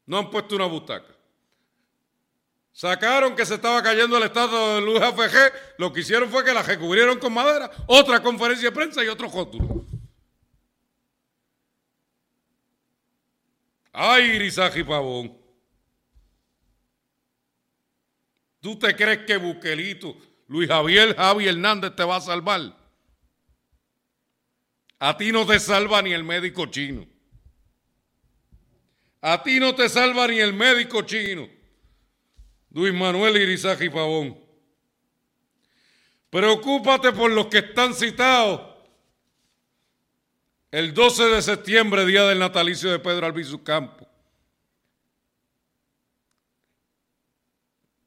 No 0.06 0.20
han 0.20 0.32
puesto 0.32 0.56
una 0.56 0.68
butaca. 0.68 1.17
Sacaron 2.78 3.36
que 3.36 3.44
se 3.44 3.56
estaba 3.56 3.82
cayendo 3.82 4.18
el 4.18 4.24
estado 4.26 4.76
de 4.76 4.82
Luis 4.82 5.02
AFG, 5.02 5.80
lo 5.80 5.92
que 5.92 6.02
hicieron 6.02 6.30
fue 6.30 6.46
que 6.46 6.54
la 6.54 6.62
recubrieron 6.62 7.18
con 7.18 7.34
madera, 7.34 7.72
otra 7.88 8.22
conferencia 8.22 8.70
de 8.70 8.76
prensa 8.76 9.04
y 9.04 9.08
otro 9.08 9.28
jótulo. 9.32 9.84
Ay, 13.92 14.26
Irizaji 14.36 14.84
Pavón. 14.84 15.36
¿Tú 18.62 18.78
te 18.78 18.96
crees 18.96 19.26
que 19.26 19.38
Buquelito, 19.38 20.16
Luis 20.48 20.70
Javier 20.70 21.16
Javi 21.16 21.48
Hernández 21.48 21.96
te 21.96 22.04
va 22.04 22.18
a 22.18 22.22
salvar? 22.22 22.78
A 25.00 25.18
ti 25.18 25.32
no 25.32 25.48
te 25.48 25.60
salva 25.60 26.04
ni 26.04 26.14
el 26.14 26.24
médico 26.24 26.68
chino. 26.68 27.08
A 29.22 29.42
ti 29.42 29.60
no 29.60 29.74
te 29.74 29.90
salva 29.90 30.28
ni 30.28 30.38
el 30.38 30.54
médico 30.54 31.02
chino. 31.02 31.57
Luis 32.78 32.94
Manuel 32.94 33.36
Irizaji 33.38 33.90
Pavón. 33.90 34.38
Preocúpate 36.30 37.12
por 37.12 37.32
los 37.32 37.48
que 37.48 37.58
están 37.58 37.96
citados 37.96 38.62
el 40.70 40.94
12 40.94 41.24
de 41.24 41.42
septiembre, 41.42 42.06
día 42.06 42.26
del 42.26 42.38
natalicio 42.38 42.92
de 42.92 43.00
Pedro 43.00 43.26
Albizu 43.26 43.64
Campo. 43.64 44.08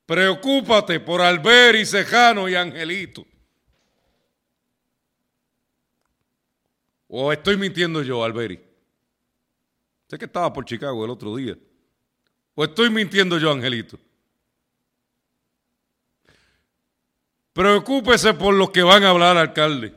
Preocúpate 0.07 1.01
por 1.01 1.21
Alberi, 1.21 1.85
Cejano 1.85 2.49
y 2.49 2.55
Angelito. 2.55 3.27
¿O 7.09 7.33
estoy 7.33 7.57
mintiendo 7.57 8.05
yo, 8.05 8.23
Alberi? 8.23 8.61
Sé 10.07 10.17
que 10.17 10.27
estaba 10.27 10.53
por 10.53 10.65
Chicago 10.65 11.05
el 11.05 11.11
otro 11.11 11.35
día. 11.35 11.59
¿O 12.55 12.63
estoy 12.63 12.89
mintiendo 12.89 13.37
yo, 13.37 13.51
Angelito? 13.51 13.99
Preocúpese 17.53 18.35
por 18.35 18.55
los 18.55 18.71
que 18.71 18.83
van 18.83 19.03
a 19.05 19.11
hablar, 19.11 19.37
alcalde. 19.37 19.95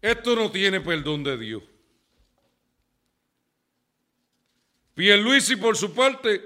Esto 0.00 0.36
no 0.36 0.50
tiene 0.50 0.80
perdón 0.80 1.24
de 1.24 1.36
Dios. 1.36 1.62
Pierluisi, 4.94 5.56
por 5.56 5.76
su 5.76 5.94
parte, 5.94 6.40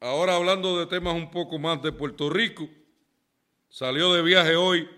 ahora 0.00 0.36
hablando 0.36 0.78
de 0.78 0.86
temas 0.86 1.14
un 1.14 1.30
poco 1.30 1.58
más 1.58 1.82
de 1.82 1.92
Puerto 1.92 2.30
Rico, 2.30 2.68
salió 3.68 4.12
de 4.12 4.22
viaje 4.22 4.56
hoy 4.56 4.88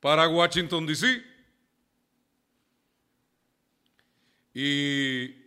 para 0.00 0.28
Washington, 0.28 0.86
D.C. 0.86 1.22
Y 4.54 5.39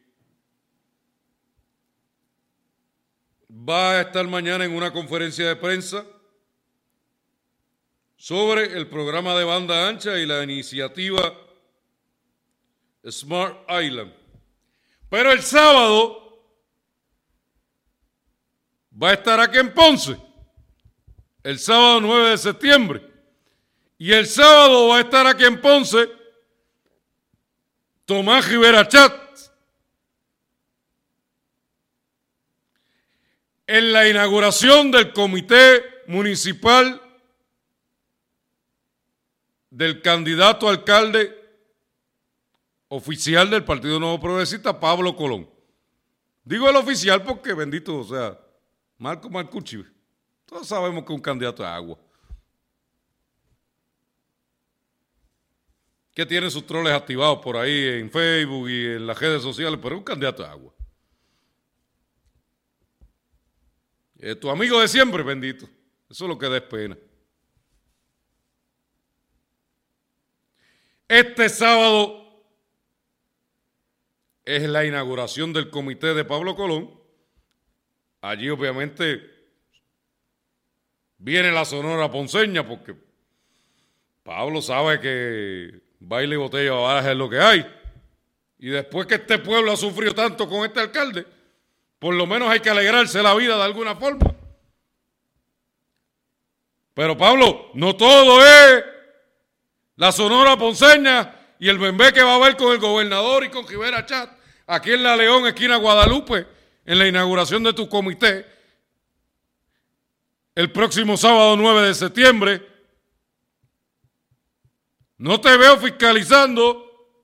va 3.68 3.92
a 3.92 4.02
estar 4.02 4.28
mañana 4.28 4.66
en 4.66 4.76
una 4.76 4.92
conferencia 4.92 5.48
de 5.48 5.56
prensa 5.56 6.06
sobre 8.18 8.78
el 8.78 8.88
programa 8.88 9.36
de 9.36 9.44
banda 9.44 9.88
ancha 9.88 10.18
y 10.18 10.26
la 10.26 10.44
iniciativa 10.44 11.34
Smart 13.10 13.58
Island. 13.70 14.14
Pero 15.10 15.32
el 15.32 15.42
sábado 15.42 16.48
va 19.02 19.10
a 19.10 19.14
estar 19.14 19.40
aquí 19.40 19.58
en 19.58 19.74
Ponce, 19.74 20.18
el 21.44 21.60
sábado 21.60 22.02
9 22.02 22.30
de 22.32 22.38
septiembre. 22.38 23.10
Y 23.98 24.12
el 24.12 24.26
sábado 24.26 24.88
va 24.90 24.98
a 24.98 25.02
estar 25.02 25.28
aquí 25.28 25.46
en 25.46 25.62
Ponce 25.62 26.10
Tomás 28.06 28.48
Rivera 28.50 28.88
Chat. 28.88 29.23
En 33.66 33.94
la 33.94 34.08
inauguración 34.10 34.92
del 34.92 35.14
Comité 35.14 35.84
Municipal 36.08 37.02
del 39.70 40.02
candidato 40.02 40.70
alcalde 40.70 41.34
oficial 42.90 43.50
del 43.50 43.64
Partido 43.64 44.00
Nuevo 44.00 44.20
Progresista, 44.20 44.80
Pablo 44.80 45.16
Colón. 45.16 45.50
Digo 46.44 46.70
el 46.70 46.76
oficial 46.76 47.24
porque, 47.24 47.54
bendito, 47.54 47.98
o 47.98 48.04
sea, 48.04 48.38
Marco 48.98 49.30
Marcucci, 49.30 49.84
todos 50.46 50.68
sabemos 50.68 51.04
que 51.04 51.14
es 51.14 51.16
un 51.16 51.22
candidato 51.22 51.64
de 51.64 51.70
agua. 51.70 51.98
Que 56.14 56.26
tiene 56.26 56.52
sus 56.52 56.68
troles 56.68 56.94
activados 56.94 57.40
por 57.40 57.58
ahí 57.58 58.00
en 58.00 58.12
Facebook 58.12 58.70
y 58.70 58.86
en 58.86 59.08
las 59.08 59.18
redes 59.18 59.42
sociales, 59.42 59.80
pero 59.82 59.96
es 59.96 60.00
un 60.00 60.06
candidato 60.06 60.44
de 60.44 60.50
agua. 60.50 60.74
Tu 64.40 64.50
amigo 64.50 64.80
de 64.80 64.88
siempre, 64.88 65.22
bendito. 65.22 65.70
Eso 66.10 66.26
es 66.26 66.30
lo 66.30 66.38
que 66.38 66.48
da 66.48 66.62
pena. 66.62 66.98
Este 71.08 71.50
sábado 71.50 72.24
es 74.46 74.64
la 74.64 74.86
inauguración 74.86 75.52
del 75.52 75.70
comité 75.70 76.14
de 76.14 76.24
Pablo 76.24 76.56
Colón. 76.56 76.90
Allí 78.22 78.50
obviamente 78.50 79.30
viene 81.18 81.52
la 81.52 81.66
Sonora 81.66 82.10
Ponceña 82.10 82.66
porque 82.66 82.96
Pablo 84.24 84.62
sabe 84.62 85.02
que 85.02 85.82
baile 86.00 86.36
y 86.36 86.38
botella 86.38 86.72
baja 86.72 87.12
es 87.12 87.18
lo 87.18 87.30
que 87.30 87.40
hay. 87.40 87.66
Y 88.58 88.70
después 88.70 89.06
que 89.06 89.16
este 89.16 89.40
pueblo 89.40 89.74
ha 89.74 89.78
sufrido 89.78 90.14
tanto 90.16 90.48
con 90.48 90.66
este 90.66 90.80
alcalde, 90.80 91.26
por 92.04 92.16
lo 92.16 92.28
menos 92.28 92.50
hay 92.50 92.60
que 92.60 92.70
alegrarse 92.70 93.24
la 93.24 93.34
vida 93.34 93.56
de 93.56 93.64
alguna 93.64 93.96
forma. 93.96 94.36
Pero 96.94 97.18
Pablo, 97.18 97.72
no 97.76 97.96
todo 97.96 98.46
es 98.46 98.84
la 99.96 100.12
Sonora 100.12 100.58
Ponceña 100.58 101.34
y 101.58 101.70
el 101.70 101.78
bembé 101.78 102.12
que 102.12 102.22
va 102.22 102.36
a 102.36 102.40
ver 102.40 102.58
con 102.58 102.74
el 102.74 102.80
gobernador 102.80 103.46
y 103.46 103.50
con 103.50 103.66
Rivera 103.66 104.06
Chat, 104.06 104.30
aquí 104.68 104.92
en 104.92 105.02
La 105.02 105.16
León, 105.16 105.48
esquina 105.48 105.78
Guadalupe, 105.78 106.46
en 106.84 107.00
la 107.00 107.08
inauguración 107.08 107.64
de 107.64 107.72
tu 107.72 107.88
comité, 107.88 108.48
el 110.56 110.74
próximo 110.74 111.16
sábado 111.16 111.56
9 111.56 111.88
de 111.88 111.94
septiembre. 111.94 112.68
No 115.20 115.40
te 115.40 115.56
veo 115.56 115.78
fiscalizando, 115.78 117.16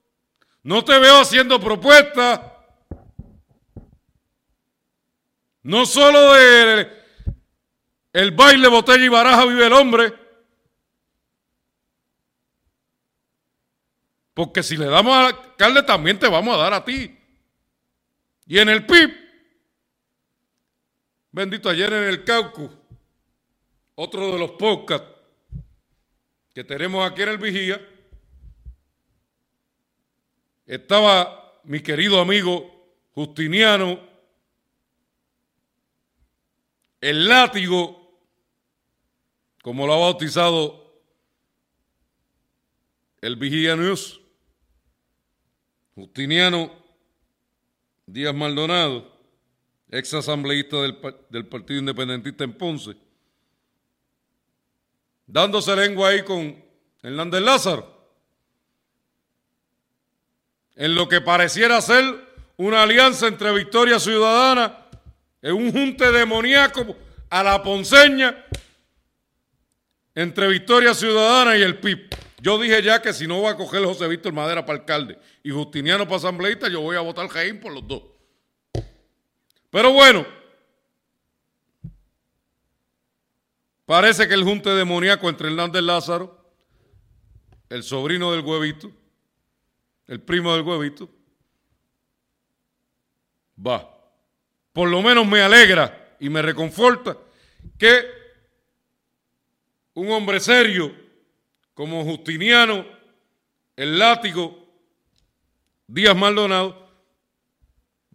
no 0.64 0.86
te 0.86 0.98
veo 1.00 1.20
haciendo 1.20 1.60
propuestas, 1.60 2.49
no 5.70 5.86
solo 5.86 6.34
de 6.34 6.92
el 8.12 8.32
baile, 8.32 8.68
botella 8.68 9.06
y 9.06 9.08
baraja 9.08 9.46
vive 9.46 9.68
el 9.68 9.74
hombre, 9.74 10.14
Porque 14.34 14.64
si 14.64 14.78
le 14.78 14.86
damos 14.86 15.14
al 15.14 15.26
alcalde, 15.26 15.84
también 15.84 16.18
te 16.18 16.30
vamos 16.30 16.56
a 16.56 16.62
dar 16.62 16.74
a 16.74 16.86
ti. 16.86 17.14
Y 18.46 18.58
en 18.58 18.70
el 18.70 18.86
PIB, 18.86 19.14
bendito 21.30 21.68
ayer 21.70 21.92
en 21.92 22.06
el 22.06 22.24
Cauco, 22.24 22.70
otro 23.96 24.32
de 24.32 24.40
los 24.40 24.52
podcasts 24.52 25.10
que 26.54 26.64
tenemos 26.64 27.06
aquí 27.06 27.24
en 27.24 27.30
el 27.30 27.38
Vigía, 27.38 27.86
estaba 30.66 31.60
mi 31.66 31.82
querido 31.82 32.22
amigo 32.22 32.96
Justiniano, 33.12 34.09
el 37.02 37.28
látigo, 37.28 38.20
como 39.62 39.88
lo 39.88 39.94
ha 39.94 40.00
bautizado 40.00 41.02
el 43.22 43.36
Vigía 43.36 43.76
News, 43.76 44.22
Justiniano 45.96 46.72
Díaz 48.06 48.34
Maldonado, 48.34 49.20
ex 49.92 50.14
asambleísta 50.14 50.78
del, 50.78 51.48
Partido 51.48 51.80
Independentista 51.80 52.44
en 52.44 52.54
Ponce, 52.54 52.96
dándose 55.28 55.76
lengua 55.76 56.10
ahí 56.10 56.24
con 56.24 56.64
Hernández 57.02 57.42
Lázaro, 57.42 58.00
en 60.76 60.96
lo 60.96 61.08
que 61.10 61.22
pareciera 61.22 61.82
ser 61.82 62.04
una 62.58 62.84
alianza 62.84 63.28
entre 63.28 63.54
Victoria 63.54 64.00
Ciudadana, 64.00 64.90
en 65.42 65.54
un 65.54 65.72
junte 65.72 66.12
demoníaco 66.12 66.96
a 67.30 67.44
la 67.44 67.62
ponceña, 67.64 68.46
entre 70.16 70.48
Victoria 70.48 70.94
Ciudadana 70.94 71.58
y 71.58 71.62
el 71.62 71.80
PIB. 71.80 72.10
Yo 72.42 72.58
dije 72.58 72.82
ya 72.82 73.02
que 73.02 73.14
si 73.14 73.28
no 73.28 73.42
va 73.42 73.52
a 73.52 73.58
coger 73.58 73.84
José 73.84 74.08
Víctor 74.08 74.34
Madera 74.34 74.66
para 74.66 74.80
alcalde 74.80 75.20
y 75.44 75.52
Justiniano 75.52 76.06
para 76.06 76.18
asambleísta, 76.18 76.70
yo 76.70 76.82
voy 76.82 76.96
a 76.96 77.02
votar 77.02 77.28
Jaín 77.28 77.60
por 77.60 77.74
los 77.74 77.88
dos. 77.88 78.04
Pero 79.70 79.94
bueno, 79.94 80.26
parece 83.86 84.28
que 84.28 84.34
el 84.34 84.44
junte 84.44 84.70
demoníaco 84.70 85.30
entre 85.30 85.50
Hernández 85.50 85.84
Lázaro, 85.84 86.54
el 87.70 87.84
sobrino 87.84 88.32
del 88.32 88.42
huevito, 88.42 88.92
el 90.08 90.22
primo 90.22 90.54
del 90.54 90.64
huevito, 90.64 91.10
va. 93.56 93.99
Por 94.74 94.90
lo 94.90 95.02
menos 95.02 95.26
me 95.28 95.42
alegra 95.42 96.16
y 96.20 96.30
me 96.30 96.42
reconforta 96.42 97.18
que 97.78 98.06
un 99.94 100.12
hombre 100.12 100.40
serio 100.40 100.94
como 101.74 102.04
Justiniano, 102.04 102.86
el 103.76 103.98
látigo, 103.98 104.68
Díaz 105.88 106.16
Maldonado, 106.16 106.90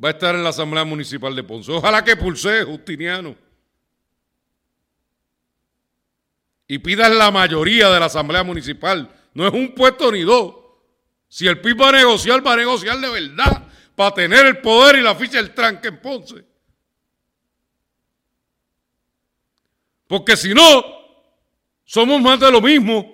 va 0.02 0.09
a 0.09 0.12
estar 0.12 0.34
en 0.34 0.44
la 0.44 0.50
Asamblea 0.50 0.84
Municipal 0.84 1.34
de 1.34 1.42
Ponce. 1.42 1.72
Ojalá 1.72 2.05
que 2.05 2.16
pulse 2.16 2.62
Justiniano. 2.64 3.34
Y 6.66 6.78
pidas 6.78 7.11
la 7.14 7.30
mayoría 7.30 7.90
de 7.90 8.00
la 8.00 8.07
Asamblea 8.07 8.42
Municipal. 8.42 9.11
No 9.34 9.46
es 9.46 9.52
un 9.52 9.74
puesto 9.74 10.11
ni 10.11 10.22
dos. 10.22 10.55
Si 11.28 11.46
el 11.46 11.61
PIB 11.61 11.80
va 11.80 11.88
a 11.88 11.92
negociar, 11.92 12.46
va 12.46 12.52
a 12.52 12.57
negociar 12.57 12.98
de 12.98 13.11
verdad 13.11 13.66
para 13.95 14.14
tener 14.14 14.47
el 14.47 14.61
poder 14.61 14.97
y 14.97 15.03
la 15.03 15.14
ficha 15.14 15.38
del 15.38 15.55
tranque 15.55 15.88
en 15.88 16.01
Ponce. 16.01 16.45
Porque 20.07 20.36
si 20.36 20.53
no, 20.53 20.84
somos 21.84 22.20
más 22.20 22.40
de 22.40 22.51
lo 22.51 22.61
mismo. 22.61 23.12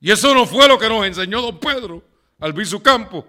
Y 0.00 0.10
eso 0.10 0.34
no 0.34 0.46
fue 0.46 0.66
lo 0.66 0.78
que 0.78 0.88
nos 0.88 1.06
enseñó 1.06 1.42
don 1.42 1.58
Pedro 1.58 2.02
Albizu 2.38 2.82
Campo. 2.82 3.26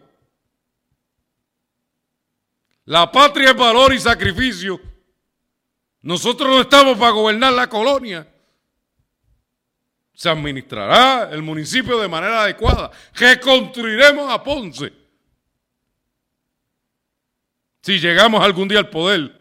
La 2.86 3.12
patria 3.12 3.52
es 3.52 3.56
valor 3.56 3.94
y 3.94 4.00
sacrificio. 4.00 4.80
Nosotros 6.02 6.50
no 6.50 6.62
estamos 6.62 6.98
para 6.98 7.12
gobernar 7.12 7.54
la 7.54 7.70
colonia. 7.70 8.28
Se 10.14 10.30
administrará 10.30 11.30
el 11.32 11.42
municipio 11.42 12.00
de 12.00 12.08
manera 12.08 12.44
adecuada. 12.44 12.92
Reconstruiremos 13.14 14.32
a 14.32 14.44
Ponce. 14.44 15.01
Si 17.82 18.00
llegamos 18.00 18.44
algún 18.44 18.68
día 18.68 18.80
al 18.80 18.90
poder. 18.90 19.40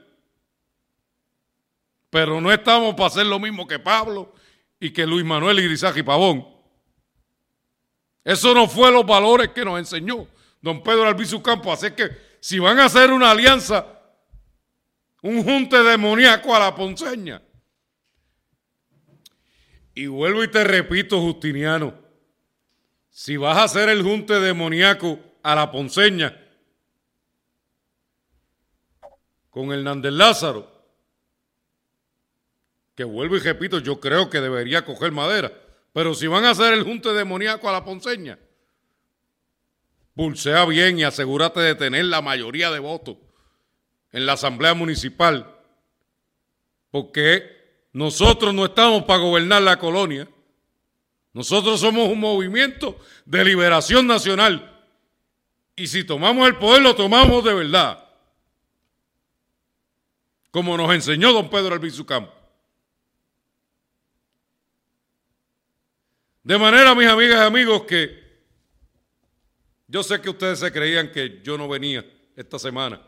Pero 2.08 2.40
no 2.40 2.50
estamos 2.50 2.94
para 2.94 3.06
hacer 3.06 3.26
lo 3.26 3.38
mismo 3.38 3.66
que 3.66 3.78
Pablo 3.78 4.34
y 4.80 4.90
que 4.90 5.06
Luis 5.06 5.24
Manuel 5.24 5.60
y 5.60 6.02
Pavón. 6.02 6.48
Eso 8.24 8.54
no 8.54 8.66
fue 8.66 8.90
los 8.90 9.06
valores 9.06 9.50
que 9.50 9.64
nos 9.64 9.78
enseñó 9.78 10.26
don 10.60 10.82
Pedro 10.82 11.06
Albizu 11.06 11.42
Campo. 11.42 11.72
Así 11.72 11.90
que 11.92 12.10
si 12.40 12.58
van 12.58 12.78
a 12.78 12.86
hacer 12.86 13.12
una 13.12 13.30
alianza, 13.30 13.86
un 15.22 15.44
junte 15.44 15.82
demoníaco 15.82 16.54
a 16.54 16.58
la 16.58 16.74
ponceña. 16.74 17.42
Y 19.94 20.06
vuelvo 20.06 20.42
y 20.42 20.48
te 20.48 20.64
repito, 20.64 21.20
Justiniano, 21.20 21.94
si 23.10 23.36
vas 23.36 23.58
a 23.58 23.64
hacer 23.64 23.88
el 23.90 24.02
junte 24.02 24.40
demoníaco 24.40 25.18
a 25.42 25.54
la 25.54 25.70
ponceña 25.70 26.39
con 29.50 29.72
Hernández 29.72 30.12
Lázaro, 30.12 30.70
que 32.94 33.04
vuelvo 33.04 33.36
y 33.36 33.40
repito, 33.40 33.78
yo 33.78 34.00
creo 34.00 34.30
que 34.30 34.40
debería 34.40 34.84
coger 34.84 35.12
madera. 35.12 35.52
Pero 35.92 36.14
si 36.14 36.26
van 36.26 36.44
a 36.44 36.50
hacer 36.50 36.72
el 36.72 36.84
junte 36.84 37.12
demoníaco 37.12 37.68
a 37.68 37.72
la 37.72 37.84
ponceña, 37.84 38.38
pulsea 40.14 40.64
bien 40.66 40.98
y 40.98 41.04
asegúrate 41.04 41.60
de 41.60 41.74
tener 41.74 42.04
la 42.04 42.22
mayoría 42.22 42.70
de 42.70 42.78
votos 42.78 43.16
en 44.12 44.26
la 44.26 44.34
Asamblea 44.34 44.74
Municipal, 44.74 45.56
porque 46.90 47.88
nosotros 47.92 48.54
no 48.54 48.66
estamos 48.66 49.04
para 49.04 49.20
gobernar 49.20 49.62
la 49.62 49.78
colonia. 49.78 50.28
Nosotros 51.32 51.80
somos 51.80 52.08
un 52.08 52.20
movimiento 52.20 52.98
de 53.24 53.44
liberación 53.44 54.06
nacional. 54.06 54.84
Y 55.74 55.86
si 55.86 56.04
tomamos 56.04 56.46
el 56.48 56.56
poder, 56.56 56.82
lo 56.82 56.94
tomamos 56.94 57.42
de 57.44 57.54
verdad. 57.54 58.09
Como 60.50 60.76
nos 60.76 60.92
enseñó 60.92 61.32
don 61.32 61.48
Pedro 61.48 61.74
Albizu 61.74 62.04
Campo. 62.04 62.32
De 66.42 66.58
manera, 66.58 66.94
mis 66.94 67.06
amigas 67.06 67.38
y 67.38 67.46
amigos, 67.46 67.82
que 67.82 68.20
yo 69.86 70.02
sé 70.02 70.20
que 70.20 70.30
ustedes 70.30 70.58
se 70.58 70.72
creían 70.72 71.12
que 71.12 71.40
yo 71.42 71.58
no 71.58 71.68
venía 71.68 72.04
esta 72.34 72.58
semana, 72.58 73.00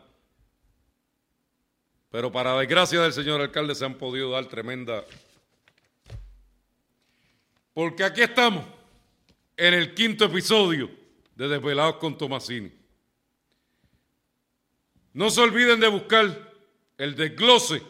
pero 2.11 2.31
para 2.31 2.57
desgracia 2.57 3.01
del 3.01 3.11
señor 3.11 3.41
alcalde 3.41 3.75
se 3.75 3.85
han 3.85 3.95
podido 3.95 4.31
dar 4.31 4.45
tremenda... 4.45 5.03
Porque 7.73 8.03
aquí 8.03 8.21
estamos, 8.21 8.63
en 9.57 9.73
el 9.73 9.95
quinto 9.95 10.25
episodio 10.25 10.91
de 11.35 11.47
Desvelados 11.47 11.95
con 11.95 12.15
Tomasini. 12.15 12.71
No 15.13 15.31
se 15.31 15.41
olviden 15.41 15.79
de 15.79 15.87
buscar 15.87 16.52
el 17.03 17.15
desglose 17.15 17.81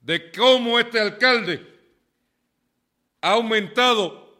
de 0.00 0.32
cómo 0.32 0.80
este 0.80 0.98
alcalde 0.98 1.64
ha 3.20 3.32
aumentado 3.32 4.34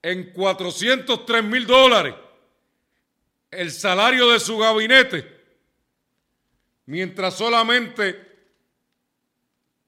en 0.00 0.32
403 0.32 1.44
mil 1.44 1.66
dólares 1.66 2.14
el 3.50 3.70
salario 3.70 4.30
de 4.30 4.40
su 4.40 4.56
gabinete, 4.56 5.38
mientras 6.86 7.34
solamente 7.34 8.26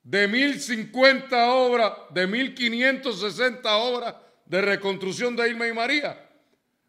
de 0.03 0.29
1.050 0.29 1.33
obras, 1.55 1.93
de 2.11 2.29
1.560 2.29 3.63
obras 3.65 4.15
de 4.45 4.61
reconstrucción 4.61 5.35
de 5.37 5.49
Irma 5.49 5.67
y 5.67 5.73
María, 5.73 6.29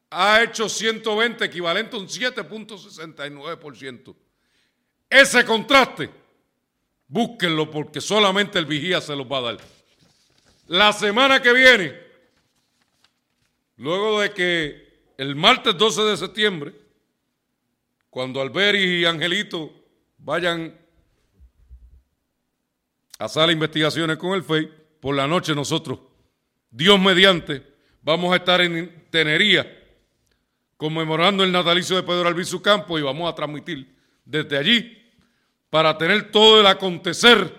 ha 0.09 0.43
hecho 0.43 0.67
120, 0.67 1.45
equivalente 1.45 1.95
a 1.95 1.99
un 1.99 2.09
7.69%. 2.09 4.22
Ese 5.13 5.45
contraste, 5.45 6.09
búsquenlo 7.07 7.69
porque 7.69 8.01
solamente 8.01 8.59
el 8.59 8.65
vigía 8.65 8.99
se 8.99 9.15
los 9.15 9.27
va 9.27 9.37
a 9.37 9.41
dar. 9.41 9.57
La 10.67 10.91
semana 10.91 11.41
que 11.41 11.53
viene 11.53 12.03
Luego 13.77 14.21
de 14.21 14.31
que 14.31 15.13
el 15.17 15.35
martes 15.35 15.77
12 15.77 16.03
de 16.03 16.17
septiembre, 16.17 16.73
cuando 18.09 18.41
Alberi 18.41 19.01
y 19.01 19.05
Angelito 19.05 19.73
vayan 20.19 20.77
a 23.17 23.25
hacer 23.25 23.49
investigaciones 23.49 24.17
con 24.17 24.33
el 24.33 24.43
FEI, 24.43 24.71
por 24.99 25.15
la 25.15 25.27
noche 25.27 25.55
nosotros, 25.55 25.99
Dios 26.69 26.99
mediante, 26.99 27.61
vamos 28.03 28.31
a 28.31 28.37
estar 28.37 28.61
en 28.61 29.07
Tenería 29.09 29.79
conmemorando 30.77 31.43
el 31.43 31.51
natalicio 31.51 31.95
de 31.95 32.03
Pedro 32.03 32.27
Albizu 32.27 32.61
Campo 32.61 32.97
y 32.99 33.01
vamos 33.01 33.29
a 33.29 33.35
transmitir 33.35 33.95
desde 34.23 34.57
allí 34.57 35.02
para 35.73 35.97
tener 35.97 36.29
todo 36.29 36.61
el 36.61 36.67
acontecer 36.67 37.51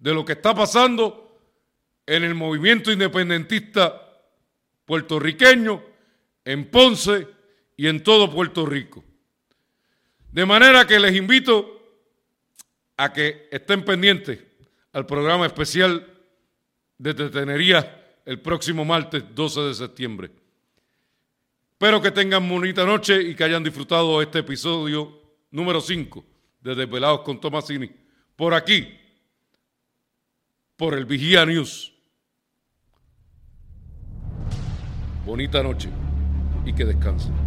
de 0.00 0.12
lo 0.12 0.24
que 0.24 0.32
está 0.32 0.52
pasando 0.52 1.38
en 2.04 2.24
el 2.24 2.34
movimiento 2.34 2.90
independentista 2.90 4.02
puertorriqueño, 4.84 5.80
en 6.44 6.68
Ponce 6.68 7.28
y 7.76 7.86
en 7.86 8.02
todo 8.02 8.28
Puerto 8.28 8.66
Rico. 8.66 9.04
De 10.32 10.44
manera 10.44 10.88
que 10.88 10.98
les 10.98 11.14
invito 11.14 12.10
a 12.96 13.12
que 13.12 13.48
estén 13.52 13.84
pendientes 13.84 14.40
al 14.92 15.06
programa 15.06 15.46
especial 15.46 16.04
de 16.98 17.14
Tenería 17.14 18.18
el 18.24 18.40
próximo 18.40 18.84
martes 18.84 19.22
12 19.32 19.60
de 19.60 19.74
septiembre. 19.74 20.30
Espero 21.74 22.02
que 22.02 22.10
tengan 22.10 22.48
bonita 22.48 22.84
noche 22.84 23.22
y 23.22 23.36
que 23.36 23.44
hayan 23.44 23.62
disfrutado 23.62 24.20
este 24.20 24.40
episodio 24.40 25.36
número 25.52 25.80
5 25.80 26.24
de 26.66 26.74
Desvelados 26.74 27.20
con 27.20 27.40
Tomasini. 27.40 27.90
Por 28.34 28.52
aquí, 28.52 28.92
por 30.76 30.94
el 30.94 31.04
Vigía 31.04 31.46
News. 31.46 31.92
Bonita 35.24 35.62
noche 35.62 35.88
y 36.64 36.72
que 36.72 36.84
descansen. 36.84 37.45